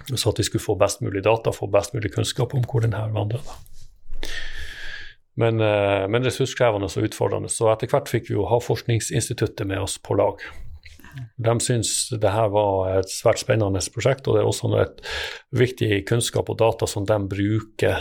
Så 0.04 0.34
at 0.34 0.40
vi 0.40 0.44
skulle 0.44 0.60
få 0.60 0.74
best 0.76 1.00
mulig 1.00 1.22
data, 1.24 1.52
få 1.54 1.70
best 1.72 1.94
mulig 1.94 2.10
kunnskap 2.12 2.52
om 2.54 2.66
hvor 2.68 2.82
denne 2.84 3.06
vandrer. 3.14 3.46
Men, 5.40 5.60
eh, 5.60 6.08
men 6.08 6.24
ressurskrevende 6.24 6.86
og 6.86 7.04
utfordrende. 7.08 7.48
Så 7.50 7.72
etter 7.72 7.90
hvert 7.90 8.10
fikk 8.10 8.30
vi 8.30 8.34
jo 8.36 8.46
Havforskningsinstituttet 8.50 9.66
med 9.66 9.78
oss 9.82 9.98
på 9.98 10.14
lag. 10.18 10.34
De 11.38 11.60
syns 11.62 12.08
det 12.10 12.30
her 12.34 12.48
var 12.54 12.98
et 12.98 13.10
svært 13.10 13.38
spennende 13.42 13.80
prosjekt, 13.94 14.26
og 14.26 14.34
det 14.34 14.40
er 14.42 14.50
også 14.50 14.66
et 14.80 14.98
viktig 15.54 15.90
kunnskap 16.08 16.50
og 16.50 16.58
data 16.58 16.84
som 16.90 17.06
de 17.06 17.18
bruker 17.30 17.96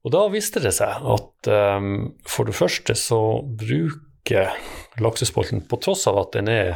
Og 0.05 0.13
da 0.13 0.25
viste 0.29 0.61
det 0.61 0.73
seg 0.77 1.05
at 1.15 1.49
um, 1.49 2.13
for 2.29 2.45
det 2.45 2.53
første 2.57 2.93
så 2.97 3.19
bruker 3.41 4.53
laksespolten, 5.01 5.63
på 5.69 5.79
tross 5.81 6.05
av 6.09 6.19
at 6.21 6.35
den 6.37 6.49
er 6.49 6.75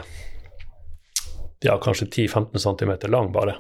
ja, 1.66 1.76
kanskje 1.82 2.10
10-15 2.10 2.64
cm 2.66 2.94
lang 3.14 3.30
bare, 3.34 3.58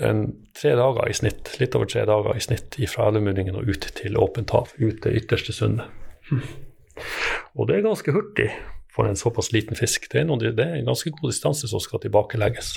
en 0.00 0.22
tre 0.56 0.72
dager 0.78 1.10
i 1.10 1.14
snitt, 1.14 1.50
litt 1.60 1.74
over 1.76 1.90
tre 1.90 2.06
dager 2.08 2.38
i 2.38 2.42
snitt 2.42 2.78
fra 2.88 3.10
elvemunningen 3.10 3.58
og 3.58 3.68
ut 3.68 3.90
til 3.98 4.16
åpent 4.16 4.54
hav, 4.54 4.70
ut 4.78 5.02
til 5.02 5.18
ytterste 5.18 5.52
sundet. 5.52 5.90
Og 7.58 7.66
det 7.68 7.76
er 7.76 7.88
ganske 7.90 8.14
hurtig 8.14 8.48
for 9.00 9.08
en 9.08 9.16
såpass 9.16 9.52
liten 9.52 9.76
fisk. 9.76 10.10
Det 10.12 10.20
er, 10.20 10.26
noen, 10.28 10.42
det 10.44 10.60
er 10.60 10.76
en 10.76 10.90
ganske 10.90 11.10
god 11.14 11.30
distanse 11.32 11.68
som 11.70 11.80
skal 11.80 12.02
tilbakelegges. 12.02 12.74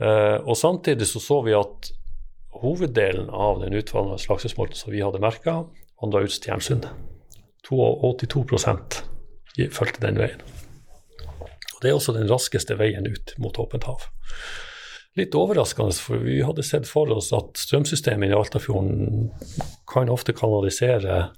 Uh, 0.00 0.36
og 0.44 0.56
samtidig 0.60 1.08
så 1.08 1.20
så 1.24 1.38
vi 1.44 1.56
at 1.56 1.88
hoveddelen 2.60 3.30
av 3.32 3.62
den 3.62 3.76
utvandrende 3.78 4.20
laksesmolten 4.28 4.76
som 4.76 4.92
vi 4.92 5.00
hadde 5.00 5.22
merka, 5.24 5.62
vandra 6.02 6.20
ut 6.24 6.34
Stjernsundet. 6.36 6.92
82 7.64 8.44
fulgte 9.72 10.04
den 10.04 10.20
veien. 10.20 10.44
Og 11.30 11.80
Det 11.80 11.88
er 11.88 11.96
også 11.96 12.12
den 12.16 12.28
raskeste 12.28 12.76
veien 12.76 13.08
ut 13.08 13.34
mot 13.40 13.56
åpent 13.56 13.88
hav. 13.88 14.04
Litt 15.16 15.34
overraskende, 15.34 15.96
for 15.96 16.20
vi 16.28 16.42
hadde 16.44 16.64
sett 16.66 16.88
for 16.88 17.08
oss 17.16 17.32
at 17.36 17.56
strømsystemet 17.56 18.30
i 18.30 18.36
Altafjorden 18.36 19.30
kan 19.88 20.12
ofte 20.12 20.36
kanalisere 20.36 21.30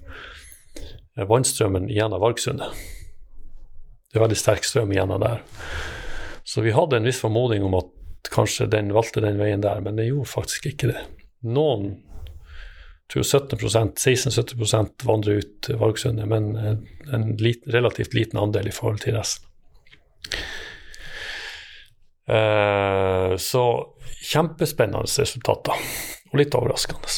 vannstrømmen 1.16 1.88
gjennom 1.92 2.22
Vargsundet. 2.22 2.72
Det 4.12 4.18
er 4.18 4.24
veldig 4.26 4.38
sterk 4.38 4.66
strøm 4.68 4.92
gjennom 4.92 5.22
der. 5.22 5.42
Så 6.44 6.64
vi 6.64 6.74
hadde 6.76 6.98
en 6.98 7.08
viss 7.08 7.20
formodning 7.22 7.64
om 7.64 7.76
at 7.78 8.30
kanskje 8.32 8.68
den 8.70 8.92
valgte 8.92 9.22
den 9.24 9.38
veien 9.40 9.62
der, 9.64 9.80
men 9.80 9.96
det 9.96 10.08
gjorde 10.08 10.32
faktisk 10.32 10.66
ikke 10.72 10.90
det. 10.92 11.04
Noen 11.48 11.94
tror 13.12 13.24
17 13.24 13.58
16-70% 13.58 15.04
vandrer 15.04 15.42
ut 15.42 15.70
Vargsundet, 15.80 16.28
men 16.28 16.52
en 17.12 17.26
liten, 17.36 17.72
relativt 17.72 18.14
liten 18.16 18.40
andel 18.40 18.68
i 18.68 18.74
forhold 18.74 19.02
til 19.04 19.16
resten. 19.18 19.48
Uh, 22.30 23.34
så 23.36 23.64
kjempespennende 24.22 25.02
resultater, 25.04 25.76
og 26.30 26.38
litt 26.40 26.54
overraskende. 26.56 27.16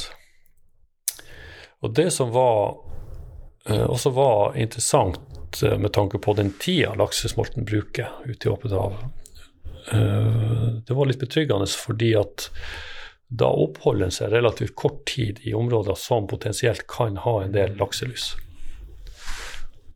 Og 1.85 1.93
det 1.95 2.09
som 2.15 2.33
var 2.35 2.84
Eh, 2.84 2.84
også 3.73 4.11
var 4.11 4.57
interessant 4.61 5.63
eh, 5.63 5.79
med 5.79 5.93
tanke 5.93 6.19
på 6.19 6.35
den 6.37 6.53
tida 6.61 6.95
laksesmolten 7.01 7.65
bruker 7.65 8.11
ute 8.27 8.49
i 8.49 8.53
åpent 8.53 8.75
hav. 8.77 8.97
Eh, 9.93 10.67
det 10.85 10.97
var 10.97 11.09
litt 11.09 11.21
betryggende 11.21 11.69
fordi 11.73 12.13
at 12.21 12.51
da 13.35 13.49
oppholder 13.49 14.07
en 14.07 14.15
seg 14.15 14.33
relativt 14.35 14.75
kort 14.77 15.01
tid 15.09 15.41
i 15.49 15.55
områder 15.57 15.97
som 15.99 16.29
potensielt 16.29 16.85
kan 16.91 17.17
ha 17.25 17.39
en 17.43 17.55
del 17.55 17.73
lakselus. 17.81 18.35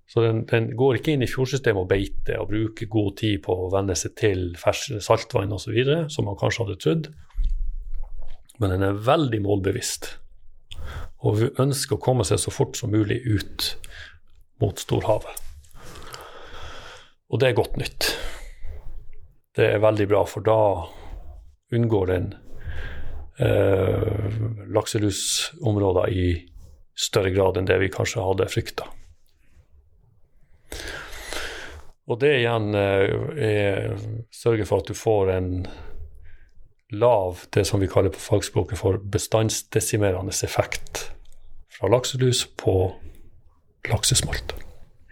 Så 0.09 0.25
den, 0.25 0.47
den 0.49 0.71
går 0.77 0.97
ikke 0.99 1.13
inn 1.13 1.23
i 1.23 1.29
fjordsystemet 1.29 1.85
og 1.85 1.91
beiter 1.91 2.41
og 2.41 2.49
bruker 2.49 2.89
god 2.89 3.19
tid 3.21 3.43
på 3.45 3.53
å 3.53 3.69
venne 3.75 3.93
seg 3.99 4.15
til 4.17 4.47
saltvann 4.57 5.53
osv., 5.53 5.77
som 6.09 6.25
man 6.25 6.39
kanskje 6.41 6.65
hadde 6.65 6.79
trodd. 6.81 7.11
Men 8.59 8.73
den 8.73 8.87
er 8.89 9.05
veldig 9.05 9.43
målbevisst 9.45 10.15
og 11.27 11.43
ønsker 11.59 11.97
å 11.97 12.03
komme 12.03 12.27
seg 12.27 12.41
så 12.43 12.53
fort 12.55 12.79
som 12.79 12.93
mulig 12.95 13.19
ut 13.27 13.73
mot 14.63 14.79
storhavet. 14.79 15.45
Og 17.29 17.41
det 17.41 17.51
er 17.51 17.59
godt 17.59 17.77
nytt. 17.81 18.13
Det 19.59 19.67
er 19.75 19.83
veldig 19.83 20.07
bra, 20.09 20.23
for 20.29 20.45
da 20.47 20.61
unngår 21.75 22.07
den 22.13 22.29
eh, 23.43 24.39
lakselusområder 24.73 26.15
i 26.15 26.29
større 26.99 27.35
grad 27.35 27.59
enn 27.59 27.69
det 27.69 27.77
vi 27.83 27.91
kanskje 27.93 28.25
hadde 28.25 28.49
frykta. 28.51 28.87
Og 32.09 32.17
det 32.23 32.39
igjen 32.39 32.73
eh, 32.79 33.93
sørger 34.33 34.69
for 34.69 34.81
at 34.81 34.89
du 34.89 34.97
får 34.97 35.35
en 35.35 35.53
lav, 36.93 37.45
det 37.51 37.67
som 37.67 37.81
vi 37.81 37.89
kaller 37.89 38.11
på 38.15 38.21
fagspråket 38.23 38.79
for 38.79 38.99
bestandsdesimerende 38.99 40.33
effekt 40.45 41.11
fra 41.79 41.89
lakselus 41.93 42.47
på 42.57 42.95
laksesmolt. 43.89 44.55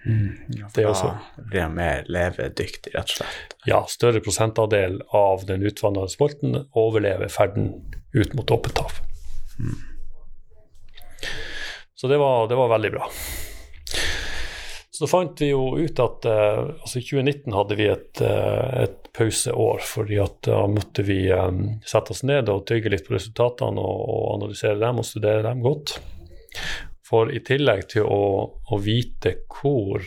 Mm. 0.06 0.38
Ja, 0.48 0.68
Det 0.74 0.84
er 0.84 0.88
også- 0.88 1.18
det 1.36 1.46
blir 1.50 1.60
den 1.60 1.74
mer 1.74 2.04
levedyktig, 2.08 2.94
rett 2.94 3.10
og 3.10 3.16
slett. 3.16 3.54
Ja, 3.66 3.84
større 3.86 4.20
prosentandel 4.20 5.00
av 5.12 5.46
den 5.46 5.62
utvannede 5.62 6.08
smolten 6.10 6.68
overlever 6.74 7.28
ferden 7.28 7.84
ut 8.14 8.34
mot 8.34 8.46
åpent 8.50 8.78
hav. 8.78 8.92
Så 11.94 12.08
det 12.08 12.18
var, 12.18 12.46
det 12.48 12.56
var 12.56 12.68
veldig 12.68 12.90
bra. 12.92 13.10
Så 14.96 15.04
fant 15.10 15.40
vi 15.40 15.50
jo 15.50 15.74
ut 15.76 15.98
at 16.00 16.24
eh, 16.24 16.62
altså 16.72 17.02
i 17.02 17.04
2019 17.04 17.52
hadde 17.52 17.76
vi 17.76 17.88
et, 17.92 18.20
eh, 18.24 18.76
et 18.86 19.10
pauseår, 19.12 19.82
fordi 19.84 20.16
at 20.22 20.38
da 20.48 20.62
måtte 20.72 21.04
vi 21.04 21.18
eh, 21.28 21.58
sette 21.84 22.14
oss 22.14 22.22
ned 22.24 22.48
og 22.48 22.64
tygge 22.70 22.94
litt 22.94 23.04
på 23.04 23.12
resultatene 23.12 23.82
og, 23.82 24.00
og 24.08 24.24
analysere 24.38 24.80
dem 24.80 25.02
og 25.02 25.04
studere 25.04 25.44
dem 25.44 25.60
godt. 25.66 25.98
For 27.04 27.28
i 27.28 27.44
tillegg 27.44 27.84
til 27.92 28.08
å, 28.08 28.22
å 28.72 28.80
vite 28.80 29.36
hvor 29.52 30.00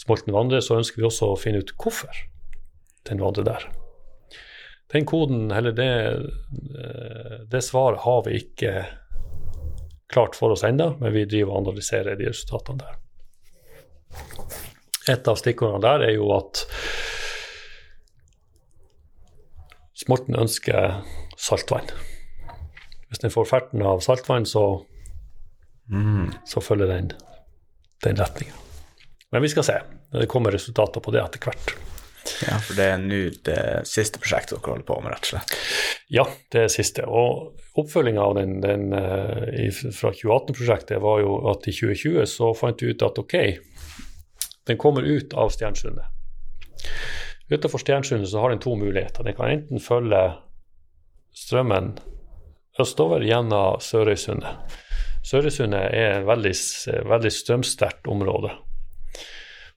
smolten 0.00 0.32
vandrer, 0.32 0.64
så 0.64 0.80
ønsker 0.80 1.02
vi 1.02 1.10
også 1.10 1.34
å 1.34 1.38
finne 1.40 1.60
ut 1.60 1.76
hvorfor 1.76 2.24
den 3.10 3.20
vandrer 3.20 3.44
der. 3.52 3.70
Den 4.94 5.04
koden, 5.04 5.50
eller 5.52 5.76
det, 5.76 5.92
eh, 6.80 7.40
det 7.52 7.66
svaret, 7.68 8.06
har 8.08 8.24
vi 8.24 8.40
ikke 8.40 8.78
klart 10.08 10.38
for 10.38 10.56
oss 10.56 10.64
ennå, 10.64 10.94
men 11.02 11.12
vi 11.12 11.28
driver 11.28 11.58
og 11.58 11.66
analyserer 11.66 12.16
de 12.16 12.32
resultatene 12.32 12.86
der. 12.86 13.02
Et 15.08 15.28
av 15.30 15.38
stikkordene 15.38 15.82
der 15.84 16.08
er 16.08 16.14
jo 16.16 16.30
at 16.34 16.64
smolten 19.96 20.36
ønsker 20.38 21.00
saltvann. 21.40 21.88
Hvis 23.08 23.22
den 23.22 23.32
får 23.32 23.48
ferten 23.48 23.84
av 23.86 24.02
saltvann, 24.04 24.46
så, 24.46 24.84
Mm. 25.88 26.32
så 26.44 26.60
følger 26.60 26.86
den 26.90 27.12
den 28.02 28.16
retninga. 28.16 28.52
Men 29.32 29.42
vi 29.42 29.48
skal 29.48 29.64
se. 29.64 29.76
Det 30.12 30.28
kommer 30.28 30.50
resultater 30.50 31.00
på 31.00 31.12
det 31.12 31.22
etter 31.22 31.38
hvert. 31.38 31.74
Ja, 32.42 32.58
for 32.58 32.74
det 32.74 32.84
er 32.90 32.98
nå 32.98 33.30
det 33.46 33.86
siste 33.86 34.18
prosjektet 34.18 34.58
dere 34.58 34.72
holder 34.74 34.86
på 34.88 34.96
med, 35.02 35.12
rett 35.14 35.22
og 35.22 35.30
slett. 35.30 35.54
Ja, 36.10 36.24
det 36.52 36.60
er 36.64 36.68
siste. 36.68 37.06
Og 37.06 37.54
oppfølginga 37.78 38.20
av 38.22 38.34
den, 38.34 38.60
den 38.60 38.92
eh, 38.92 39.70
fra 39.94 40.10
2018-prosjektet 40.10 41.00
var 41.02 41.20
jo 41.22 41.36
at 41.52 41.66
i 41.70 41.72
2020 41.72 42.26
så 42.26 42.50
fant 42.58 42.82
vi 42.82 42.90
ut 42.90 43.02
at 43.06 43.18
ok, 43.22 43.36
den 44.66 44.78
kommer 44.80 45.06
ut 45.06 45.34
av 45.34 45.52
Stjernsundet. 45.54 46.04
Utenfor 47.48 47.78
Stjernsundet 47.78 48.28
så 48.28 48.42
har 48.42 48.50
den 48.50 48.62
to 48.62 48.74
muligheter. 48.76 49.24
Den 49.24 49.36
kan 49.38 49.50
enten 49.50 49.82
følge 49.82 50.22
strømmen 51.36 51.94
østover 52.80 53.22
gjennom 53.24 53.80
Sørøysundet. 53.80 54.76
Sørøysundet 55.26 55.90
er 55.94 56.20
et 56.20 56.26
veldig, 56.26 56.54
veldig 57.10 57.32
strømsterkt 57.34 58.10
område. 58.10 58.52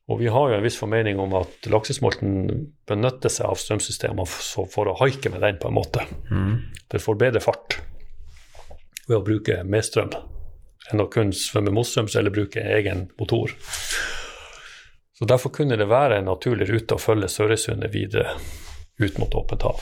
Og 0.10 0.18
vi 0.22 0.30
har 0.34 0.50
jo 0.50 0.58
en 0.58 0.66
viss 0.66 0.78
formening 0.80 1.20
om 1.22 1.36
at 1.38 1.70
laksesmolten 1.70 2.50
benytter 2.90 3.30
seg 3.30 3.46
av 3.46 3.60
strømsystemet 3.62 4.32
for 4.74 4.90
å 4.90 4.98
haike 5.04 5.30
med 5.30 5.44
den, 5.46 5.60
på 5.62 5.70
en 5.70 5.78
måte. 5.78 6.06
Mm. 6.34 6.56
Det 6.90 7.02
får 7.02 7.20
bedre 7.22 7.42
fart 7.46 7.78
ved 9.06 9.20
å 9.20 9.26
bruke 9.26 9.62
mer 9.66 9.86
strøm 9.86 10.14
enn 10.90 11.04
å 11.04 11.10
kun 11.14 11.30
svømme 11.36 11.74
motstrøms 11.76 12.16
eller 12.18 12.34
bruke 12.34 12.64
egen 12.78 13.06
motor. 13.22 13.54
Så 15.20 15.26
Derfor 15.26 15.50
kunne 15.50 15.76
det 15.76 15.90
være 15.92 16.18
en 16.18 16.30
naturlig 16.32 16.70
rute 16.70 16.96
å 16.96 17.02
følge 17.02 17.28
Sørøysundet 17.28 17.92
videre 17.92 18.38
ut 19.04 19.18
mot 19.20 19.34
åpent 19.36 19.66
hav. 19.68 19.82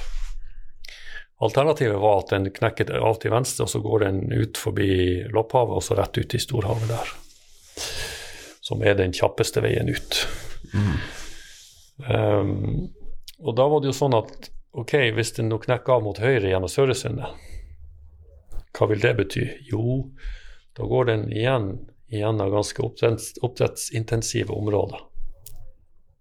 Alternativet 1.46 2.00
var 2.02 2.24
at 2.24 2.32
den 2.34 2.50
knekket 2.50 2.90
av 2.98 3.20
til 3.22 3.36
venstre, 3.36 3.68
og 3.68 3.70
så 3.70 3.82
går 3.84 4.06
den 4.08 4.22
ut 4.34 4.58
forbi 4.58 4.90
Lopphavet 5.30 5.78
og 5.78 5.84
så 5.86 5.98
rett 6.00 6.18
ut 6.18 6.34
i 6.34 6.42
storhavet 6.42 6.90
der. 6.90 7.12
Som 8.66 8.82
er 8.82 8.98
den 8.98 9.14
kjappeste 9.14 9.62
veien 9.62 9.92
ut. 9.94 10.24
Um, 12.02 12.90
og 13.38 13.54
da 13.60 13.68
var 13.70 13.84
det 13.84 13.92
jo 13.92 13.98
sånn 14.00 14.18
at 14.18 14.50
ok, 14.78 14.96
hvis 15.14 15.36
den 15.38 15.52
nå 15.54 15.60
knekker 15.62 16.00
av 16.00 16.08
mot 16.08 16.18
høyre 16.22 16.50
gjennom 16.50 16.72
Sørøysundet, 16.72 17.46
hva 18.74 18.90
vil 18.90 19.06
det 19.06 19.14
bety? 19.22 19.46
Jo, 19.70 20.02
da 20.78 20.90
går 20.90 21.12
den 21.12 21.30
igjen 21.30 21.70
gjennom 22.10 22.50
ganske 22.54 22.82
oppdretts, 22.82 23.36
oppdrettsintensive 23.46 24.54
områder. 24.54 25.06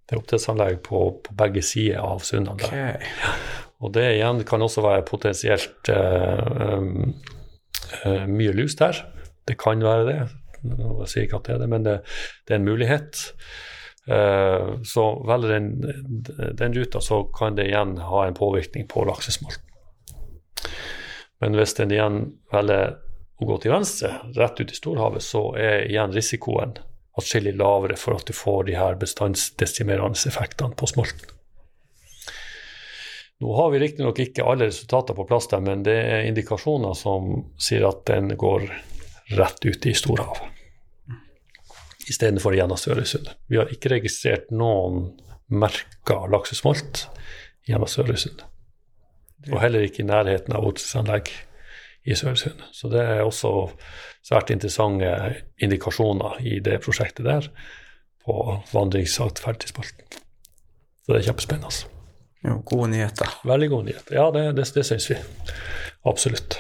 Det 0.06 0.14
er 0.14 0.20
oppdrettsanlegg 0.20 0.82
på, 0.86 1.00
på 1.26 1.36
begge 1.38 1.62
sider 1.66 1.98
av 1.98 2.22
sundene 2.22 2.58
der. 2.62 2.96
Ok. 2.96 3.46
Og 3.84 3.92
det 3.92 4.06
igjen 4.14 4.40
kan 4.48 4.62
også 4.64 4.80
være 4.84 5.04
potensielt 5.04 5.90
uh, 5.92 6.80
eh, 8.06 8.22
mye 8.30 8.54
lus 8.56 8.76
der. 8.78 9.02
Det 9.46 9.58
kan 9.60 9.82
være 9.84 10.06
det. 10.08 10.20
Jeg 10.64 11.10
sier 11.10 11.26
ikke 11.26 11.42
at 11.42 11.48
det 11.48 11.54
er 11.56 11.60
det, 11.60 11.68
men 11.74 11.84
det, 11.84 11.98
det 12.48 12.56
er 12.56 12.62
en 12.62 12.68
mulighet. 12.70 13.20
Uh, 14.08 14.78
så 14.86 15.04
velger 15.28 15.58
den, 15.58 15.68
den 16.56 16.78
ruta, 16.78 17.02
så 17.04 17.24
kan 17.36 17.58
det 17.58 17.68
igjen 17.68 17.98
ha 18.06 18.24
en 18.24 18.38
påvirkning 18.38 18.88
på 18.88 19.04
laksesmolten. 19.10 19.64
Men 21.44 21.58
hvis 21.58 21.76
den 21.76 21.92
igjen 21.92 22.22
velger 22.54 22.96
å 23.36 23.48
gå 23.50 23.58
til 23.60 23.74
venstre, 23.74 24.14
rett 24.38 24.60
ut 24.62 24.72
i 24.72 24.78
storhavet, 24.78 25.24
så 25.24 25.50
er 25.60 25.84
igjen 25.90 26.14
risikoen 26.16 26.78
atskillig 27.16 27.54
lavere 27.56 27.96
for 28.00 28.18
at 28.18 28.26
du 28.28 28.34
får 28.36 28.66
de 28.68 28.76
her 28.76 28.98
bestandsdesimerende 29.00 30.18
effektene 30.28 30.76
på 30.76 30.88
smolten. 30.90 31.32
Nå 33.40 33.52
har 33.52 33.70
vi 33.72 33.80
riktignok 33.82 34.18
ikke 34.22 34.44
alle 34.48 34.70
resultater 34.70 35.16
på 35.16 35.26
plass 35.28 35.48
der, 35.50 35.60
men 35.60 35.82
det 35.84 35.96
er 35.96 36.28
indikasjoner 36.28 36.96
som 36.96 37.42
sier 37.60 37.84
at 37.88 38.06
den 38.08 38.32
går 38.40 38.68
rett 39.36 39.66
ut 39.66 39.88
i 39.88 39.96
storhavet 39.96 40.52
istedenfor 42.06 42.54
gjennom 42.54 42.78
Sørøysundet. 42.78 43.34
Vi 43.50 43.58
har 43.58 43.70
ikke 43.72 43.90
registrert 43.96 44.52
noen 44.54 45.08
merka 45.50 46.20
laksesmolt 46.30 47.06
gjennom 47.66 47.90
Sørøysundet. 47.90 48.46
Og 49.52 49.60
heller 49.62 49.86
ikke 49.86 50.02
i 50.02 50.08
nærheten 50.08 50.54
av 50.56 50.66
oppdrettsanlegg 50.66 51.30
i 52.06 52.16
Sørøysundet. 52.16 52.68
Så 52.72 52.90
det 52.92 53.02
er 53.02 53.24
også 53.24 53.52
svært 54.26 54.52
interessante 54.54 55.10
indikasjoner 55.62 56.40
i 56.46 56.58
det 56.64 56.80
prosjektet 56.84 57.26
der 57.26 57.50
på 58.26 58.60
vandringsatferd 58.72 59.60
til 59.62 59.74
spalten. 59.74 60.22
Så 61.04 61.12
det 61.12 61.20
er 61.20 61.28
kjempespennende. 61.28 61.92
Jo, 62.46 62.60
gode 62.66 62.90
nyheter. 62.94 63.36
Veldig 63.46 63.68
god 63.72 63.84
nyheter. 63.88 64.16
Ja, 64.18 64.30
det, 64.34 64.48
det, 64.58 64.66
det 64.74 64.86
syns 64.86 65.10
vi. 65.10 65.18
Absolutt. 66.06 66.58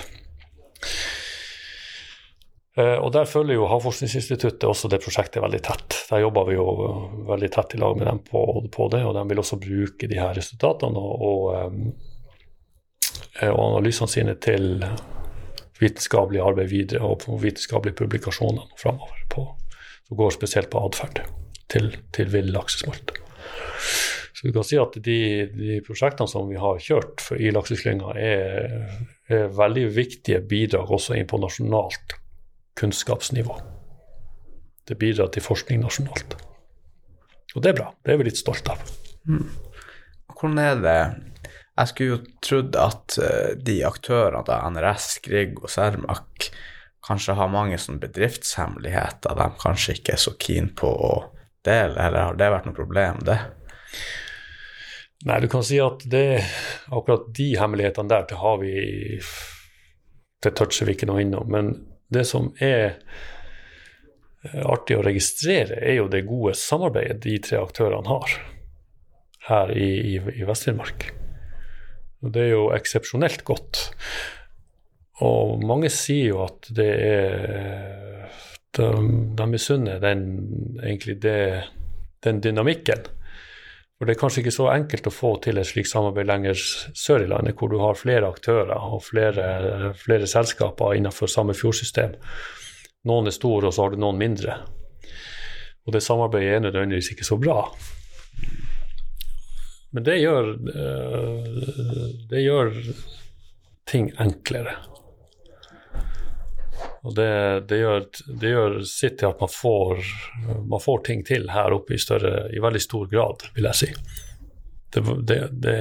Eh, 2.76 2.98
og 3.00 3.12
Der 3.12 3.24
følger 3.24 3.56
jo 3.56 3.68
Havforskningsinstituttet 3.70 4.66
også 4.68 4.90
det 4.92 5.00
prosjektet 5.04 5.42
veldig 5.42 5.62
tett. 5.64 5.98
Der 6.10 6.22
jobber 6.22 6.46
vi 6.48 6.58
jo 6.58 6.66
veldig 7.30 7.50
tett 7.54 7.74
i 7.74 7.80
lag 7.80 7.96
med 7.96 8.06
dem 8.10 8.22
på, 8.26 8.42
på 8.72 8.88
det, 8.92 9.02
og 9.06 9.14
de 9.16 9.24
vil 9.30 9.42
også 9.42 9.60
bruke 9.62 10.10
de 10.10 10.18
her 10.20 10.34
resultatene 10.36 11.00
og, 11.00 11.26
og, 11.30 11.94
eh, 13.40 13.50
og 13.50 13.62
analysene 13.70 14.12
sine 14.12 14.36
til 14.42 14.84
vitenskapelig 15.80 16.42
arbeid 16.42 16.72
videre 16.72 17.04
og 17.06 17.20
på 17.24 17.36
vitenskapelige 17.42 17.98
publikasjoner 17.98 18.68
framover. 18.80 19.22
På, 19.32 19.48
som 20.08 20.18
går 20.18 20.34
spesielt 20.36 20.70
på 20.72 20.82
atferd 20.86 21.22
til, 21.72 21.92
til 22.16 22.32
vill 22.32 22.52
laksesmolt. 22.54 23.16
Så 24.36 24.46
du 24.46 24.52
kan 24.52 24.66
si 24.68 24.76
at 24.76 24.96
de, 25.00 25.20
de 25.56 25.78
prosjektene 25.84 26.28
som 26.28 26.48
vi 26.50 26.58
har 26.60 26.80
kjørt 26.82 27.24
i 27.40 27.48
lakseslynga, 27.54 28.12
er, 28.20 28.74
er 29.32 29.46
veldig 29.56 29.86
viktige 29.96 30.42
bidrag 30.44 30.92
også 30.92 31.16
inn 31.16 31.28
på 31.30 31.40
nasjonalt 31.40 32.18
kunnskapsnivå. 32.76 33.56
Det 34.86 34.98
bidrar 35.00 35.32
til 35.32 35.42
forskning 35.42 35.80
nasjonalt. 35.82 36.36
Og 37.56 37.64
det 37.64 37.72
er 37.72 37.78
bra. 37.78 37.88
Det 38.04 38.12
er 38.12 38.20
vi 38.20 38.28
litt 38.28 38.38
stolte 38.38 38.76
av. 38.76 38.92
Hvordan 40.36 40.60
er 40.60 40.82
det 40.84 40.98
Jeg 41.76 41.90
skulle 41.90 42.14
jo 42.14 42.20
trodd 42.44 42.76
at 42.80 43.18
eh, 43.20 43.52
de 43.60 43.80
aktørene, 43.84 44.42
da, 44.48 44.62
NRS, 44.72 45.08
Grieg 45.24 45.58
og 45.60 45.68
Cermaq, 45.72 46.48
kanskje 47.06 47.36
har 47.38 47.52
mange 47.52 47.78
sånne 47.78 48.02
bedriftshemmeligheter 48.02 49.36
de 49.38 49.48
kanskje 49.60 49.98
ikke 49.98 50.16
er 50.16 50.22
så 50.22 50.32
keen 50.40 50.72
på 50.76 50.88
å 50.88 51.12
dele, 51.66 51.98
eller 52.00 52.30
har 52.30 52.38
det 52.38 52.48
vært 52.54 52.68
noe 52.68 52.78
problem, 52.78 53.20
det? 53.26 53.36
Nei, 55.26 55.40
du 55.42 55.48
kan 55.50 55.64
si 55.66 55.78
at 55.82 56.04
det, 56.10 56.40
akkurat 56.92 57.28
de 57.36 57.50
hemmelighetene 57.60 58.12
der, 58.12 58.26
det 58.30 58.40
har 58.40 58.58
vi 58.62 59.20
Det 60.44 60.52
toucher 60.54 60.86
vi 60.86 60.92
ikke 60.94 61.08
noe 61.08 61.22
innom. 61.24 61.48
Men 61.50 61.70
det 62.12 62.26
som 62.28 62.50
er 62.62 62.98
eh, 64.44 64.62
artig 64.62 64.98
å 64.98 65.04
registrere, 65.04 65.80
er 65.80 65.98
jo 66.00 66.10
det 66.12 66.26
gode 66.28 66.54
samarbeidet 66.54 67.22
de 67.24 67.38
tre 67.42 67.58
aktørene 67.58 68.06
har 68.12 68.36
her 69.48 69.72
i, 69.72 69.88
i, 70.14 70.18
i 70.36 70.46
Vest-Finnmark. 70.46 71.08
Og 72.26 72.34
det 72.34 72.42
er 72.42 72.52
jo 72.56 72.68
eksepsjonelt 72.74 73.46
godt. 73.46 73.86
Og 75.24 75.62
mange 75.64 75.88
sier 75.94 76.34
jo 76.34 76.42
at 76.44 76.68
det 76.76 76.92
er 77.06 77.94
De, 78.76 78.88
de 79.38 79.44
misunner 79.48 80.02
egentlig 80.04 81.14
det, 81.22 81.64
den 82.20 82.42
dynamikken. 82.44 83.06
For 83.96 84.04
det 84.04 84.12
er 84.12 84.20
kanskje 84.20 84.42
ikke 84.42 84.52
så 84.52 84.66
enkelt 84.68 85.08
å 85.08 85.14
få 85.14 85.30
til 85.40 85.56
et 85.56 85.64
slikt 85.70 85.88
samarbeid 85.88 86.28
lenger 86.28 86.60
sør 86.92 87.24
i 87.24 87.30
landet, 87.30 87.56
hvor 87.56 87.72
du 87.72 87.78
har 87.80 87.96
flere 87.96 88.28
aktører 88.28 88.76
og 88.76 89.00
flere, 89.06 89.94
flere 89.96 90.28
selskaper 90.28 90.92
innenfor 90.98 91.32
samme 91.32 91.56
fjordsystem. 91.56 92.18
Noen 93.08 93.30
er 93.30 93.36
store, 93.38 93.70
og 93.70 93.72
så 93.72 93.86
har 93.86 93.96
du 93.96 94.02
noen 94.02 94.20
mindre. 94.20 94.58
Og 95.86 95.96
det 95.96 96.04
samarbeidet 96.04 96.58
er 96.58 96.64
nødvendigvis 96.66 97.14
ikke 97.14 97.24
så 97.24 97.40
bra. 97.40 97.62
Men 99.96 100.04
det 100.04 100.18
gjør, 100.20 100.50
det 102.28 102.40
gjør 102.42 102.74
ting 103.88 104.10
enklere. 104.20 104.74
Og 107.06 107.14
det, 107.16 107.30
det, 107.70 107.78
gjør, 107.80 108.04
det, 108.26 108.50
gjør, 108.50 108.76
sitt 108.90 109.16
til 109.22 109.30
at 109.30 109.40
man 109.40 109.52
får, 109.52 110.02
man 110.68 110.82
får, 110.82 110.98
ting 111.06 111.22
til 111.24 111.48
her 111.48 111.72
oppe 111.72 111.94
i, 111.96 112.00
større, 112.02 112.48
i 112.52 112.60
veldig 112.60 112.82
stor 112.82 113.06
grad, 113.08 113.46
vil 113.56 113.70
jeg 113.70 113.80
si. 113.80 113.88
Det, 114.92 115.38
det 115.64 115.76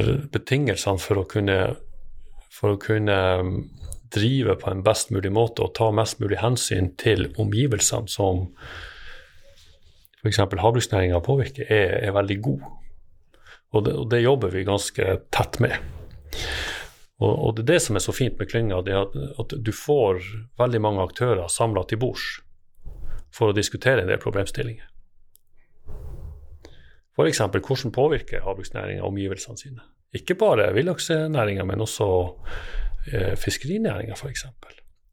er 0.00 0.22
betingelsene 0.32 1.02
for 1.02 1.20
å 1.20 1.26
kunne, 1.28 1.58
for 2.52 2.76
å 2.76 2.80
kunne 2.80 3.18
um, 3.42 3.52
drive 4.16 4.56
på 4.62 4.70
en 4.72 4.84
best 4.86 5.12
mulig 5.12 5.32
måte 5.34 5.66
og 5.66 5.74
ta 5.76 5.90
mest 5.92 6.24
mulig 6.24 6.40
hensyn 6.40 6.94
til 7.00 7.28
omgivelsene 7.36 8.08
som 8.08 8.46
f.eks. 10.22 10.38
havbruksnæringa 10.38 11.18
påvirker, 11.20 11.66
er, 11.66 11.96
er, 12.06 12.14
veldig 12.14 12.38
god. 12.42 12.62
Og 13.72 13.84
det, 13.84 13.94
og 13.98 14.06
det 14.10 14.22
jobber 14.22 14.52
vi 14.54 14.64
ganske 14.68 15.16
tett 15.34 15.58
med. 15.60 15.74
Og, 17.22 17.32
og, 17.32 17.50
det 17.56 17.64
er 17.64 17.72
det 17.74 17.82
som 17.82 17.98
er 17.98 18.04
så 18.04 18.14
fint 18.14 18.38
med 18.38 18.50
klynga, 18.50 18.80
det 18.86 18.94
er 18.94 19.02
at, 19.02 19.18
at 19.42 19.56
du 19.58 19.72
får 19.74 20.22
veldig 20.60 20.80
mange 20.82 21.02
aktører 21.02 21.50
samla 21.50 21.84
til 21.88 22.00
bords 22.02 22.40
for 23.32 23.50
å 23.50 23.56
diskutere 23.56 24.04
en 24.04 24.10
del 24.10 24.22
problemstillinger. 24.22 24.88
F.eks. 27.12 27.42
hvordan 27.42 27.92
påvirker 27.92 28.46
havbruksnæringa 28.46 29.04
omgivelsene 29.04 29.58
sine? 29.58 29.86
Ikke 30.16 30.36
bare 30.38 30.70
villaksnæringa, 30.76 31.64
men 31.68 31.82
også 31.84 32.08
eh, 33.12 33.32
fiskerinæringa 33.40 34.16
f.eks. 34.16 34.46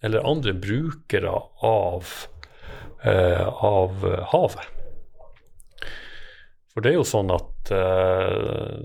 Eller 0.04 0.28
andre 0.28 0.54
brukere 0.56 1.34
av, 1.66 2.12
eh, 3.04 3.48
av 3.48 4.06
havet. 4.32 4.79
For 6.80 6.84
det 6.86 6.94
er 6.94 6.96
jo 6.96 7.08
sånn 7.10 7.32
at 7.36 7.70
eh, 7.76 8.76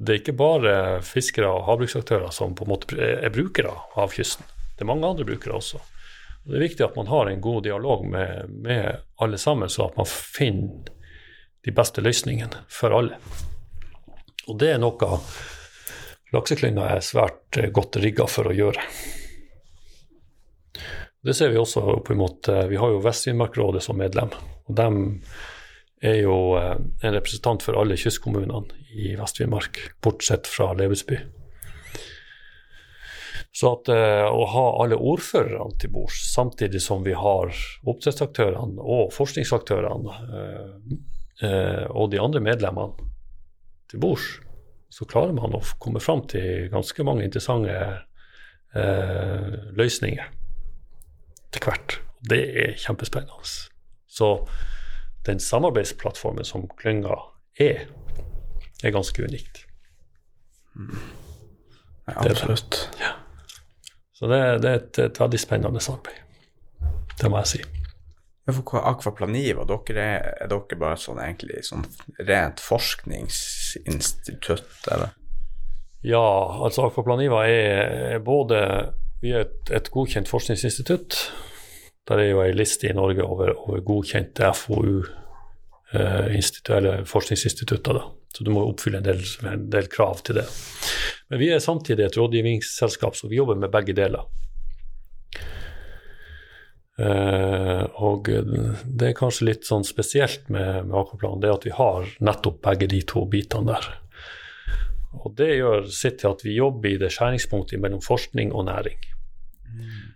det 0.00 0.12
er 0.14 0.20
ikke 0.22 0.32
bare 0.32 0.70
fiskere 1.04 1.50
og 1.52 1.66
havbruksaktører 1.66 2.30
som 2.32 2.54
på 2.56 2.64
en 2.64 2.70
måte 2.72 2.96
er 2.96 3.34
brukere 3.34 3.74
av 4.00 4.14
kysten. 4.16 4.46
Det 4.72 4.80
er 4.80 4.88
mange 4.88 5.04
andre 5.04 5.26
brukere 5.28 5.58
også. 5.58 5.76
Og 5.76 6.46
det 6.48 6.56
er 6.56 6.62
viktig 6.62 6.86
at 6.86 6.96
man 6.96 7.10
har 7.12 7.28
en 7.28 7.42
god 7.44 7.66
dialog 7.66 8.06
med, 8.08 8.48
med 8.48 8.96
alle 9.20 9.36
sammen, 9.42 9.68
så 9.68 9.90
at 9.90 10.00
man 10.00 10.08
finner 10.08 10.88
de 11.68 11.74
beste 11.76 12.00
løsningene 12.00 12.64
for 12.72 12.96
alle. 12.96 13.18
Og 14.48 14.56
det 14.62 14.70
er 14.72 14.80
noe 14.80 15.08
lakseklynga 16.32 16.86
er 16.94 17.04
svært 17.04 17.60
godt 17.76 18.00
rigga 18.00 18.24
for 18.24 18.48
å 18.48 18.56
gjøre. 18.56 18.86
Det 21.20 21.36
ser 21.36 21.52
vi 21.52 21.60
også 21.60 21.84
opp 21.98 22.08
imot 22.08 22.48
Vi 22.72 22.80
har 22.80 22.96
jo 22.96 23.04
Vest-Finnmarkrådet 23.04 23.84
som 23.84 24.00
medlem. 24.00 24.32
og 24.64 24.80
dem 24.80 25.20
er 26.04 26.20
jo 26.24 26.36
eh, 26.58 26.76
en 27.02 27.16
representant 27.16 27.64
for 27.64 27.78
alle 27.78 27.96
kystkommunene 27.98 28.82
i 28.94 29.14
Vest-Finnmark, 29.18 29.80
bortsett 30.04 30.48
fra 30.50 30.72
Lebesby. 30.76 31.18
Så 33.54 33.70
at 33.70 33.88
uh, 33.94 34.26
å 34.34 34.46
ha 34.50 34.62
alle 34.82 34.96
ordførerne 34.98 35.76
til 35.78 35.92
bords, 35.94 36.16
samtidig 36.32 36.80
som 36.82 37.04
vi 37.06 37.12
har 37.14 37.52
oppdrettsaktørene 37.86 38.82
og 38.82 39.12
forskningsaktørene 39.14 40.16
uh, 40.34 41.84
og 41.94 42.10
de 42.10 42.18
andre 42.22 42.42
medlemmene 42.42 43.06
til 43.90 44.02
bords, 44.02 44.26
så 44.90 45.06
klarer 45.10 45.34
man 45.38 45.54
å 45.54 45.62
komme 45.82 46.02
fram 46.02 46.24
til 46.30 46.66
ganske 46.70 47.06
mange 47.06 47.26
interessante 47.26 47.74
løsninger 49.74 50.30
til 51.54 51.66
hvert. 51.66 51.96
Det 52.30 52.40
er 52.62 52.78
kjempespennende. 52.78 53.50
Så 54.06 54.30
den 55.26 55.40
samarbeidsplattformen 55.40 56.44
som 56.44 56.68
klynga 56.78 57.16
er, 57.60 57.86
er 58.84 58.90
ganske 58.94 59.24
unikt. 59.24 59.66
Mm. 60.76 60.98
Ja, 62.06 62.12
absolutt. 62.16 62.90
Det 62.92 63.00
ja. 63.00 63.06
Så 64.12 64.26
det, 64.30 64.58
det 64.62 64.70
er 64.70 64.74
et, 64.78 64.98
et, 64.98 65.20
veldig 65.20 65.40
spennende 65.40 65.80
samarbeid. 65.82 66.14
Det 67.20 67.30
må 67.30 67.36
jeg 67.42 67.48
si. 67.50 67.62
For 68.44 68.78
Akvaplaniva, 68.84 69.64
dere 69.64 70.02
er, 70.02 70.20
er 70.44 70.48
dere 70.52 70.76
bare 70.78 70.96
sånn 71.00 71.20
egentlig 71.24 71.62
sånn 71.64 71.84
rent 72.28 72.60
forskningsinstitutt, 72.60 74.86
eller? 74.92 75.08
Ja, 76.04 76.20
altså 76.66 76.84
Akvaplaniva 76.90 77.46
er 77.48 78.20
både 78.20 78.92
Vi 79.22 79.32
er 79.32 79.40
et, 79.46 79.70
et 79.72 79.88
godkjent 79.88 80.28
forskningsinstitutt 80.28 81.32
der 82.08 82.20
er 82.20 82.30
jo 82.30 82.42
ei 82.44 82.52
liste 82.52 82.90
i 82.90 82.96
Norge 82.96 83.24
over, 83.24 83.54
over 83.64 83.80
godkjente 83.84 84.50
FoU, 84.58 85.02
eh, 85.94 86.36
eller 86.76 87.04
forskningsinstitutter. 87.08 87.96
Da. 87.96 88.04
Så 88.34 88.44
du 88.44 88.50
må 88.52 88.64
oppfylle 88.68 89.00
en 89.00 89.06
del, 89.06 89.22
en 89.48 89.68
del, 89.72 89.88
krav 89.88 90.20
til 90.26 90.40
det. 90.40 90.46
Men 91.30 91.40
vi 91.40 91.50
er 91.54 91.62
samtidig 91.64 92.08
et 92.08 92.18
rådgivningsselskap, 92.18 93.16
så 93.16 93.30
vi 93.30 93.40
jobber 93.40 93.56
med 93.60 93.72
begge 93.72 93.96
deler. 93.96 94.26
Eh, 96.98 97.84
og 98.06 98.28
det 98.28 99.08
er 99.08 99.16
kanskje 99.18 99.48
litt 99.48 99.66
sånn 99.66 99.86
spesielt 99.86 100.50
med, 100.52 100.84
med 100.90 100.98
Akvaplan, 101.00 101.40
det 101.42 101.54
at 101.54 101.66
vi 101.66 101.74
har 101.74 102.10
nettopp 102.20 102.60
begge 102.68 102.90
de 102.92 103.00
to 103.08 103.24
bitene 103.30 103.72
der. 103.72 103.88
Og 105.24 105.32
det 105.38 105.54
gjør 105.56 105.88
sitt 105.94 106.20
til 106.20 106.34
at 106.34 106.42
vi 106.44 106.58
jobber 106.58 106.90
i 106.90 106.98
det 107.00 107.12
skjæringspunktet 107.14 107.80
mellom 107.80 108.02
forskning 108.04 108.52
og 108.52 108.66
næring. 108.68 108.98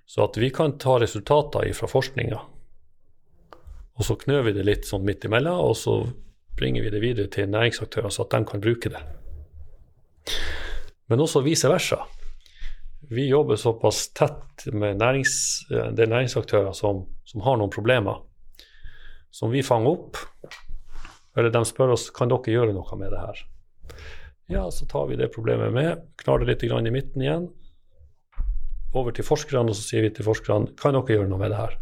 Så 0.09 0.25
at 0.25 0.39
vi 0.41 0.49
kan 0.55 0.79
ta 0.81 0.97
resultater 1.01 1.69
fra 1.77 1.89
forskninga, 1.91 2.39
og 3.99 4.07
så 4.07 4.15
knør 4.17 4.47
vi 4.47 4.55
det 4.57 4.65
litt 4.65 4.87
sånn 4.89 5.05
midt 5.05 5.27
imellom, 5.27 5.59
og 5.69 5.75
så 5.77 5.99
bringer 6.59 6.87
vi 6.87 6.93
det 6.95 7.01
videre 7.03 7.31
til 7.35 7.51
næringsaktører, 7.51 8.13
så 8.15 8.25
at 8.25 8.37
de 8.37 8.47
kan 8.47 8.63
bruke 8.63 8.93
det. 8.95 9.03
Men 11.11 11.25
også 11.25 11.43
vice 11.43 11.69
versa. 11.71 11.99
Vi 13.11 13.27
jobber 13.29 13.59
såpass 13.59 14.09
tett 14.17 14.67
med 14.73 15.01
nærings, 15.01 15.35
det 15.71 15.85
del 15.99 16.13
næringsaktører 16.13 16.75
som, 16.77 17.05
som 17.27 17.45
har 17.47 17.59
noen 17.59 17.73
problemer, 17.75 18.23
som 19.35 19.51
vi 19.51 19.65
fanger 19.67 19.97
opp. 19.97 20.23
Eller 21.39 21.53
de 21.55 21.63
spør 21.67 21.95
oss 21.95 22.09
kan 22.15 22.31
dere 22.31 22.55
gjøre 22.55 22.75
noe 22.77 23.01
med 23.01 23.15
det 23.15 23.23
her. 23.23 23.45
Ja, 24.49 24.67
så 24.73 24.87
tar 24.89 25.09
vi 25.11 25.19
det 25.21 25.33
problemet 25.35 25.75
med, 25.75 26.07
knar 26.23 26.41
det 26.41 26.53
litt 26.53 26.65
i 26.65 26.93
midten 26.95 27.25
igjen, 27.25 27.51
over 28.97 29.13
til 29.13 29.27
forskerne, 29.27 29.73
og 29.73 29.77
så 29.77 29.85
sier 29.85 30.07
vi 30.07 30.13
til 30.17 30.27
forskerne 30.27 30.75
kan 30.81 30.97
dere 30.97 31.19
gjøre 31.19 31.29
noe 31.31 31.41
med 31.41 31.53
det 31.53 31.61
her. 31.61 31.75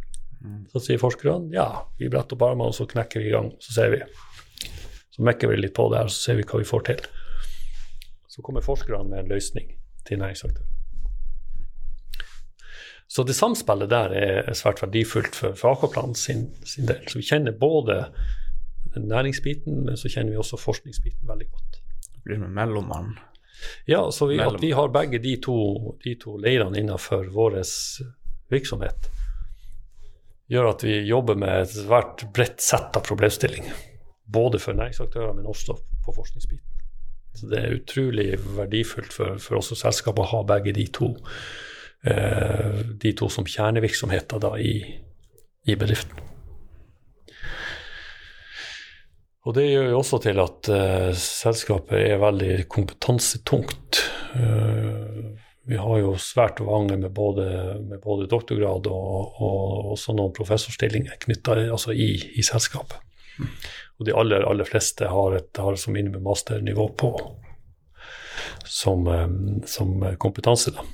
Mm. 0.43 0.63
Så 0.73 0.83
sier 0.85 1.03
forskerne 1.03 1.55
ja, 1.55 1.67
vi 2.01 2.11
bretter 2.13 2.39
opp 2.39 2.47
armene, 2.49 2.71
og 2.73 2.77
så 2.77 2.89
knekker 2.91 3.23
vi 3.23 3.31
i 3.31 3.35
gang. 3.35 3.53
Så 3.63 3.77
ser 3.77 3.93
vi. 3.95 4.01
Så 5.15 5.25
mekker 5.25 5.53
vi 5.53 5.61
litt 5.61 5.77
på 5.77 5.89
det 5.93 6.03
her, 6.03 6.13
så 6.13 6.29
ser 6.29 6.41
vi 6.41 6.47
hva 6.49 6.61
vi 6.61 6.69
får 6.69 6.89
til. 6.91 7.05
Så 8.29 8.45
kommer 8.45 8.65
forskerne 8.65 9.07
med 9.09 9.25
en 9.25 9.31
løsning 9.33 9.71
til 10.07 10.21
næringsaktøren. 10.21 10.73
Så 13.09 13.23
det 13.23 13.37
samspillet 13.39 13.89
der 13.89 14.13
er 14.19 14.57
svært 14.59 14.83
verdifullt 14.83 15.37
for, 15.39 15.55
for 15.57 15.77
Akaplan 15.77 16.17
sin, 16.19 16.49
sin, 16.67 16.89
del. 16.89 17.05
Så 17.09 17.21
vi 17.21 17.29
kjenner 17.29 17.55
både 17.55 18.01
næringsbiten, 18.97 19.85
men 19.87 19.97
så 19.97 20.11
kjenner 20.11 20.35
vi 20.35 20.41
også 20.43 20.59
forskningsbiten 20.59 21.29
veldig 21.29 21.47
godt. 21.49 21.79
Det 22.11 22.23
blir 22.27 22.43
med 22.43 22.53
mellommann 22.59 23.15
ja, 23.89 24.11
så 24.13 24.27
vi, 24.31 24.39
at 24.43 24.61
vi 24.63 24.73
har 24.77 24.93
begge 24.95 25.21
de 25.23 25.37
to, 25.43 25.59
de 26.05 26.15
to 26.21 26.37
leirene 26.43 26.81
innenfor 26.81 27.29
vår 27.35 27.61
virksomhet, 28.53 29.11
gjør 30.51 30.71
at 30.71 30.85
vi 30.87 31.01
jobber 31.09 31.39
med 31.39 31.65
et 31.65 31.75
svært 31.75 32.27
bredt 32.35 32.63
sett 32.63 32.97
av 32.97 33.05
problemstillinger. 33.07 33.85
Både 34.27 34.59
for 34.63 34.75
næringsaktører, 34.75 35.35
men 35.35 35.47
også 35.47 35.77
på 36.05 36.15
forskningsbiten. 36.15 36.77
Så 37.37 37.51
det 37.51 37.59
er 37.61 37.75
utrolig 37.77 38.29
verdifullt 38.57 39.13
for, 39.13 39.41
for 39.43 39.61
oss 39.61 39.75
selskap 39.77 40.19
å 40.19 40.29
ha 40.31 40.41
begge 40.49 40.73
de 40.77 40.87
to, 40.95 41.11
eh, 42.09 42.81
de 42.97 43.13
to 43.19 43.29
som 43.33 43.47
kjernevirksomheter 43.47 44.41
da, 44.43 44.55
i, 44.57 44.79
i 45.69 45.77
bedriften. 45.77 46.23
Og 49.47 49.55
det 49.55 49.69
gjør 49.69 49.93
jo 49.93 49.99
også 50.01 50.19
til 50.25 50.41
at 50.43 50.69
uh, 50.75 51.11
selskapet 51.23 52.01
er 52.01 52.19
veldig 52.19 52.65
kompetansetungt. 52.73 54.01
Uh, 54.35 55.39
vi 55.67 55.79
har 55.79 56.01
jo 56.01 56.17
svært 56.19 56.59
mange 56.67 56.99
med 56.99 57.13
både, 57.15 57.47
med 57.83 58.03
både 58.03 58.27
doktorgrad 58.31 58.87
og, 58.91 59.39
og, 59.43 59.93
også 59.95 60.15
noen 60.15 60.35
professorstillinger 60.35 61.19
knytta 61.23 61.57
altså 61.63 61.95
i, 61.95 62.11
i, 62.39 62.43
selskapet. 62.47 62.99
Og 63.99 64.07
de 64.07 64.15
aller, 64.19 64.47
aller 64.47 64.67
fleste 64.67 65.07
har, 65.11 65.39
et, 65.39 65.51
har 65.59 65.79
som 65.79 65.95
minimum 65.95 66.27
masternivå 66.27 66.89
på 66.99 67.13
som, 68.67 69.07
um, 69.07 69.63
som 69.67 69.95
kompetanse. 70.23 70.75
da. 70.75 70.87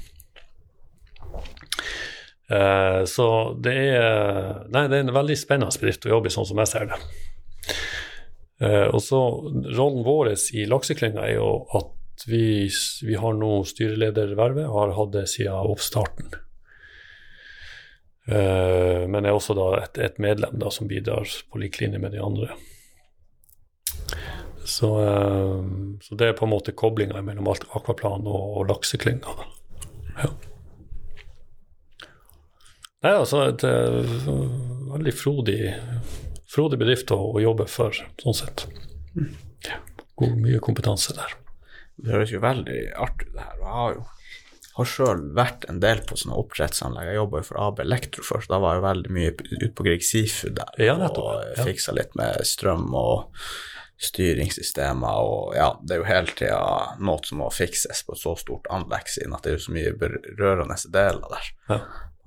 Så 3.08 3.26
det 3.64 3.72
er, 3.96 4.66
nei, 4.68 4.82
det 4.92 4.98
er 4.98 5.04
en 5.06 5.14
veldig 5.16 5.36
spennende 5.40 5.72
bedrift 5.72 6.04
å 6.04 6.10
jobbe 6.18 6.28
i, 6.28 6.32
sånn 6.34 6.48
som 6.50 6.58
jeg 6.60 6.68
ser 6.68 6.90
det. 6.90 6.98
Eh, 8.62 8.86
og 8.94 9.02
så 9.02 9.18
Rollen 9.74 10.04
vår 10.06 10.32
i 10.54 10.66
lakseklynga 10.70 11.26
er 11.26 11.36
jo 11.40 11.50
at 11.78 12.26
vi, 12.28 12.70
vi 13.02 13.18
har 13.18 13.34
nå 13.34 13.62
styreledervervet 13.66 14.70
har 14.70 14.94
hatt 14.94 15.14
det 15.16 15.26
siden 15.32 15.72
oppstarten. 15.72 16.30
Eh, 18.30 19.08
men 19.10 19.26
er 19.26 19.34
også 19.34 19.56
et, 19.80 19.98
et 19.98 20.20
medlem 20.22 20.60
da, 20.62 20.70
som 20.70 20.90
bidrar 20.90 21.26
på 21.50 21.62
lik 21.62 21.80
linje 21.80 21.98
med 21.98 22.14
de 22.14 22.22
andre. 22.22 22.52
Så, 24.64 24.92
eh, 25.02 25.58
så, 26.02 26.14
det 26.14 26.28
er 26.28 26.38
på 26.38 26.46
en 26.46 26.54
måte 26.54 26.76
koblinga 26.76 27.22
mellom 27.26 27.50
akvaplan 27.50 28.28
og, 28.30 28.58
og 28.60 28.70
lakseklynga. 28.70 29.36
Ja. 30.22 30.30
Nei, 33.02 33.16
altså 33.16 33.40
et 33.48 33.64
uh, 33.66 34.28
veldig 34.92 35.12
frodig, 35.18 35.72
frodig 36.52 36.80
bedrift 36.82 37.12
å, 37.14 37.18
å, 37.32 37.40
jobbe 37.42 37.68
for, 37.70 37.96
sånn 38.22 38.36
sett. 38.36 38.66
Ja, 39.66 39.78
god, 40.20 40.36
mye 40.40 40.60
kompetanse 40.64 41.16
der. 41.16 41.36
Det 42.02 42.14
høres 42.14 42.32
jo 42.34 42.42
veldig 42.42 42.80
artig 43.00 43.30
ut, 43.30 43.36
det 43.36 43.46
her. 43.46 43.60
Jeg 43.62 43.76
har 43.76 43.94
jo 43.96 44.08
har 44.72 44.88
sjøl 44.88 45.26
vært 45.36 45.66
en 45.68 45.82
del 45.82 46.00
på 46.08 46.16
sånne 46.16 46.38
oppdrettsanlegg. 46.40 47.10
Jeg 47.10 47.18
jobba 47.18 47.42
jo 47.42 47.48
for 47.50 47.60
AB 47.60 47.82
Elektro 47.84 48.24
først, 48.24 48.48
da 48.52 48.60
var 48.62 48.78
jeg 48.78 48.86
veldig 48.86 49.12
mye 49.12 49.34
ute 49.34 49.68
på 49.76 49.84
Grieg 49.84 50.06
Seafood 50.06 50.56
der. 50.56 50.80
Ja, 50.80 50.96
og 50.96 51.42
ja. 51.44 51.66
fiksa 51.66 51.92
litt 51.96 52.16
med 52.18 52.40
strøm 52.48 52.86
og 52.96 53.34
styringssystemer 54.02 55.20
og 55.22 55.52
ja, 55.54 55.68
det 55.84 55.94
er 55.94 56.00
jo 56.00 56.08
hele 56.08 56.32
tida 56.34 56.62
noe 56.98 57.22
som 57.22 57.38
må 57.38 57.50
fikses 57.54 58.00
på 58.06 58.16
et 58.16 58.22
så 58.22 58.32
stort 58.40 58.66
anlegg, 58.72 59.12
siden 59.12 59.36
at 59.36 59.44
det 59.44 59.52
er 59.52 59.60
jo 59.60 59.66
så 59.68 59.76
mye 59.76 59.92
berørende 60.00 60.78
deler 60.96 61.28
der. 61.36 61.52
Ja. 61.68 61.78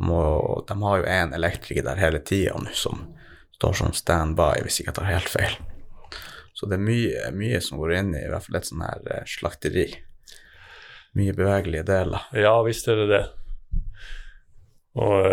Må, 0.05 0.21
de 0.67 0.77
har 0.83 1.01
jo 1.01 1.09
en 1.17 1.35
elektriker 1.35 1.83
der 1.87 1.99
hele 1.99 2.21
tida 2.23 2.55
nå 2.61 2.71
som 2.77 3.07
står 3.55 3.79
som 3.79 3.95
standby, 3.95 4.59
hvis 4.65 4.81
ikke 4.81 4.91
jeg 4.91 4.99
tar 4.99 5.09
helt 5.09 5.31
feil. 5.31 5.55
Så 6.55 6.67
det 6.71 6.77
er 6.77 6.87
mye, 6.87 7.23
mye 7.35 7.61
som 7.63 7.79
går 7.81 7.95
inn 7.97 8.13
i 8.15 8.23
i 8.23 8.29
hvert 8.31 8.45
fall 8.45 8.59
et 8.59 8.67
sånn 8.67 8.83
her 8.85 9.09
eh, 9.11 9.25
slakteri. 9.27 9.89
Mye 11.15 11.35
bevegelige 11.35 11.87
deler. 11.87 12.27
Ja 12.35 12.55
visst 12.63 12.87
er 12.91 13.01
det 13.01 13.07
det. 13.11 13.23
Og 14.95 15.25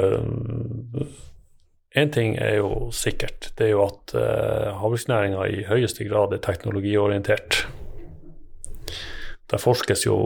én 1.94 2.08
uh, 2.08 2.14
ting 2.14 2.34
er 2.42 2.56
jo 2.58 2.88
sikkert, 2.94 3.52
det 3.58 3.68
er 3.68 3.74
jo 3.76 3.84
at 3.84 4.14
uh, 4.18 4.72
havbruksnæringa 4.80 5.46
i 5.54 5.62
høyeste 5.68 6.06
grad 6.08 6.34
er 6.34 6.42
teknologiorientert. 6.42 7.60
Der 9.52 9.62
forskes 9.62 10.06
jo 10.08 10.16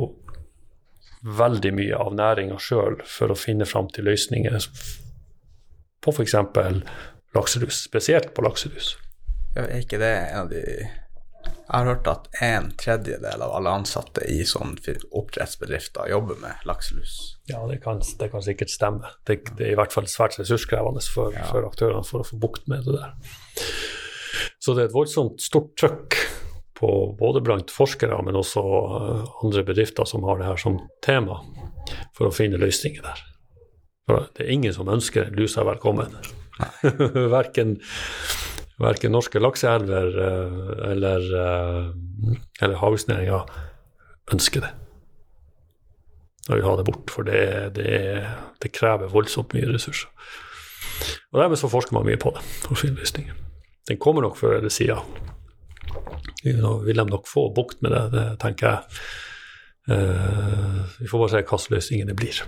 veldig 1.26 1.72
mye 1.76 1.98
av 1.98 2.14
næringa 2.16 2.56
sjøl 2.62 3.00
for 3.04 3.32
å 3.32 3.36
finne 3.36 3.68
fram 3.68 3.90
til 3.92 4.08
løsninger 4.08 4.56
på 6.00 6.14
f.eks. 6.14 6.36
lakselus, 7.36 7.84
spesielt 7.86 8.32
på 8.34 8.44
lakselus. 8.46 8.94
Ja, 9.54 9.66
er 9.66 9.82
ikke 9.84 10.00
det 10.02 10.12
en 10.12 10.46
av 10.46 10.52
de 10.52 10.62
jeg 11.66 11.82
har 11.82 11.88
hørt 11.88 12.08
at 12.10 12.26
en 12.46 12.68
tredjedel 12.78 13.42
av 13.42 13.52
alle 13.56 13.72
ansatte 13.80 14.22
i 14.30 14.44
sånne 14.46 14.94
oppdrettsbedrifter 15.18 16.12
jobber 16.12 16.38
med 16.38 16.62
lakselus. 16.68 17.16
Ja, 17.50 17.64
det 17.66 17.80
kan, 17.82 17.98
det 18.20 18.28
kan 18.30 18.44
sikkert 18.46 18.70
stemme. 18.70 19.10
Det, 19.26 19.40
det, 19.58 19.64
er 19.64 19.72
i 19.74 19.78
hvert 19.78 19.94
fall 19.94 20.06
svært 20.10 20.38
ressurskrevende 20.38 21.02
for, 21.10 21.34
ja. 21.34 21.48
for, 21.50 21.66
aktørene 21.66 22.06
for 22.06 22.22
å 22.22 22.28
få 22.28 22.38
bukt 22.42 22.70
med 22.70 22.86
det 22.86 22.94
der. 23.00 23.16
Så 24.62 24.76
det 24.76 24.84
er 24.84 24.90
et 24.92 24.94
voldsomt 24.94 25.42
stort 25.42 25.74
trøkk 25.80 26.20
på 26.78 26.92
både 27.18 27.42
blant 27.42 27.74
forskere, 27.74 28.18
men 28.22 28.38
også 28.38 28.62
eh, 28.62 29.28
andre 29.42 29.66
bedrifter 29.66 30.06
som 30.06 30.26
har 30.28 30.38
det 30.38 30.46
her 30.46 30.60
som 30.60 30.78
tema, 31.02 31.40
for 32.14 32.28
å 32.28 32.34
finne 32.34 32.62
løsninger 32.62 33.02
der. 33.02 33.22
For 34.06 34.30
det 34.36 34.46
er 34.46 34.54
ingen 34.54 34.74
som 34.76 34.90
ønsker 34.92 35.32
lusa 35.34 35.66
velkommen. 35.66 36.14
Verken 37.36 37.76
verken 38.80 39.14
norske 39.14 39.40
lakseelver 39.40 40.18
eh, 40.22 40.90
eller, 40.92 41.28
eh, 41.42 42.34
eller 42.62 42.80
havbruksnæringa 42.80 43.40
ønsker 44.34 44.64
det. 44.64 44.72
Da 46.46 46.54
vil 46.54 46.62
vi 46.62 46.68
ha 46.68 46.74
det 46.78 46.86
bort, 46.86 47.10
for 47.10 47.26
det, 47.26 47.40
det, 47.78 47.94
det, 48.62 48.72
krever 48.74 49.10
voldsomt 49.10 49.54
mye 49.56 49.70
ressurser. 49.72 50.10
Og 51.32 51.40
Dermed 51.40 51.58
så 51.58 51.70
forsker 51.70 51.96
man 51.96 52.06
mye 52.06 52.20
på 52.20 52.30
det 52.36 52.44
for 52.62 52.76
å 52.76 52.78
finne. 52.78 53.34
Den 53.88 53.98
kommer 54.02 54.22
nok 54.22 54.38
før 54.38 54.60
eller 54.60 54.72
siden. 54.72 55.02
Nå 56.46 56.76
vil 56.86 57.00
de 57.00 57.06
nok 57.08 57.26
få 57.26 57.48
bukt 57.54 57.82
med 57.82 57.90
det, 57.94 58.04
det 58.14 58.26
tenker 58.42 58.68
jeg. 58.68 59.00
Uh, 59.86 60.86
vi 60.98 61.06
får 61.10 61.20
bare 61.20 61.32
se 61.32 61.42
hvilke 61.42 61.74
løsninger 61.74 62.08
det 62.08 62.16
blir. 62.18 62.38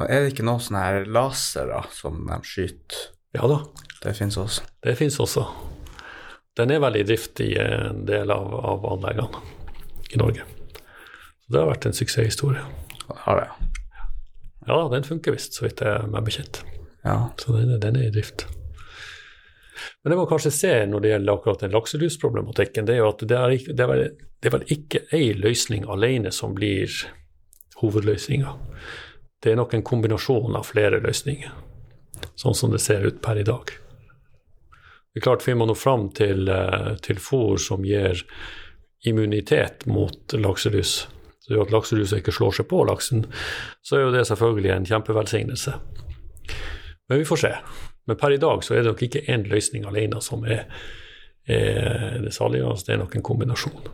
Men 0.00 0.08
Er 0.08 0.22
det 0.22 0.30
ikke 0.32 0.46
noen 0.48 0.62
sånne 0.64 0.80
her 0.80 1.08
lasere 1.12 1.82
som 1.92 2.22
de 2.24 2.38
skyter? 2.48 3.00
Ja 3.36 3.44
da, 3.46 3.58
det 4.00 4.14
fins 4.16 4.38
også. 4.40 4.64
Det 4.80 4.94
fins 4.96 5.18
også. 5.20 5.44
Den 6.56 6.72
er 6.72 6.80
veldig 6.80 7.02
i 7.04 7.08
drift 7.10 7.42
i 7.44 7.50
en 7.60 8.06
del 8.08 8.32
av, 8.32 8.48
av 8.48 8.86
anleggene 8.94 9.42
i 10.10 10.20
Norge. 10.22 10.46
Så 11.44 11.52
det 11.52 11.60
har 11.60 11.68
vært 11.68 11.86
en 11.90 11.98
suksesshistorie. 11.98 12.64
Har 13.26 13.42
det? 13.42 13.68
Ja, 14.70 14.80
den 14.88 15.04
funker 15.04 15.36
visst, 15.36 15.58
så 15.58 15.66
vidt 15.66 15.84
jeg 15.84 15.92
er 15.92 16.08
meg 16.08 16.24
bekjent. 16.26 16.62
Ja. 17.04 17.18
Så 17.40 17.52
den, 17.58 17.76
den, 17.82 18.00
er 18.00 18.08
i 18.08 18.14
drift. 18.14 18.46
Men 20.00 20.14
det 20.14 20.18
man 20.22 20.28
kanskje 20.32 20.54
ser 20.54 20.88
når 20.88 21.04
det 21.04 21.12
gjelder 21.12 21.36
akkurat 21.36 21.66
den 21.66 21.76
lakselusproblematikken, 21.76 22.88
det 22.88 22.96
er 22.96 23.02
jo 23.02 23.12
at 23.12 23.28
det 23.28 23.36
er, 23.36 23.54
det 23.68 23.84
er, 23.84 23.92
vel, 23.92 24.04
det 24.40 24.48
er 24.48 24.56
vel 24.56 24.74
ikke 24.78 25.04
ei 25.16 25.30
løsning 25.36 25.84
alene 25.92 26.32
som 26.32 26.56
blir 26.56 26.88
hovedløsninga. 27.84 28.56
Det 29.40 29.52
er 29.52 29.56
nok 29.56 29.74
en 29.74 29.84
kombinasjon 29.86 30.56
av 30.56 30.66
flere 30.68 31.00
løsninger, 31.00 31.52
sånn 32.36 32.56
som 32.56 32.72
det 32.74 32.82
ser 32.84 33.06
ut 33.06 33.22
per 33.24 33.40
i 33.40 33.46
dag. 33.46 33.72
Det 35.10 35.20
er 35.20 35.24
klart, 35.24 35.42
Finner 35.42 35.62
man 35.62 35.72
nå 35.72 35.74
fram 35.74 36.10
til, 36.14 36.48
eh, 36.48 36.96
til 37.02 37.16
fôr 37.16 37.58
som 37.58 37.84
gir 37.84 38.22
immunitet 39.04 39.86
mot 39.86 40.32
lakselus, 40.32 41.08
så 41.40 41.54
gjør 41.54 41.66
at 41.66 41.72
lakselusa 41.72 42.20
ikke 42.20 42.32
slår 42.36 42.52
seg 42.52 42.68
på 42.68 42.84
laksen, 42.84 43.24
så 43.82 43.96
er 43.96 44.04
jo 44.04 44.12
det 44.12 44.26
selvfølgelig 44.28 44.70
en 44.76 44.86
kjempevelsignelse. 44.86 45.72
Men 47.08 47.18
vi 47.18 47.24
får 47.24 47.36
se. 47.36 47.54
Men 48.06 48.16
per 48.16 48.32
i 48.32 48.36
dag 48.36 48.62
så 48.62 48.74
er 48.74 48.82
det 48.82 48.92
nok 48.92 49.02
ikke 49.02 49.24
én 49.26 49.48
løsning 49.48 49.86
alene 49.86 50.20
som 50.22 50.44
er, 50.44 50.66
er 51.48 52.20
det 52.22 52.34
saliggjørende, 52.34 52.86
det 52.86 52.94
er 52.94 53.02
nok 53.02 53.16
en 53.16 53.22
kombinasjon. 53.22 53.88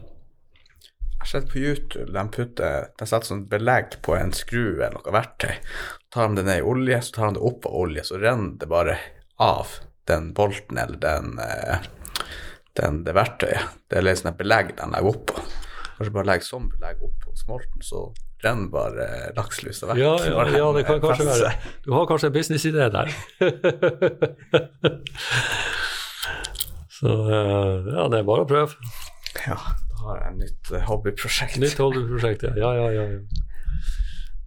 Jeg 1.27 1.33
har 1.33 1.41
sett 1.41 1.53
på 1.53 1.59
YouTube 1.59 2.13
de 2.15 2.23
putter, 2.31 2.85
de 2.95 3.07
setter 3.11 3.27
sånn 3.27 3.49
belegg 3.51 3.97
på 4.07 4.15
en 4.15 4.31
skru 4.31 4.77
eller 4.77 4.95
noe 4.95 5.11
verktøy. 5.11 5.59
Tar 6.15 6.29
de 6.29 6.37
det 6.39 6.45
ned 6.47 6.61
i 6.61 6.67
olje, 6.71 7.01
så 7.03 7.11
tar 7.17 7.27
de 7.27 7.35
det 7.35 7.43
opp 7.49 7.67
av 7.67 7.73
olje, 7.81 8.03
så 8.07 8.15
renner 8.23 8.55
det 8.61 8.69
bare 8.71 8.95
av 9.43 9.67
den 10.07 10.31
bolten 10.37 10.79
eller 10.79 10.95
den, 11.03 11.35
eh, 11.43 11.83
den, 12.79 13.03
det 13.03 13.11
verktøyet. 13.19 13.67
Det 13.91 13.99
er 13.99 14.07
litt 14.07 14.19
sånn 14.21 14.31
et 14.31 14.39
belegg 14.39 14.71
den 14.79 14.95
legger 14.95 15.11
oppå. 15.11 15.35
Kanskje 15.97 16.15
bare 16.15 16.29
legger 16.29 16.47
sånn 16.47 16.71
belegg 16.77 17.03
oppå 17.09 17.35
smolten, 17.41 17.81
så 17.83 18.15
renner 18.47 18.71
bare 18.77 19.07
lakselusa 19.35 19.91
vekk. 19.91 19.99
Ja, 20.05 20.15
ja, 20.31 20.47
ja, 20.55 20.69
det 20.77 20.85
kan 20.87 21.03
kanskje 21.03 21.27
være 21.27 21.51
Du 21.83 21.91
har 21.97 22.07
kanskje 22.07 22.31
en 22.31 22.37
businessidé 22.39 22.87
der. 22.95 23.11
så 27.01 27.11
eh, 27.11 27.91
ja, 27.97 28.07
det 28.15 28.23
er 28.23 28.27
bare 28.31 28.47
å 28.47 28.51
prøve. 28.55 28.71
Ja, 29.43 29.59
har 30.07 30.21
jeg 30.21 30.33
et 30.33 30.39
nytt 30.45 30.73
eh, 30.73 30.87
hobbyprosjekt. 30.89 31.59
Nytt 31.63 31.83
hobbyprosjekt, 31.83 32.47
ja. 32.49 32.55
ja, 32.63 32.73
ja, 32.79 33.07
ja. 33.07 33.45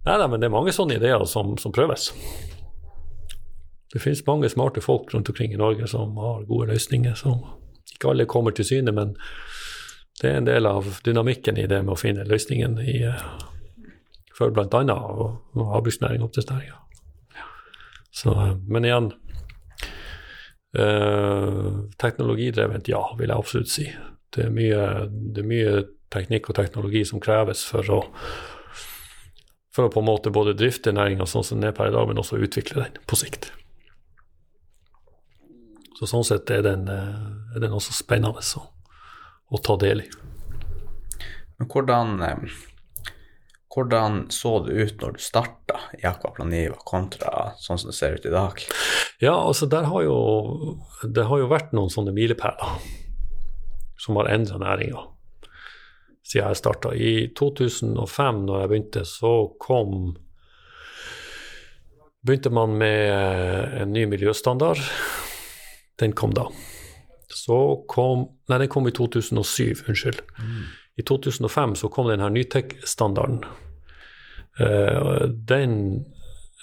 Nei, 0.06 0.16
nei, 0.16 0.28
men 0.32 0.40
det 0.40 0.48
er 0.48 0.54
mange 0.54 0.72
sånne 0.72 0.96
ideer 0.96 1.24
som, 1.28 1.56
som 1.60 1.74
prøves. 1.76 2.10
Det 3.92 4.00
finnes 4.00 4.22
mange 4.26 4.48
smarte 4.48 4.82
folk 4.84 5.12
rundt 5.14 5.28
omkring 5.28 5.52
i 5.52 5.60
Norge 5.60 5.88
som 5.90 6.16
har 6.22 6.44
gode 6.48 6.70
løsninger. 6.72 7.14
som 7.18 7.42
Ikke 7.92 8.12
alle 8.12 8.28
kommer 8.30 8.54
til 8.56 8.64
syne, 8.64 8.94
men 8.96 9.16
det 10.20 10.30
er 10.30 10.38
en 10.38 10.48
del 10.48 10.68
av 10.68 11.00
dynamikken 11.04 11.58
i 11.58 11.66
det 11.68 11.82
med 11.84 11.94
å 11.94 12.00
finne 12.00 12.28
løsningen 12.28 12.78
i, 12.84 13.00
eh, 13.08 13.24
for 14.36 14.52
bl.a. 14.54 14.66
havbruksnæring 14.68 16.22
og 16.22 16.30
oppdrettsnæringa. 16.30 16.80
Eh, 18.26 18.56
men 18.68 18.84
igjen 18.84 19.12
øh, 20.76 21.72
teknologidrevent, 21.98 22.88
ja, 22.88 23.02
vil 23.18 23.28
jeg 23.28 23.38
absolutt 23.38 23.72
si. 23.72 23.88
Det 24.30 24.46
er, 24.46 24.54
mye, 24.54 24.84
det 25.10 25.42
er 25.42 25.50
mye 25.50 25.74
teknikk 26.14 26.50
og 26.50 26.58
teknologi 26.58 27.02
som 27.06 27.22
kreves 27.22 27.64
for 27.66 27.86
å 27.90 28.00
for 29.74 29.86
å 29.86 29.92
på 29.92 30.02
en 30.02 30.08
måte 30.08 30.32
både 30.34 30.56
drifte 30.58 30.92
næringa 30.94 31.26
sånn 31.30 31.46
som 31.46 31.60
den 31.60 31.70
er 31.70 31.76
per 31.76 31.90
i 31.90 31.94
dag, 31.94 32.08
men 32.08 32.18
også 32.18 32.40
utvikle 32.42 32.82
den 32.82 32.96
på 33.06 33.18
sikt. 33.18 33.52
Så 35.98 36.08
sånn 36.10 36.26
sett 36.26 36.50
er 36.50 36.64
den, 36.64 36.88
eh, 36.88 37.54
er 37.54 37.62
den 37.62 37.76
også 37.76 37.94
spennende 37.94 38.42
å, 38.42 38.64
å, 39.52 39.60
ta 39.62 39.76
del 39.80 40.02
i. 40.02 40.08
Men 41.60 41.68
hvordan, 41.70 42.14
eh, 42.24 43.14
hvordan 43.70 44.24
så 44.32 44.56
det 44.64 44.74
ut 44.80 45.04
når 45.04 45.18
du 45.18 45.22
starta 45.22 45.84
i 46.00 46.06
Aquaplaniva 46.08 46.80
kontra 46.88 47.52
sånn 47.60 47.78
som 47.78 47.92
det 47.92 47.98
ser 47.98 48.16
ut 48.16 48.26
i 48.26 48.32
dag? 48.34 48.64
Ja, 49.20 49.36
altså 49.36 49.68
der 49.70 49.86
har 49.92 50.02
jo, 50.02 50.16
det 51.04 51.28
har 51.28 51.38
jo 51.38 51.52
vært 51.52 51.76
noen 51.76 51.92
sånne 51.92 52.16
milepæler 52.16 52.80
som 54.00 54.16
har 54.16 54.32
endra 54.32 54.58
næringa 54.60 55.06
siden 56.30 56.46
jeg 56.46 56.56
starta. 56.56 56.92
I 56.94 57.32
2005, 57.36 58.42
når 58.46 58.60
jeg 58.60 58.68
begynte, 58.70 59.04
så 59.08 59.32
kom 59.60 60.12
begynte 62.20 62.52
man 62.52 62.76
med 62.78 63.80
en 63.80 63.92
ny 63.92 64.04
miljøstandard 64.04 64.78
den 66.00 66.12
kom 66.16 66.34
da. 66.36 66.48
så 67.30 67.56
kom 67.88 68.28
Nei, 68.50 68.58
den 68.64 68.70
kom 68.72 68.88
i 68.88 68.94
2007, 68.96 69.84
unnskyld. 69.88 70.22
Mm. 70.40 70.62
I 70.98 71.04
2005 71.06 71.76
så 71.78 71.90
kom 71.92 72.08
denne 72.10 72.26
Nytek-standarden. 72.34 73.44
Uh, 74.58 75.28
den 75.48 75.76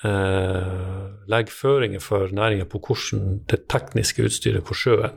uh, 0.03 1.05
legger 1.31 1.53
føringer 1.53 2.03
for 2.03 2.33
næringen 2.35 2.67
på 2.69 2.81
hvordan 2.83 3.45
det 3.47 3.63
tekniske 3.71 4.27
utstyret 4.27 4.67
på 4.67 4.75
sjøen 4.75 5.15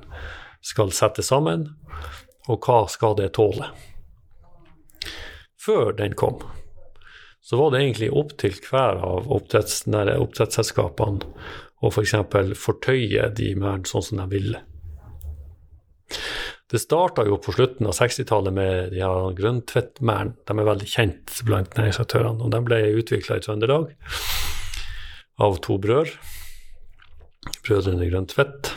skal 0.60 0.92
settes 0.94 1.30
sammen, 1.32 1.68
og 2.48 2.66
hva 2.66 2.84
skal 2.90 3.16
det 3.18 3.32
tåle. 3.38 3.70
Før 5.60 5.92
den 5.96 6.16
kom, 6.16 6.40
så 7.40 7.58
var 7.60 7.72
det 7.72 7.82
egentlig 7.82 8.10
opp 8.16 8.36
til 8.40 8.56
hver 8.68 9.00
av 9.04 9.28
oppdretts, 9.32 9.84
oppdrettsselskapene 9.88 11.30
å 11.80 11.90
f.eks. 11.90 12.16
For 12.32 12.56
fortøye 12.66 13.30
de 13.36 13.54
merdene 13.56 13.88
sånn 13.88 14.04
som 14.04 14.20
de 14.20 14.26
ville. 14.32 14.60
Det 16.70 16.78
starta 16.78 17.24
jo 17.26 17.40
på 17.42 17.54
slutten 17.56 17.88
av 17.90 17.96
60-tallet 17.98 18.54
med 18.54 18.92
de 18.92 19.00
her 19.02 19.32
grønntvettmerdene. 19.34 20.36
De 20.46 20.54
er 20.54 20.68
veldig 20.68 20.90
kjent 20.90 21.40
blant 21.48 21.74
næringsaktørene. 21.74 22.44
Og 22.46 22.52
de 22.54 22.60
ble 22.66 22.78
utvikla 23.00 23.40
i 23.40 23.42
Trøndelag 23.42 23.88
av 25.42 25.58
to 25.64 25.80
brødre. 25.82 26.14
Brødrene 27.66 28.06
Grøntvedt. 28.12 28.70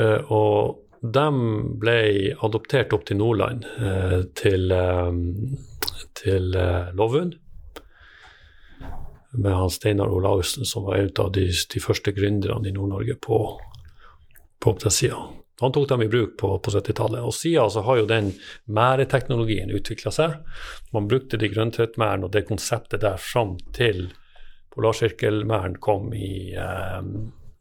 Eh, 0.00 0.32
og 0.32 0.82
de 1.00 1.26
ble 1.80 1.96
adoptert 2.44 2.92
opp 2.96 3.06
til 3.08 3.20
Nordland, 3.20 3.64
eh, 3.78 4.20
til, 4.34 4.72
eh, 4.72 5.12
til 6.14 6.56
Lovund. 6.96 7.36
Med 9.36 9.52
han 9.52 9.70
Steinar 9.70 10.08
Olaussen, 10.08 10.64
som 10.64 10.84
var 10.84 10.96
en 10.96 11.10
av 11.18 11.32
de, 11.32 11.48
de 11.50 11.80
første 11.80 12.12
gründerne 12.12 12.68
i 12.68 12.72
Nord-Norge 12.72 13.18
på, 13.20 13.40
på 14.60 14.70
oppdrettssida. 14.72 15.18
Han 15.60 15.72
tok 15.72 15.88
dem 15.88 16.02
i 16.04 16.08
bruk 16.08 16.36
på, 16.40 16.50
på 16.60 16.70
70-tallet. 16.70 17.22
Og 17.24 17.32
siden 17.34 17.70
så 17.72 17.82
har 17.86 18.00
jo 18.00 18.08
den 18.08 18.34
mæreteknologien 18.68 19.72
utvikla 19.72 20.12
seg. 20.12 20.36
Man 20.92 21.08
brukte 21.08 21.40
de 21.40 21.48
grønntvettmerdene 21.52 22.28
og 22.28 22.34
det 22.34 22.44
konseptet 22.48 23.04
der 23.04 23.16
fram 23.20 23.56
til 23.76 24.10
polarsirkelmæren 24.76 25.78
kom 25.80 26.12
i, 26.12 26.52
eh, 26.60 27.00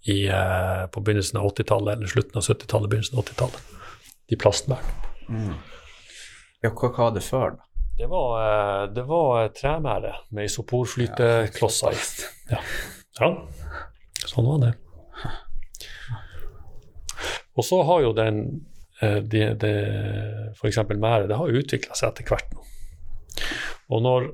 i, 0.06 0.28
eh, 0.28 0.86
på 0.88 1.02
begynnelsen 1.02 1.40
av 1.40 1.48
80-tallet, 1.52 1.98
eller 1.98 2.08
slutten 2.08 2.38
av 2.38 2.44
70-tallet, 2.44 2.90
begynnelsen 2.90 3.18
av 3.18 3.24
80-tallet. 3.24 3.62
De 4.30 4.38
plastmærene. 4.38 5.14
Mm. 5.30 5.56
Ja, 6.62 6.70
hva 6.70 6.92
var 6.98 7.16
det 7.16 7.24
før, 7.26 7.56
da? 7.58 7.86
Det 7.98 8.10
var, 8.12 8.30
eh, 8.42 8.94
det 8.94 9.06
var 9.10 9.50
tremære 9.56 10.14
med 10.30 10.50
isoporflyteklosser 10.50 11.96
i. 11.96 12.04
Ja. 12.52 12.62
ja, 13.20 13.32
sånn 14.28 14.50
var 14.52 14.62
det. 14.68 14.74
Og 17.56 17.64
så 17.66 17.82
har 17.88 18.02
jo 18.04 18.14
den 18.14 18.42
de, 19.02 19.20
det, 19.28 19.44
det, 19.60 19.76
F.eks. 20.56 20.78
mære, 20.92 21.28
det 21.28 21.38
har 21.40 21.60
utvikla 21.60 21.98
seg 21.98 22.12
etter 22.12 22.30
hvert 22.30 22.54
nå. 22.54 22.62
Og 23.96 24.04
når 24.06 24.30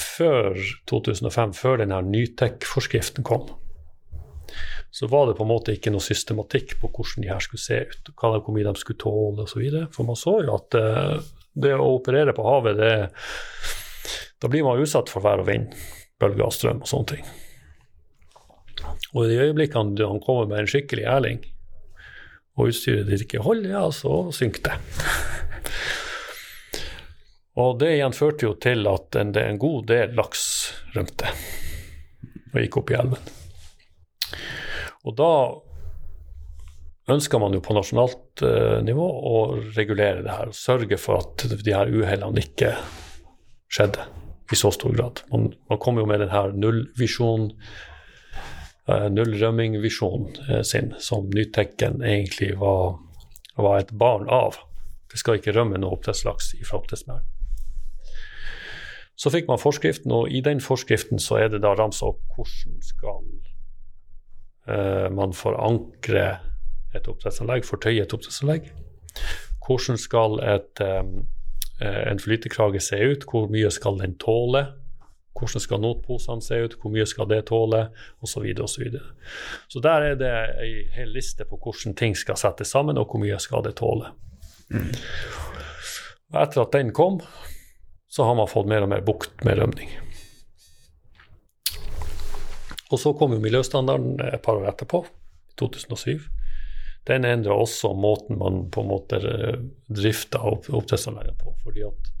før 0.00 0.56
2005, 0.88 1.52
før 1.56 1.82
denne 1.82 1.98
Nytek-forskriften 2.06 3.26
kom, 3.26 3.48
så 4.96 5.06
var 5.06 5.26
det 5.26 5.34
på 5.36 5.44
en 5.44 5.50
måte 5.50 5.74
ikke 5.76 5.90
noe 5.92 6.00
systematikk 6.00 6.78
på 6.80 6.88
hvordan 6.88 7.24
de 7.26 7.28
her 7.28 7.42
skulle 7.44 7.60
se 7.60 7.82
ut, 7.84 8.06
hvor 8.16 8.46
mye 8.54 8.64
de 8.64 8.80
skulle 8.80 9.02
tåle 9.02 9.44
osv. 9.44 9.66
For 9.92 10.08
man 10.08 10.16
så 10.16 10.38
jo 10.40 10.54
at 10.54 10.76
uh, 10.80 11.18
det 11.52 11.74
å 11.76 11.90
operere 11.98 12.32
på 12.32 12.46
havet, 12.46 12.80
det, 12.80 12.94
da 14.40 14.48
blir 14.48 14.64
man 14.64 14.80
utsatt 14.80 15.12
for 15.12 15.20
vær 15.26 15.44
og 15.44 15.50
vind, 15.50 15.76
bølger 16.16 16.46
og 16.46 16.56
strøm 16.56 16.80
og 16.80 16.88
sånne 16.88 17.10
ting. 17.12 17.28
Og 19.12 19.26
i 19.26 19.34
de 19.34 19.42
øyeblikkene 19.44 20.08
han 20.08 20.24
kommer 20.24 20.48
med 20.48 20.64
en 20.64 20.72
skikkelig 20.72 21.04
erling, 21.12 21.44
og 22.56 22.72
utstyret 22.72 23.12
ditt 23.12 23.28
ikke 23.28 23.44
holder, 23.44 23.76
ja, 23.76 23.84
så 23.92 24.32
synker 24.32 24.70
det. 24.70 24.80
Og 27.60 27.76
det 27.84 27.98
igjen 27.98 28.16
førte 28.16 28.48
jo 28.48 28.56
til 28.64 28.88
at 28.88 29.20
en, 29.20 29.36
en 29.36 29.60
god 29.60 29.90
del 29.92 30.16
laks 30.16 30.46
rømte 30.96 31.36
og 32.54 32.62
gikk 32.64 32.80
opp 32.80 32.96
i 32.96 32.96
elven. 33.04 33.36
Og 35.06 35.14
da 35.18 35.32
ønsker 37.14 37.38
man 37.38 37.54
jo 37.54 37.62
på 37.62 37.74
nasjonalt 37.76 38.42
uh, 38.42 38.78
nivå 38.84 39.06
å 39.06 39.40
regulere 39.76 40.24
det 40.26 40.34
her. 40.34 40.54
Sørge 40.56 40.98
for 40.98 41.22
at 41.22 41.46
de 41.50 41.74
her 41.74 41.90
uhellene 41.92 42.42
ikke 42.42 42.74
skjedde 43.70 44.08
i 44.50 44.58
så 44.58 44.72
stor 44.74 44.94
grad. 44.94 45.22
Man, 45.30 45.52
man 45.70 45.82
kommer 45.82 46.02
jo 46.02 46.10
med 46.10 46.22
den 46.24 46.34
her 46.34 46.54
nullvisjonen 46.54 47.52
nullrømming-visjonen 48.86 50.36
uh, 50.46 50.60
sin, 50.66 50.92
som 51.02 51.30
Nytekken 51.34 52.04
egentlig 52.06 52.52
var, 52.60 52.98
var, 53.58 53.80
et 53.80 53.90
barn 53.90 54.28
av. 54.30 54.60
Det 55.10 55.18
skal 55.22 55.40
ikke 55.40 55.54
rømme 55.56 55.80
noe 55.82 55.96
oppdrettslaks 55.96 56.52
fra 56.66 56.78
oppdrettsmerden. 56.78 57.26
Så 59.16 59.32
fikk 59.32 59.48
man 59.48 59.58
forskriften, 59.58 60.12
og 60.12 60.30
i 60.30 60.42
den 60.44 60.60
forskriften 60.60 61.18
så 61.22 61.40
er 61.40 61.50
det 61.50 61.62
da 61.64 61.72
ramsa 61.74 62.10
opp 62.12 62.20
hvordan 62.36 62.78
skal 62.84 63.22
man 64.66 65.30
forankre 65.36 66.24
et 66.96 67.08
oppdrettsanlegg, 67.10 67.66
fortøye 67.66 68.02
et 68.02 68.14
oppdrettsanlegg. 68.14 68.70
Hvordan 69.66 69.98
skal 69.98 70.40
et, 70.42 70.82
um, 70.82 71.26
en 71.82 72.22
flytekrage 72.22 72.80
se 72.80 72.98
ut, 73.12 73.26
hvor 73.30 73.48
mye 73.52 73.70
skal 73.74 73.98
den 74.00 74.16
tåle? 74.22 74.66
Hvordan 75.36 75.60
skal 75.60 75.82
notposene 75.82 76.44
se 76.44 76.60
ut, 76.64 76.76
hvor 76.80 76.92
mye 76.94 77.06
skal 77.08 77.28
det 77.28 77.42
tåle, 77.50 77.82
osv. 78.24 78.32
Så, 78.32 78.44
videre, 78.44 78.62
og 78.62 78.72
så, 78.72 78.82
videre. 78.84 79.10
så 79.68 79.82
der 79.84 80.06
er 80.12 80.20
det 80.20 80.32
ei 80.64 80.70
hel 80.94 81.12
liste 81.12 81.44
på 81.44 81.58
hvordan 81.60 81.96
ting 81.98 82.16
skal 82.16 82.38
settes 82.40 82.72
sammen, 82.72 82.98
og 82.98 83.10
hvor 83.10 83.20
mye 83.20 83.38
skal 83.42 83.66
det 83.66 83.76
tåle. 83.82 84.14
Mm. 84.72 84.94
Etter 86.40 86.64
at 86.64 86.72
den 86.72 86.94
kom, 86.96 87.20
så 88.08 88.24
har 88.24 88.38
man 88.38 88.48
fått 88.48 88.70
mer 88.70 88.86
og 88.86 88.90
mer 88.94 89.04
bukt 89.04 89.44
med 89.44 89.60
rømning. 89.60 89.92
Og 92.90 93.00
så 93.02 93.12
kom 93.18 93.34
jo 93.34 93.42
miljøstandarden 93.42 94.20
et 94.28 94.42
par 94.44 94.60
år 94.60 94.70
etterpå, 94.70 95.02
2007. 95.58 96.20
Den 97.06 97.24
endra 97.26 97.54
også 97.54 97.92
måten 97.94 98.38
man 98.38 98.64
på 98.70 98.82
en 98.82 98.90
måte 98.90 99.20
drifta 99.22 99.58
drifta 99.88 100.40
oppdrettsanleggene 100.48 101.38
på. 101.38 101.54
fordi 101.62 101.84
at 101.86 102.12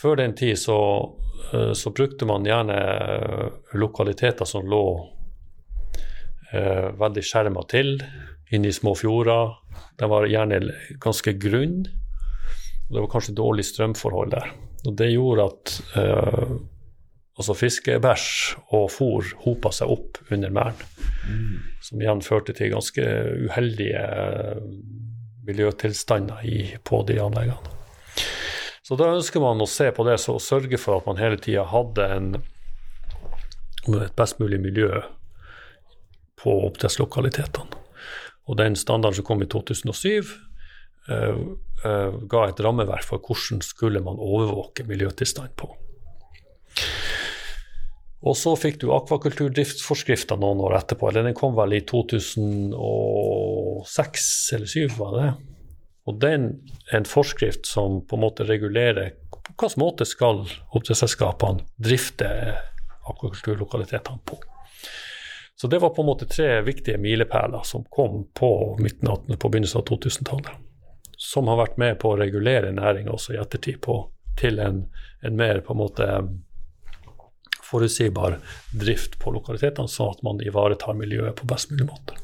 før 0.00 0.16
den 0.16 0.34
tid 0.36 0.58
så, 0.58 0.78
eh, 1.52 1.72
så, 1.72 1.90
brukte 1.90 2.26
man 2.26 2.44
gjerne 2.44 2.76
eh, 2.76 3.76
lokaliteter 3.78 4.44
som 4.44 4.66
lå 4.66 4.84
eh, 6.52 6.90
veldig 6.98 7.22
skjerma 7.22 7.62
til, 7.68 8.00
inne 8.50 8.68
i 8.68 8.72
små 8.72 8.94
fjorder. 8.94 9.54
Den 10.00 10.10
var 10.10 10.26
gjerne 10.26 10.60
ganske 11.00 11.36
grunn. 11.40 11.84
Det 12.90 13.00
var 13.00 13.08
kanskje 13.12 13.36
dårlig 13.36 13.64
strømforhold 13.64 14.34
der. 14.34 14.50
Og 14.84 14.96
det 14.98 15.12
gjorde 15.12 15.48
at 15.48 15.76
eh, 16.00 16.56
altså 17.34 17.56
fiskebæsj 17.58 18.56
og 18.76 18.88
fôr 18.94 19.30
hopa 19.44 19.72
seg 19.74 19.90
opp 19.90 20.20
under 20.30 20.52
merden. 20.54 21.06
Mm. 21.26 21.54
Som 21.82 22.02
igjen 22.02 22.22
førte 22.24 22.54
til 22.56 22.72
ganske 22.74 23.04
uheldige 23.48 24.04
miljøtilstander 25.44 26.44
i, 26.46 26.58
på 26.84 27.02
de 27.08 27.18
anleggene. 27.20 27.74
Så 28.84 28.98
da 29.00 29.14
ønsker 29.14 29.40
man 29.40 29.62
å 29.64 29.68
se 29.68 29.88
på 29.96 30.04
det 30.04 30.18
og 30.28 30.42
sørge 30.44 30.78
for 30.80 31.00
at 31.00 31.06
man 31.08 31.20
hele 31.20 31.38
tida 31.40 31.64
hadde 31.70 32.08
en, 32.16 32.26
et 33.96 34.16
best 34.16 34.40
mulig 34.42 34.60
miljø 34.60 34.90
på 36.40 36.56
oppdrettslokalitetene. 36.66 37.80
Og 38.44 38.58
den 38.60 38.76
standarden 38.76 39.16
som 39.16 39.24
kom 39.24 39.40
i 39.40 39.48
2007, 39.48 40.28
uh, 41.08 41.38
uh, 41.80 42.18
ga 42.28 42.42
et 42.50 42.60
rammeverk 42.60 43.06
for 43.08 43.24
hvordan 43.24 43.64
skulle 43.64 44.04
man 44.04 44.20
overvåke 44.20 44.84
miljøtilstand 44.84 45.56
på. 45.56 45.70
Og 48.24 48.32
så 48.40 48.54
fikk 48.56 48.78
du 48.80 48.88
akvakulturdriftsforskrifta 48.96 50.36
noen 50.40 50.62
år 50.64 50.78
etterpå. 50.78 51.08
eller 51.08 51.22
Den 51.28 51.36
kom 51.36 51.52
vel 51.58 51.72
i 51.76 51.84
2006 51.84 54.52
eller 54.56 54.66
2007, 54.66 54.96
var 54.96 55.12
det? 55.18 55.30
Og 56.08 56.14
den 56.20 56.42
er 56.90 56.96
en 57.00 57.08
forskrift 57.08 57.66
som 57.68 58.06
på 58.08 58.16
en 58.16 58.24
måte 58.24 58.44
regulerer 58.48 59.08
på 59.30 59.38
hvilken 59.44 59.80
måte 59.80 60.04
skal 60.08 60.48
oppdrettsselskapene 60.72 61.60
drifte 61.76 62.28
akvakulturlokalitetene 63.04 64.18
på. 64.24 64.36
Så 65.56 65.68
det 65.68 65.78
var 65.78 65.90
på 65.90 66.02
en 66.02 66.06
måte 66.06 66.26
tre 66.26 66.62
viktige 66.62 66.98
milepæler 66.98 67.62
som 67.64 67.84
kom 67.90 68.24
på, 68.34 68.76
midten 68.80 69.38
på 69.38 69.48
begynnelsen 69.48 69.80
av 69.80 69.86
2000-tallet. 69.88 70.50
Som 71.16 71.48
har 71.48 71.60
vært 71.60 71.78
med 71.78 71.98
på 72.02 72.10
å 72.10 72.18
regulere 72.18 72.72
næringa 72.74 73.14
også 73.14 73.36
i 73.36 73.40
ettertid 73.40 73.78
på, 73.84 74.00
til 74.40 74.58
en, 74.58 74.82
en, 75.22 75.36
mer 75.36 75.60
på 75.62 75.72
en 75.72 75.78
måte 75.78 76.08
forutsigbar 77.64 78.38
drift 78.76 79.18
på 79.22 79.32
lokalitetene, 79.34 79.90
sånn 79.90 80.12
at 80.14 80.24
man 80.26 80.42
ivaretar 80.44 80.96
miljøet 80.98 81.36
på 81.38 81.48
best 81.50 81.72
mulig 81.72 81.88
måte. 81.88 82.18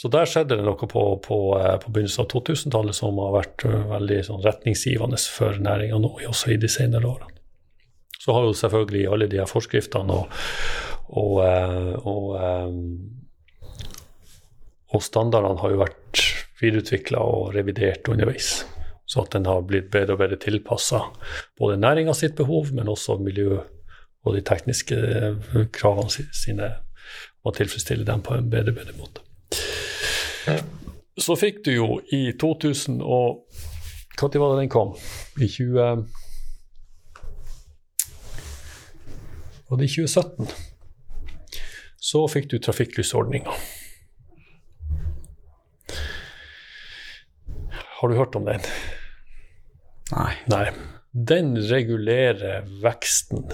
Så 0.00 0.08
der 0.08 0.24
skjedde 0.24 0.56
det 0.56 0.64
noe 0.64 0.88
på, 0.88 1.02
på, 1.20 1.38
eh, 1.58 1.74
på 1.82 1.90
begynnelsen 1.92 2.24
av 2.24 2.30
2000-tallet 2.32 2.96
som 2.96 3.18
har 3.20 3.34
vært 3.34 3.66
eh, 3.68 3.82
veldig 3.90 4.20
sånn, 4.30 4.40
retningsgivende 4.46 5.20
for 5.28 5.60
næringa 5.60 5.98
nå, 6.00 6.14
også 6.30 6.54
i 6.54 6.56
de 6.60 6.70
senere 6.72 7.04
årene. 7.04 7.36
Så 8.20 8.32
har 8.32 8.46
jo 8.46 8.56
selvfølgelig 8.56 9.06
alle 9.12 9.28
de 9.28 9.40
her 9.42 9.48
forskriftene 9.48 10.16
og, 10.22 10.40
og, 11.20 11.34
eh, 11.44 11.92
og, 12.08 12.24
og 14.88 15.04
standardene 15.04 15.60
har 15.60 15.76
jo 15.76 15.82
vært 15.84 16.24
videreutvikla 16.60 17.20
og 17.20 17.52
revidert 17.56 18.08
underveis. 18.08 18.62
Så 19.10 19.24
at 19.24 19.32
den 19.34 19.48
har 19.48 19.64
blitt 19.66 19.88
bedre 19.90 20.14
og 20.14 20.20
bedre 20.22 20.38
tilpassa 20.38 21.00
både 21.58 21.80
næringa 21.82 22.14
sitt 22.14 22.36
behov, 22.38 22.70
men 22.76 22.88
også 22.88 23.18
miljø 23.18 23.58
og 24.24 24.36
de 24.36 24.42
tekniske 24.46 24.94
eh, 24.94 25.64
kravene 25.74 26.28
sine, 26.36 26.68
og 27.42 27.56
tilfredsstille 27.56 28.06
dem 28.06 28.22
på 28.22 28.36
en 28.36 28.50
bedre, 28.52 28.76
bedre 28.76 28.94
måte. 29.00 29.24
Så 31.20 31.36
fikk 31.36 31.64
du 31.66 31.72
jo 31.72 31.88
i 32.12 32.30
2000 32.40 33.02
og 33.02 33.46
Når 34.20 34.38
var 34.38 34.50
det 34.52 34.60
den 34.60 34.68
kom? 34.68 34.90
I 35.40 35.48
20... 35.48 35.80
Var 39.70 39.78
det 39.78 39.84
i 39.84 39.92
2017? 39.94 40.48
Så 42.00 42.26
fikk 42.28 42.50
du 42.50 42.58
trafikklysordninga. 42.58 43.54
Har 48.00 48.08
du 48.08 48.14
hørt 48.14 48.36
om 48.36 48.44
den? 48.44 48.60
Nei. 50.14 50.32
Nei. 50.50 50.66
Den 51.10 51.54
regulerer 51.70 52.66
veksten 52.82 53.46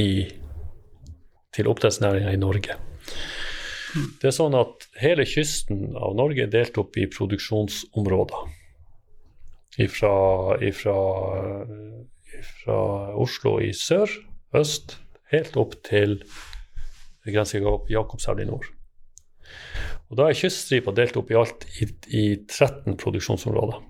i, 0.00 0.28
til 1.52 1.70
oppdrettsnæringa 1.72 2.32
i 2.32 2.40
Norge. 2.40 2.76
Det 3.92 4.30
er 4.30 4.34
sånn 4.34 4.56
at 4.56 4.86
hele 5.02 5.24
kysten 5.28 5.96
av 5.96 6.14
Norge 6.16 6.46
er 6.46 6.52
delt 6.52 6.78
opp 6.80 6.96
i 6.96 7.08
produksjonsområder. 7.12 8.46
Ifra, 9.80 10.14
ifra, 10.64 10.96
ifra 12.38 12.78
Oslo 13.20 13.58
i 13.64 13.72
sør, 13.76 14.12
øst, 14.56 14.98
helt 15.32 15.56
opp 15.60 15.78
til 15.88 16.18
grensa 17.24 17.60
Jakobselv 17.60 18.40
i 18.40 18.48
nord. 18.48 18.68
Og 20.12 20.18
Da 20.20 20.28
er 20.28 20.36
kyststripa 20.36 20.92
delt 20.92 21.16
opp 21.16 21.30
i 21.32 21.36
alt 21.40 21.64
i, 21.80 21.88
i 22.12 22.24
13 22.44 22.98
produksjonsområder. 23.00 23.80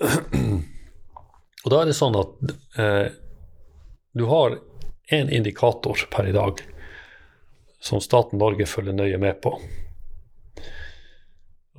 Og 0.00 1.72
da 1.72 1.82
er 1.82 1.90
det 1.90 1.96
sånn 1.96 2.16
at 2.16 2.54
eh, 2.80 3.06
du 4.16 4.24
har 4.30 4.58
én 5.12 5.30
indikator 5.30 6.06
per 6.10 6.28
i 6.30 6.34
dag 6.34 6.62
som 7.80 8.00
staten 8.00 8.40
Norge 8.40 8.66
følger 8.68 8.96
nøye 8.96 9.18
med 9.20 9.40
på. 9.44 9.54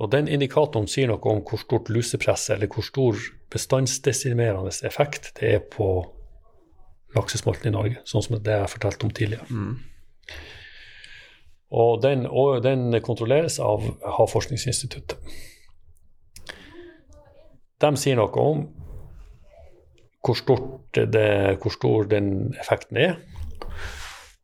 Og 0.02 0.10
Den 0.10 0.28
indikatoren 0.28 0.88
sier 0.90 1.10
noe 1.10 1.22
om 1.30 1.42
hvor 1.46 1.60
stort 1.62 1.90
lusepress 1.92 2.48
eller 2.50 2.70
hvor 2.70 2.86
stor 2.86 3.18
bestandsdesimerende 3.52 4.72
effekt 4.86 5.34
det 5.38 5.54
er 5.58 5.62
på 5.62 5.88
laksesmolten 7.14 7.68
i 7.70 7.74
Norge, 7.74 8.02
sånn 8.08 8.24
som 8.24 8.38
det 8.40 8.56
jeg 8.56 8.72
fortalte 8.72 9.06
om 9.06 9.12
tidligere. 9.14 9.46
Mm. 9.50 9.74
Og, 11.72 12.02
den, 12.02 12.26
og 12.26 12.62
den 12.64 12.88
kontrolleres 13.04 13.58
av 13.62 13.84
Havforskningsinstituttet. 14.18 15.20
De 17.82 17.90
sier 17.98 18.18
noe 18.18 18.30
om 18.38 18.64
hvor, 20.22 20.38
det, 20.94 21.58
hvor 21.58 21.74
stor 21.74 22.06
den 22.10 22.54
effekten 22.60 22.96
er. 22.96 23.16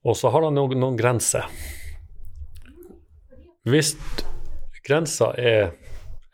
Og 0.04 0.16
så 0.16 0.32
har 0.34 0.42
de 0.42 0.50
noen, 0.54 0.78
noen 0.80 0.98
grenser. 0.98 1.46
Hvis 3.68 3.94
grensa 4.86 5.32
er 5.38 5.70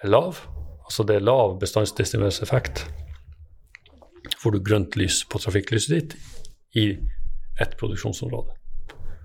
lav, 0.05 0.38
altså 0.84 1.05
det 1.05 1.18
er 1.18 1.26
lav 1.26 1.59
bestandsdestimeringseffekt, 1.61 2.86
får 4.38 4.55
du 4.55 4.62
grønt 4.64 4.96
lys 4.96 5.22
på 5.28 5.40
trafikklyset 5.40 5.94
ditt 5.94 6.16
i 6.76 6.86
ett 7.61 7.76
produksjonsområde. 7.80 8.55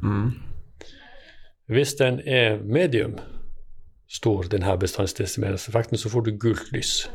Mm. 0.03 0.31
Hvis 1.69 1.93
den 1.99 2.19
er 2.25 2.59
medium 2.63 3.19
stor, 4.09 4.47
denne 4.49 4.77
bestandsdestimeringseffekten, 4.79 5.97
så 5.97 6.09
får 6.09 6.25
du 6.25 6.37
gult 6.39 6.71
lys. 6.73 7.09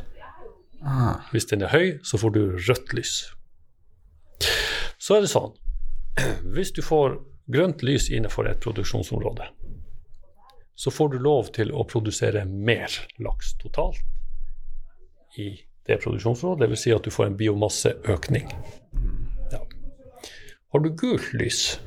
Ah. 0.81 1.21
Hvis 1.31 1.47
den 1.51 1.63
er 1.65 1.73
høy, 1.73 1.99
så 2.03 2.17
får 2.21 2.35
du 2.35 2.41
rødt 2.57 2.93
lys. 2.97 3.13
Så 4.97 5.17
er 5.17 5.23
det 5.23 5.31
sånn 5.31 5.53
Hvis 6.55 6.73
du 6.75 6.81
får 6.85 7.19
grønt 7.51 7.83
lys 7.85 8.09
innenfor 8.09 8.49
et 8.49 8.61
produksjonsområde, 8.63 9.47
så 10.75 10.91
får 10.91 11.13
du 11.13 11.19
lov 11.23 11.51
til 11.55 11.71
å 11.71 11.85
produsere 11.87 12.43
mer 12.45 12.91
laks 13.23 13.53
totalt 13.61 14.01
i 15.39 15.53
det 15.87 15.99
produksjonsområdet. 16.03 16.69
Dvs. 16.69 16.81
Si 16.81 16.93
at 16.95 17.05
du 17.05 17.13
får 17.13 17.29
en 17.29 17.37
biomasseøkning. 17.39 18.49
Ja. 19.53 19.61
Har 20.73 20.83
du 20.83 20.89
gult 20.97 21.31
lys, 21.37 21.77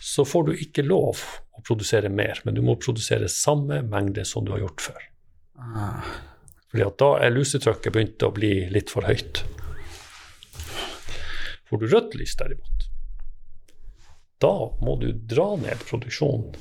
så 0.00 0.24
får 0.24 0.48
du 0.48 0.54
ikke 0.56 0.86
lov 0.86 1.20
å 1.58 1.62
produsere 1.66 2.08
mer, 2.08 2.40
men 2.46 2.56
du 2.56 2.62
må 2.64 2.78
produsere 2.80 3.28
samme 3.32 3.82
mengde 3.84 4.24
som 4.28 4.46
du 4.46 4.54
har 4.54 4.62
gjort 4.62 4.86
før. 4.88 5.08
Fordi 6.68 6.84
at 6.84 6.98
da 7.00 7.12
er 7.24 7.32
lusetrykket 7.32 7.94
begynt 7.94 8.24
å 8.26 8.32
bli 8.34 8.52
litt 8.72 8.92
for 8.92 9.08
høyt. 9.08 9.42
Får 11.68 11.80
du 11.80 11.88
rødt 11.88 12.16
lys, 12.16 12.34
derimot, 12.40 12.88
da 14.40 14.52
må 14.84 14.94
du 15.00 15.10
dra 15.12 15.50
ned 15.60 15.80
produksjonen 15.88 16.54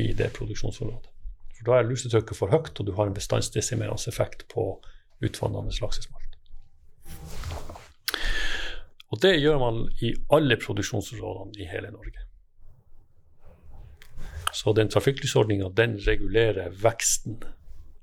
i 0.00 0.10
det 0.16 0.32
produksjonsområdet. 0.36 1.10
For 1.56 1.68
da 1.68 1.76
er 1.78 1.86
lusetrykket 1.88 2.36
for 2.38 2.52
høyt, 2.52 2.72
og 2.80 2.88
du 2.88 2.94
har 2.96 3.08
en 3.08 3.16
bestandsdesimerende 3.16 4.10
effekt 4.10 4.46
på 4.52 4.72
utvannende 5.20 5.76
laksesmalt. 5.80 6.36
Og 9.10 9.20
det 9.22 9.36
gjør 9.40 9.58
man 9.60 9.80
i 10.02 10.12
alle 10.32 10.56
produksjonsområdene 10.60 11.60
i 11.60 11.68
hele 11.68 11.90
Norge. 11.92 12.26
Så 14.54 14.72
den 14.74 14.90
trafikklysordninga 14.90 15.70
den 15.78 15.96
regulerer 16.06 16.72
veksten 16.82 17.38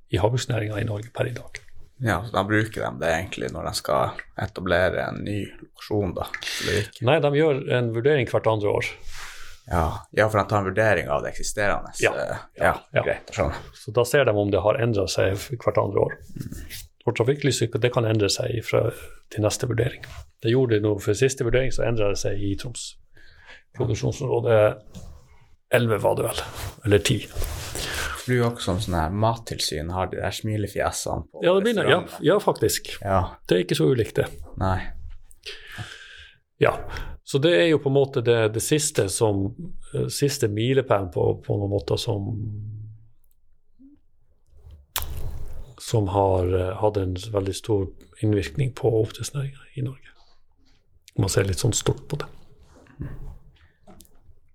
i 0.10 0.20
havbruksnæringa 0.22 0.82
i 0.82 0.88
Norge 0.88 1.12
per 1.14 1.30
i 1.30 1.36
dag. 1.36 1.62
Ja, 2.00 2.24
så 2.26 2.32
Da 2.32 2.44
bruker 2.44 2.82
de 2.82 3.00
det 3.02 3.14
egentlig 3.14 3.50
når 3.52 3.70
de 3.70 3.74
skal 3.80 4.20
etablere 4.38 5.08
en 5.08 5.24
ny 5.26 5.40
lokasjon, 5.50 6.14
da? 6.18 6.28
Nei, 7.02 7.18
de 7.24 7.32
gjør 7.40 7.64
en 7.80 7.94
vurdering 7.96 8.30
hvert 8.30 8.50
andre 8.52 8.76
år. 8.80 8.92
Ja, 9.68 9.86
ja 10.16 10.28
for 10.30 10.40
de 10.40 10.46
tar 10.48 10.62
en 10.62 10.70
vurdering 10.70 11.10
av 11.12 11.24
det 11.26 11.34
eksisterende? 11.34 11.92
Ja, 12.00 12.14
ja, 12.56 12.76
ja. 12.94 13.04
greit. 13.04 13.34
Sånn. 13.36 13.56
Så 13.76 13.92
da 13.96 14.06
ser 14.08 14.30
de 14.30 14.36
om 14.38 14.52
det 14.54 14.62
har 14.64 14.80
endra 14.80 15.08
seg 15.12 15.36
hvert 15.58 15.82
andre 15.82 16.06
år. 16.06 16.16
Mm. 16.38 16.62
For 17.08 17.18
trafikklyset 17.18 17.76
det 17.82 17.92
kan 17.96 18.08
endre 18.08 18.30
seg 18.32 18.62
fra, 18.68 18.90
til 19.34 19.44
neste 19.44 19.68
vurdering. 19.68 20.06
Det 20.44 20.54
gjorde 20.54 20.78
det 20.78 20.86
nå 20.86 20.98
for 21.04 21.18
siste 21.18 21.48
vurdering, 21.48 21.74
så 21.74 21.88
endra 21.88 22.12
det 22.14 22.22
seg 22.22 22.40
i 22.40 22.54
Troms. 22.60 22.94
Produksjonsområde 23.78 24.58
11 25.74 26.04
var 26.04 26.18
det 26.20 26.28
vel, 26.30 26.44
eller 26.86 27.00
10. 27.00 27.96
Jo 28.28 28.50
også 28.50 28.76
sånn 28.84 29.16
mattilsyn 29.16 29.92
har 29.96 30.10
de 30.12 30.20
der 30.20 30.36
smilefjesene 30.36 31.28
på 31.32 31.44
ja, 31.46 31.54
begynner, 31.64 31.88
ja, 31.90 32.00
ja, 32.26 32.38
faktisk. 32.44 32.92
Ja. 33.02 33.22
Det 33.48 33.56
er 33.56 33.66
ikke 33.66 33.78
så 33.80 33.88
ulikt, 33.92 34.20
det. 34.20 34.28
Nei. 34.60 34.80
Ja. 36.60 36.74
Så 37.28 37.40
det 37.44 37.54
er 37.56 37.68
jo 37.68 37.80
på 37.84 37.92
en 37.92 37.98
måte 37.98 38.24
det, 38.24 38.54
det 38.56 38.64
siste 38.64 39.10
som 39.12 39.50
uh, 39.94 40.08
Siste 40.12 40.48
milepælen 40.48 41.10
på, 41.12 41.26
på 41.44 41.58
noen 41.60 41.74
måter 41.74 42.00
som 42.00 42.30
Som 45.84 46.08
har 46.16 46.48
uh, 46.56 46.74
hatt 46.82 47.00
en 47.02 47.18
veldig 47.34 47.56
stor 47.56 47.88
innvirkning 48.24 48.72
på 48.76 48.90
oppdrettsnæringa 49.04 49.68
i 49.78 49.84
Norge. 49.86 50.14
Man 51.22 51.30
ser 51.30 51.46
litt 51.46 51.62
sånn 51.62 51.76
stort 51.78 52.08
på 52.10 52.18
det. 52.22 52.28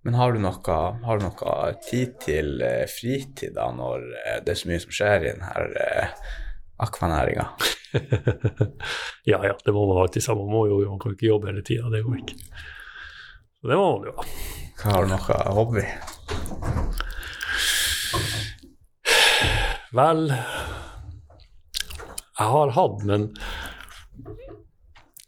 Men 0.02 0.16
har 0.18 0.32
du 0.34 0.40
noe, 0.42 0.78
har 1.04 1.18
du 1.18 1.24
noe 1.28 1.58
tid 1.86 2.16
til 2.24 2.56
eh, 2.66 2.86
fritid 2.90 3.54
da, 3.54 3.68
når 3.74 4.08
eh, 4.18 4.40
det 4.42 4.54
er 4.54 4.58
så 4.58 4.70
mye 4.70 4.82
som 4.82 4.94
skjer 4.96 5.26
i 5.28 5.34
denne 5.36 5.50
eh, 5.78 6.32
akvanæringa? 6.82 7.46
ja, 9.30 9.38
ja, 9.46 9.54
det 9.54 9.74
må 9.74 9.84
man 9.86 10.02
alltid 10.02 10.26
ha. 10.26 10.34
Man 10.40 10.50
må 10.50 10.64
jo 10.70 10.80
man 10.88 10.98
kan 11.02 11.14
ikke 11.14 11.30
jobbe 11.30 11.52
hele 11.52 11.62
tida, 11.66 11.92
det 11.92 12.02
går 12.02 12.18
ikke. 12.18 12.38
Så 13.60 13.70
det 13.70 13.78
må 13.78 13.86
man 13.92 14.08
jo 14.10 14.16
ha. 14.18 14.26
Har 14.82 15.06
du 15.06 15.12
noe 15.12 15.38
hobby? 15.54 15.86
Vel 19.92 20.22
Jeg 22.40 22.48
har 22.56 22.72
hatt, 22.74 23.02
men 23.06 23.28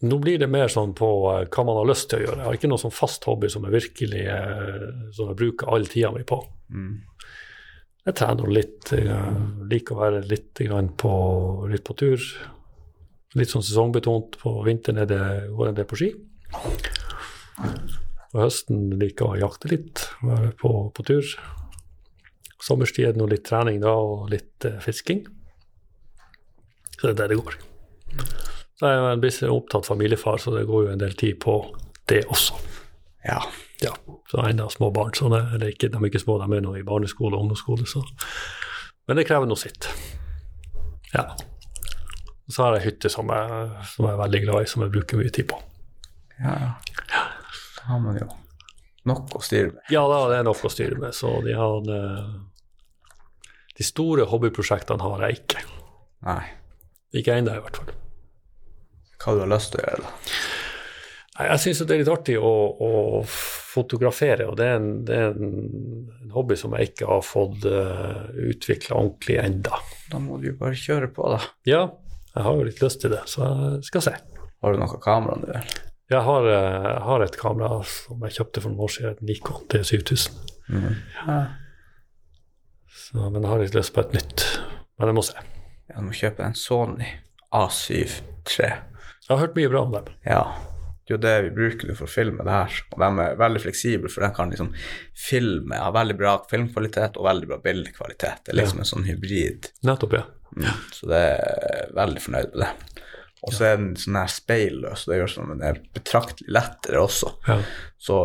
nå 0.04 0.18
blir 0.22 0.38
det 0.40 0.50
mer 0.50 0.70
sånn 0.72 0.94
på 0.96 1.08
uh, 1.30 1.44
hva 1.48 1.64
man 1.66 1.80
har 1.80 1.88
lyst 1.88 2.10
til 2.10 2.20
å 2.20 2.26
gjøre. 2.26 2.38
Jeg 2.40 2.48
har 2.48 2.58
ikke 2.58 2.70
noe 2.72 2.82
sånn 2.82 2.94
fast 2.94 3.26
hobby 3.28 3.50
som 3.52 3.66
jeg 3.66 3.74
virkelig 3.74 4.24
uh, 4.28 4.86
som 5.16 5.30
jeg 5.30 5.38
bruker 5.40 5.72
all 5.72 5.86
tida 5.90 6.12
mi 6.14 6.24
på. 6.28 6.40
Mm. 6.74 6.94
Jeg 8.04 8.16
trener 8.18 8.50
litt, 8.52 8.90
Jeg 8.92 9.68
liker 9.70 9.96
å 9.96 10.02
være 10.02 10.18
litt, 10.28 10.60
på, 11.00 11.12
litt 11.72 11.84
på 11.88 11.96
tur. 11.96 12.26
Litt 13.34 13.48
sånn 13.48 13.64
sesongbetont. 13.64 14.36
På 14.42 14.58
vinteren 14.66 15.00
er 15.00 15.08
det, 15.08 15.22
går 15.56 15.70
en 15.70 15.78
del 15.78 15.88
på 15.88 15.96
ski. 15.96 16.10
På 18.34 18.42
høsten 18.42 18.90
liker 19.00 19.24
jeg 19.24 19.40
å 19.40 19.42
jakte 19.46 19.72
litt, 19.72 20.04
være 20.20 20.52
på, 20.60 20.74
på 20.92 21.06
tur. 21.08 21.32
Sommerstid 22.60 23.08
er 23.08 23.16
det 23.16 23.22
nå 23.22 23.30
litt 23.32 23.48
trening 23.48 23.80
da, 23.80 23.96
og 23.96 24.28
litt 24.34 24.68
fisking. 24.84 25.24
Så 26.98 27.06
det 27.06 27.14
er 27.14 27.22
der 27.22 27.32
det 27.32 27.40
går. 27.40 28.53
Så 28.78 28.90
jeg 28.90 29.00
er 29.00 29.46
en 29.46 29.54
opptatt 29.54 29.86
familiefar, 29.86 30.40
så 30.42 30.54
det 30.56 30.66
går 30.66 30.86
jo 30.86 30.94
en 30.94 31.02
del 31.02 31.14
tid 31.18 31.38
på 31.42 31.58
det 32.10 32.24
også. 32.26 32.58
Ja. 33.24 33.38
ja, 33.80 33.92
så 34.30 34.42
enda 34.44 34.68
små 34.68 34.90
barn. 34.90 35.14
Så 35.14 35.30
det, 35.32 35.40
eller 35.54 35.70
ikke, 35.72 35.88
de 35.88 35.96
er 35.96 36.10
ikke 36.10 36.20
små, 36.20 36.36
de 36.42 36.56
er 36.56 36.64
nå 36.64 36.74
i 36.76 36.84
barneskole 36.84 37.36
og 37.36 37.46
ungdomsskole. 37.46 37.86
Så. 37.88 38.02
Men 39.08 39.20
det 39.20 39.26
krever 39.28 39.48
nå 39.48 39.56
sitt. 39.56 39.88
Ja. 41.14 41.30
Så 42.50 42.66
har 42.66 42.76
jeg 42.76 42.90
hytte 42.90 43.08
som 43.08 43.30
jeg, 43.32 43.68
som 43.94 44.08
jeg 44.08 44.12
er 44.12 44.20
veldig 44.20 44.42
glad 44.44 44.66
i, 44.66 44.68
som 44.68 44.84
jeg 44.84 44.92
bruker 44.92 45.22
mye 45.22 45.32
tid 45.32 45.48
på. 45.54 45.60
Ja, 46.42 46.56
ja. 47.08 47.22
Da 47.78 47.86
har 47.92 48.02
man 48.02 48.18
jo 48.18 48.28
nok 49.08 49.36
å 49.38 49.42
styre 49.44 49.70
med. 49.70 49.80
Ja 49.92 50.02
da, 50.10 50.20
det 50.32 50.40
er 50.40 50.46
nok 50.48 50.64
å 50.66 50.72
styre 50.72 50.98
med. 51.00 51.16
Så 51.16 51.30
de 51.44 51.56
har 51.56 51.90
eh, 51.94 52.32
De 53.78 53.84
store 53.86 54.28
hobbyprosjektene 54.30 55.02
har 55.02 55.24
jeg 55.26 55.40
ikke. 55.40 55.64
Nei. 56.28 56.42
Ikke 57.16 57.38
ennå, 57.38 57.56
i 57.56 57.64
hvert 57.64 57.80
fall. 57.80 57.93
Hva 59.24 59.34
du 59.34 59.42
har 59.44 59.50
lyst 59.54 59.72
til 59.72 59.80
å 59.80 59.86
gjøre, 59.88 60.04
da? 60.04 60.12
Nei, 61.34 61.46
Jeg 61.48 61.62
syns 61.64 61.80
det 61.82 61.94
er 61.94 62.02
litt 62.02 62.12
artig 62.12 62.36
å, 62.38 62.52
å 62.86 62.90
fotografere, 63.26 64.46
og 64.50 64.58
det 64.60 64.68
er, 64.70 64.76
en, 64.78 64.90
det 65.08 65.16
er 65.18 65.32
en, 65.32 65.56
en 66.20 66.34
hobby 66.36 66.58
som 66.60 66.76
jeg 66.76 66.92
ikke 66.92 67.08
har 67.10 67.24
fått 67.26 67.66
uh, 67.66 68.28
utvikla 68.52 69.00
ordentlig 69.00 69.40
enda. 69.42 69.80
Da 70.12 70.20
må 70.22 70.38
du 70.38 70.52
jo 70.52 70.58
bare 70.60 70.78
kjøre 70.78 71.10
på, 71.16 71.26
da. 71.34 71.40
Ja, 71.66 71.82
jeg 72.34 72.46
har 72.46 72.60
jo 72.60 72.68
litt 72.68 72.84
lyst 72.84 73.02
til 73.02 73.14
det, 73.16 73.24
så 73.30 73.48
jeg 73.48 73.88
skal 73.88 74.06
se. 74.06 74.14
Har 74.62 74.74
du 74.74 74.80
noe 74.80 75.00
kamera 75.02 75.40
nå? 75.40 75.58
Jeg 76.12 76.20
har, 76.20 76.46
eh, 76.46 76.84
jeg 76.84 77.02
har 77.08 77.22
et 77.24 77.36
kamera 77.40 77.82
som 77.88 78.24
jeg 78.26 78.36
kjøpte 78.36 78.60
for 78.60 78.70
noen 78.70 78.84
år 78.84 78.92
siden, 78.92 79.14
et 79.14 79.22
Nikon 79.24 79.62
T7000. 79.72 80.34
Ja. 80.68 81.38
Så, 82.92 83.18
men 83.30 83.40
jeg 83.40 83.50
har 83.50 83.62
litt 83.62 83.76
lyst 83.76 83.94
på 83.96 84.04
et 84.04 84.12
nytt. 84.16 84.44
Men 84.98 85.10
jeg 85.10 85.16
må 85.16 85.24
se. 85.26 85.44
Jeg 85.90 86.04
må 86.04 86.16
kjøpe 86.16 86.44
en 86.44 86.58
Sony 86.58 87.08
A7 87.54 88.20
III. 88.44 88.70
Jeg 89.24 89.32
har 89.32 89.40
hørt 89.46 89.56
mye 89.56 89.72
bra 89.72 89.82
om 89.86 89.92
dem. 89.94 90.08
Ja. 90.28 90.44
Det 91.04 91.12
er 91.12 91.16
jo 91.16 91.20
det 91.20 91.34
vi 91.44 91.52
bruker 91.58 91.96
for 91.96 92.06
å 92.06 92.12
filme 92.12 92.44
det 92.46 92.52
her. 92.52 92.76
Og 92.94 93.02
de 93.02 93.08
er 93.24 93.38
veldig 93.40 93.60
fleksible, 93.60 94.12
for 94.12 94.24
de 94.24 94.30
kan 94.36 94.52
liksom 94.52 94.70
filme, 95.16 95.76
ha 95.80 95.90
veldig 95.92 96.16
bra 96.16 96.38
filmkvalitet 96.48 97.18
og 97.20 97.26
veldig 97.28 97.50
bra 97.50 97.58
bildekvalitet. 97.64 98.44
Det 98.44 98.54
er 98.54 98.60
liksom 98.62 98.80
en 98.80 98.88
sånn 98.88 99.04
hybrid. 99.08 99.68
Nettopp, 99.84 100.16
ja. 100.16 100.24
Mm. 100.56 100.70
Så 100.96 101.10
det 101.10 101.20
er 101.34 101.92
veldig 101.96 102.24
fornøyd 102.24 102.54
med 102.54 102.64
det. 102.64 103.02
Og 103.44 103.52
så 103.52 103.66
er 103.68 103.76
den 103.76 103.90
sånn 104.00 104.16
her 104.16 104.30
speilløs, 104.32 105.04
det 105.10 105.18
gjør 105.18 105.32
sånn 105.34 105.50
at 105.52 105.58
den 105.58 105.66
er 105.68 105.82
betraktelig 105.96 106.54
lettere 106.56 107.04
også. 107.04 107.34
ja. 107.50 107.58
Så 108.00 108.20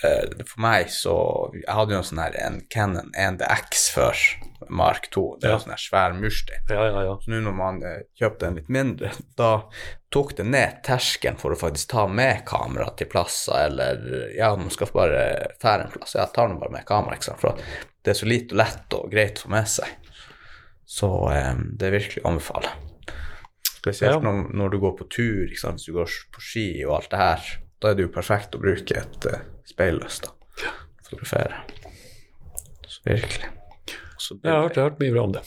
for 0.00 0.60
meg 0.62 0.86
så 0.92 1.14
Jeg 1.54 1.74
hadde 1.74 1.92
jo 1.94 1.98
en 1.98 2.06
sånn 2.06 2.20
her 2.22 2.36
en 2.46 2.60
Canon 2.70 3.10
1DX 3.18 3.90
før, 3.94 4.16
Mark 4.68 5.08
2. 5.10 5.24
Det 5.40 5.48
er 5.48 5.52
Ja. 5.54 5.58
sånn 5.58 5.74
her 5.74 5.82
svær 5.82 6.14
murstein. 6.14 6.62
Ja, 6.70 6.84
ja, 6.86 7.02
ja. 7.08 7.16
Så 7.24 7.30
nå 7.32 7.40
når 7.42 7.54
man 7.56 7.82
eh, 7.82 8.02
kjøpte 8.20 8.46
en 8.46 8.54
litt 8.60 8.68
mindre, 8.68 9.10
da 9.36 9.50
tok 10.10 10.36
det 10.36 10.46
ned 10.46 10.82
terskelen 10.86 11.38
for 11.38 11.50
å 11.54 11.58
faktisk 11.58 11.88
ta 11.94 12.06
med 12.06 12.44
kamera 12.46 12.90
til 12.96 13.06
plasser, 13.10 13.66
eller 13.66 14.32
ja, 14.36 14.54
man 14.56 14.70
skal 14.70 14.86
bare 14.94 15.24
fære 15.62 15.86
en 15.86 15.90
plass. 15.94 16.14
Ja, 16.14 16.26
tar 16.26 16.48
nå 16.48 16.58
bare 16.60 16.72
med 16.72 16.86
kamera, 16.86 17.16
ikke 17.16 17.30
sant. 17.30 17.40
For 17.40 17.56
det 18.02 18.10
er 18.14 18.18
så 18.20 18.26
lite 18.28 18.52
og 18.54 18.58
lett 18.62 18.94
og 18.98 19.10
greit 19.10 19.38
å 19.38 19.46
få 19.48 19.50
med 19.56 19.68
seg. 19.68 19.88
Så 20.86 21.10
eh, 21.32 21.54
det 21.78 21.86
er 21.90 21.98
virkelig 21.98 22.22
å 22.24 22.30
anbefale. 22.32 22.72
Spesielt 23.80 24.12
Ja. 24.18 24.20
når, 24.20 24.50
når 24.52 24.70
du 24.74 24.78
går 24.82 24.96
på 24.98 25.08
tur, 25.08 25.46
hvis 25.48 25.62
du 25.86 25.92
går 25.96 26.10
på 26.34 26.40
ski 26.44 26.84
og 26.84 26.96
alt 26.98 27.10
det 27.10 27.18
her. 27.18 27.50
Da 27.80 27.88
er 27.90 27.94
det 27.96 28.02
jo 28.04 28.12
perfekt 28.12 28.52
å 28.54 28.60
bruke 28.60 28.92
et 28.98 29.26
speilløst 29.70 30.26
da. 30.26 30.34
Fotografere. 31.06 31.62
Så 32.90 33.00
virkelig. 33.06 33.48
Så 34.20 34.36
Jeg 34.44 34.52
har 34.52 34.62
hørt, 34.66 34.76
jeg 34.76 34.82
har 34.84 34.90
hørt 34.90 35.00
mye 35.00 35.14
bra 35.14 35.22
om 35.24 35.32
det. 35.32 35.42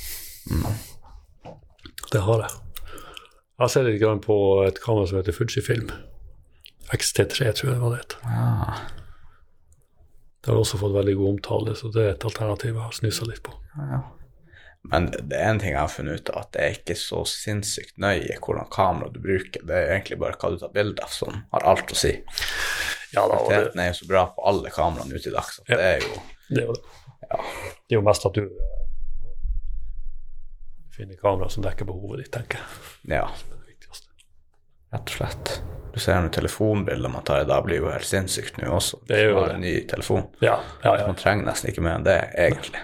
Det 2.14 2.22
har 2.26 2.42
jeg. 2.46 2.58
Jeg 3.54 3.62
har 3.64 3.70
sett 3.72 3.86
litt 3.86 4.26
på 4.26 4.38
et 4.66 4.80
kamera 4.84 5.08
som 5.08 5.20
heter 5.20 5.36
Fujifilm. 5.36 5.92
XT3, 6.94 7.54
tror 7.56 7.70
jeg 7.70 7.76
det 7.78 7.82
var 7.84 7.94
det 7.94 8.02
het. 8.02 8.16
Ja, 8.24 8.74
Det 10.44 10.52
har 10.52 10.60
også 10.60 10.78
fått 10.82 10.94
veldig 10.98 11.14
god 11.16 11.30
omtale, 11.38 11.76
så 11.80 11.88
det 11.94 12.02
er 12.04 12.12
et 12.18 12.26
alternativ 12.28 12.74
jeg 12.74 12.82
har 12.84 12.92
snusa 12.98 13.26
litt 13.30 13.44
på. 13.46 13.54
ja. 13.78 14.02
Men 14.92 15.06
det 15.16 15.38
er 15.40 15.48
en 15.54 15.60
ting 15.62 15.72
jeg 15.72 15.80
har 15.80 15.88
funnet 15.92 16.20
ut 16.20 16.30
av, 16.34 16.42
at 16.44 16.50
det 16.56 16.62
er 16.66 16.74
ikke 16.76 16.96
så 17.00 17.22
sinnssykt 17.30 17.96
nøye 18.04 18.36
hvordan 18.44 18.68
kamera 18.74 19.08
du 19.14 19.20
bruker. 19.24 19.64
Det 19.64 19.78
er 19.80 19.94
egentlig 19.96 20.18
bare 20.20 20.36
hva 20.42 20.50
du 20.52 20.58
tar 20.60 20.74
bilde 20.76 21.06
av, 21.06 21.12
som 21.16 21.38
har 21.56 21.64
alt 21.72 21.94
å 21.94 21.96
si. 21.96 22.12
Ja 23.14 23.24
da, 23.30 23.38
og 23.38 23.48
det, 23.48 23.56
Kvaliteten 23.56 23.80
er 23.84 23.88
jo 23.92 23.98
så 24.02 24.08
bra 24.10 24.24
på 24.36 24.44
alle 24.50 24.74
kameraene 24.76 25.16
ute 25.16 25.30
i 25.30 25.36
dag, 25.38 25.48
så 25.56 25.64
Ja. 25.70 25.78
det 25.78 25.90
er 25.94 26.00
jo 26.04 26.14
det 26.50 26.62
er 26.64 26.68
jo 26.68 26.74
det. 26.76 26.84
Det 27.24 27.96
er 27.96 28.00
jo 28.00 28.02
mest 28.10 28.26
at 28.28 28.36
du 28.36 28.42
eh, 28.44 28.72
finner 30.98 31.16
kamera 31.22 31.50
som 31.50 31.64
dekker 31.66 31.86
behovet 31.90 32.24
ditt, 32.26 32.32
tenker 32.36 32.60
jeg. 32.60 32.66
Ja, 33.16 33.28
rett 34.94 35.08
og 35.10 35.16
slett. 35.16 35.54
Du 35.94 36.00
ser 36.02 36.20
nå 36.26 36.30
telefonbilder 36.34 37.10
man 37.14 37.24
tar 37.26 37.44
i 37.44 37.48
dag, 37.50 37.64
blir 37.66 37.80
jo 37.84 37.90
helt 37.94 38.06
sinnssykt 38.10 38.58
nå 38.62 38.70
også. 38.76 39.00
Det 39.10 39.18
er 39.20 39.30
jo 39.30 39.40
det. 39.46 39.54
en 39.56 39.62
ny 39.62 39.74
telefon. 39.90 40.28
Ja, 40.42 40.60
ja, 40.84 40.96
ja. 41.00 41.06
Man 41.08 41.18
trenger 41.20 41.46
nesten 41.48 41.70
ikke 41.72 41.84
mer 41.86 42.00
enn 42.00 42.06
det, 42.08 42.18
egentlig. 42.34 42.82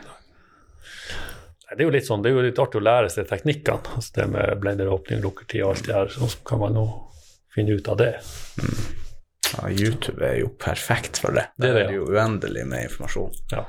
Det 1.70 1.84
er 1.84 1.86
jo 1.86 1.94
litt 1.94 2.08
sånn, 2.08 2.22
det 2.24 2.32
er 2.32 2.36
jo 2.38 2.42
litt 2.48 2.60
artig 2.60 2.80
å 2.80 2.84
lære 2.84 3.10
seg 3.14 3.28
teknikkene. 3.30 3.96
altså 3.96 4.14
Det 4.16 4.28
med 4.32 4.56
blenderåpning, 4.62 5.20
lukkertid 5.22 5.64
og 5.64 5.76
alt 5.76 5.86
det 5.86 5.94
her. 5.96 6.08
Så 6.16 6.30
kan 6.48 6.60
man 6.64 6.74
nå 6.74 6.86
finne 7.54 7.76
ut 7.78 7.88
av 7.92 7.98
det. 8.02 8.14
Ja, 9.54 9.70
YouTube 9.70 10.22
er 10.26 10.40
jo 10.42 10.50
perfekt 10.62 11.18
for 11.22 11.32
det. 11.34 11.48
Det 11.58 11.70
er 11.70 11.74
det, 11.74 11.84
er 11.84 11.88
det 11.94 11.96
jo 12.00 12.08
uendelig 12.10 12.66
med 12.70 12.84
informasjon. 12.90 13.34
Ja, 13.54 13.66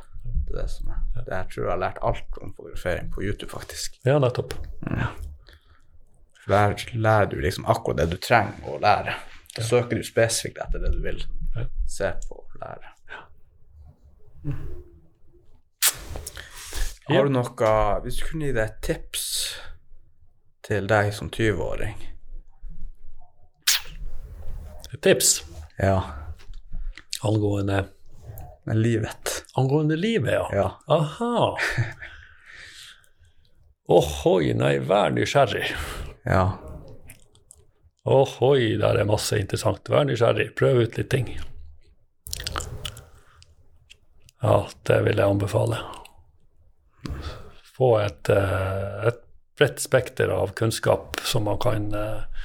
Det 0.49 0.57
er 0.57 0.63
det 0.63 0.71
som 0.71 0.89
er. 0.93 0.99
Det 1.25 1.35
her 1.37 1.45
tror 1.53 1.65
jeg 1.65 1.71
har 1.73 1.81
lært 1.85 1.99
alt 2.03 2.39
om 2.43 2.55
fotografering 2.57 3.11
på 3.13 3.23
YouTube, 3.23 3.51
faktisk. 3.53 4.01
ja 4.05 4.19
nettopp. 4.19 4.55
For 6.41 6.55
der 6.55 6.75
lærer 6.97 7.29
du 7.31 7.37
liksom 7.41 7.67
akkurat 7.69 8.01
det 8.01 8.09
du 8.11 8.17
trenger 8.17 8.65
å 8.73 8.79
lære. 8.81 9.15
Da 9.57 9.63
søker 9.67 9.97
du 10.01 10.03
spesifikt 10.07 10.59
etter 10.65 10.79
det 10.81 10.93
du 10.97 11.01
vil 11.05 11.21
Ja. 11.57 11.65
se 11.89 12.13
på 12.29 12.37
og 12.41 12.61
lære. 12.61 12.93
Ja. 13.11 13.23
Har 17.09 17.25
du 17.27 17.33
noe 17.35 17.73
Hvis 18.05 18.21
du 18.21 18.27
kunne 18.29 18.47
gi 18.51 18.53
deg 18.57 18.67
et 18.69 18.81
tips 18.87 19.25
til 20.67 20.87
deg 20.91 21.13
som 21.17 21.31
20-åring 21.33 21.97
Et 24.93 25.01
tips 25.03 25.41
Ja, 25.81 25.97
angående, 27.25 27.85
livet. 28.67 29.45
angående 29.57 29.97
livet, 29.97 30.33
ja. 30.35 30.47
Ja. 30.53 30.67
Aha. 30.93 31.57
Ohoi, 33.91 34.53
nei, 34.55 34.75
vær 34.85 35.11
nysgjerrig. 35.15 35.71
Ja. 36.29 36.43
Ohoi, 38.05 38.77
der 38.81 39.01
er 39.01 39.09
masse 39.09 39.39
interessant. 39.41 39.89
Vær 39.91 40.05
nysgjerrig, 40.07 40.51
prøv 40.59 40.83
ut 40.85 40.99
litt 41.01 41.11
ting. 41.11 41.33
Ja, 44.43 44.61
det 44.87 45.01
vil 45.09 45.17
jeg 45.21 45.27
anbefale. 45.27 45.81
Få 47.81 47.95
et, 47.97 48.29
eh, 48.29 49.09
et 49.09 49.23
bredt 49.57 49.81
spekter 49.81 50.29
av 50.29 50.53
kunnskap 50.57 51.17
som 51.25 51.47
man 51.49 51.57
kan 51.59 51.87
eh, 51.97 52.43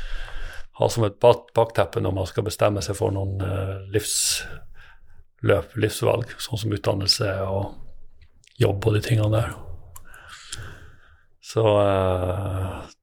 ha 0.80 0.88
som 0.90 1.04
et 1.04 1.18
bakteppe 1.20 2.00
når 2.00 2.16
man 2.16 2.30
skal 2.30 2.46
bestemme 2.48 2.84
seg 2.86 2.96
for 2.96 3.12
noen 3.12 3.44
eh, 3.44 3.74
livsløp, 3.92 5.76
livsvalg, 5.76 6.32
sånn 6.40 6.64
som 6.64 6.76
utdannelse 6.78 7.34
og 7.52 7.76
jobb 8.64 8.88
og 8.88 8.96
de 8.96 9.04
tingene 9.04 9.34
der. 9.36 9.54
Så 11.44 11.62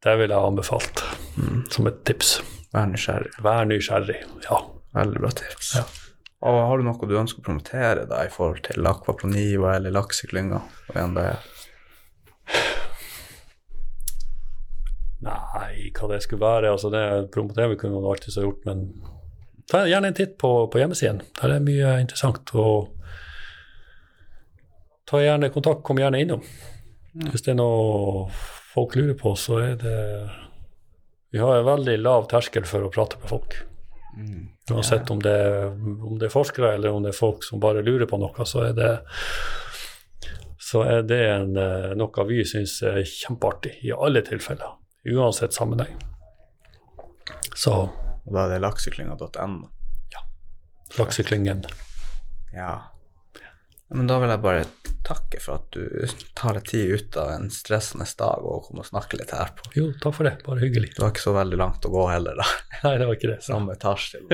det 0.03 0.15
vil 0.19 0.33
jeg 0.33 0.49
anbefalt 0.49 1.05
som 1.71 1.87
et 1.87 2.01
tips. 2.09 2.39
Vær 2.73 2.89
nysgjerrig. 2.91 3.37
Vær 3.45 3.69
nysgjerrig. 3.69 4.17
Ja. 4.49 4.59
Veldig 4.97 5.21
bra 5.21 5.31
tips. 5.37 5.77
Ja. 5.77 5.85
Og 6.49 6.59
har 6.67 6.81
du 6.81 6.89
noe 6.89 7.09
du 7.09 7.15
ønsker 7.21 7.45
å 7.45 7.47
promotere 7.47 8.09
da 8.11 8.25
i 8.27 8.33
forhold 8.33 8.65
til 8.67 8.89
akvaponi 8.89 9.53
eller 9.55 9.95
lakseklynga? 9.95 10.65
Igjen 10.91 11.15
det 11.21 11.29
Nei, 15.23 15.91
hva 15.95 16.09
det 16.11 16.23
skulle 16.25 16.43
være. 16.43 16.73
altså 16.73 16.91
det 16.91 17.05
vi 17.71 17.77
kunne 17.79 17.95
man 17.95 18.09
ha 18.09 18.17
gjort, 18.17 18.65
men 18.67 18.89
ta 19.71 19.85
gjerne 19.87 20.11
en 20.11 20.19
titt 20.19 20.35
på, 20.39 20.67
på 20.67 20.81
hjemmesiden. 20.83 21.23
Der 21.39 21.55
er 21.55 21.63
mye 21.65 22.01
interessant. 22.03 22.51
og 22.55 22.91
Ta 25.07 25.21
gjerne 25.21 25.51
kontakt, 25.53 25.83
kom 25.85 25.99
gjerne 26.01 26.23
innom. 26.23 26.43
Hvis 27.13 27.45
det 27.45 27.53
er 27.53 27.59
noe 27.59 28.29
folk 28.73 28.95
lurer 28.97 29.17
på, 29.19 29.35
så 29.37 29.59
er 29.61 29.75
det 29.77 29.99
Vi 31.33 31.41
har 31.41 31.59
en 31.59 31.67
veldig 31.67 31.99
lav 32.01 32.27
terskel 32.29 32.65
for 32.69 32.85
å 32.85 32.91
prate 32.93 33.19
med 33.21 33.29
folk. 33.29 33.57
Uansett 34.71 35.11
om 35.11 35.21
det, 35.23 35.37
om 36.05 36.19
det 36.21 36.29
er 36.29 36.33
forskere 36.33 36.75
eller 36.77 36.93
om 36.93 37.05
det 37.05 37.13
er 37.13 37.19
folk 37.19 37.45
som 37.45 37.61
bare 37.61 37.85
lurer 37.85 38.09
på 38.09 38.19
noe, 38.21 38.47
så 38.49 38.67
er 38.69 38.75
det 38.77 38.91
så 40.73 40.81
er 40.89 41.03
det 41.05 41.21
en, 41.29 41.57
eh, 41.61 41.91
noe 42.01 42.25
vi 42.25 42.41
syns 42.49 42.79
er 42.89 43.03
kjempeartig 43.05 43.75
i 43.85 43.93
alle 43.93 44.23
tilfeller. 44.25 44.79
Uansett 45.13 45.53
sammenheng. 45.53 45.99
Så 47.55 47.75
Og 48.23 48.31
da 48.33 48.45
er 48.47 48.53
det 48.55 48.61
lakseklynga.no. 48.63 49.69
lakseklyngen 50.97 51.65
Ja. 52.55 52.71
Men 53.91 54.07
da 54.07 54.19
vil 54.23 54.31
jeg 54.31 54.43
bare 54.45 54.65
takke 55.05 55.41
for 55.43 55.59
at 55.59 55.75
du 55.75 56.07
tar 56.39 56.55
deg 56.57 56.69
tid 56.71 56.93
ut 56.95 57.17
av 57.19 57.33
en 57.35 57.51
stressende 57.51 58.07
dag 58.17 58.47
og 58.47 58.69
kommer 58.69 58.87
og 58.87 58.89
snakker 58.93 59.19
litt 59.21 59.35
her 59.35 59.51
på. 59.59 59.73
Jo, 59.77 59.89
takk 60.01 60.15
for 60.21 60.29
det. 60.29 60.37
Bare 60.47 60.63
hyggelig. 60.63 60.95
Det 60.95 61.03
var 61.03 61.13
ikke 61.13 61.27
så 61.27 61.35
veldig 61.37 61.59
langt 61.61 61.89
å 61.89 61.93
gå 61.93 62.07
heller, 62.13 62.39
da. 62.39 62.47
Nei, 62.87 62.95
det 63.03 63.09
var 63.11 63.19
ikke 63.19 63.33
det. 63.35 63.41
Samme 63.45 63.77
etasje. 63.77 64.23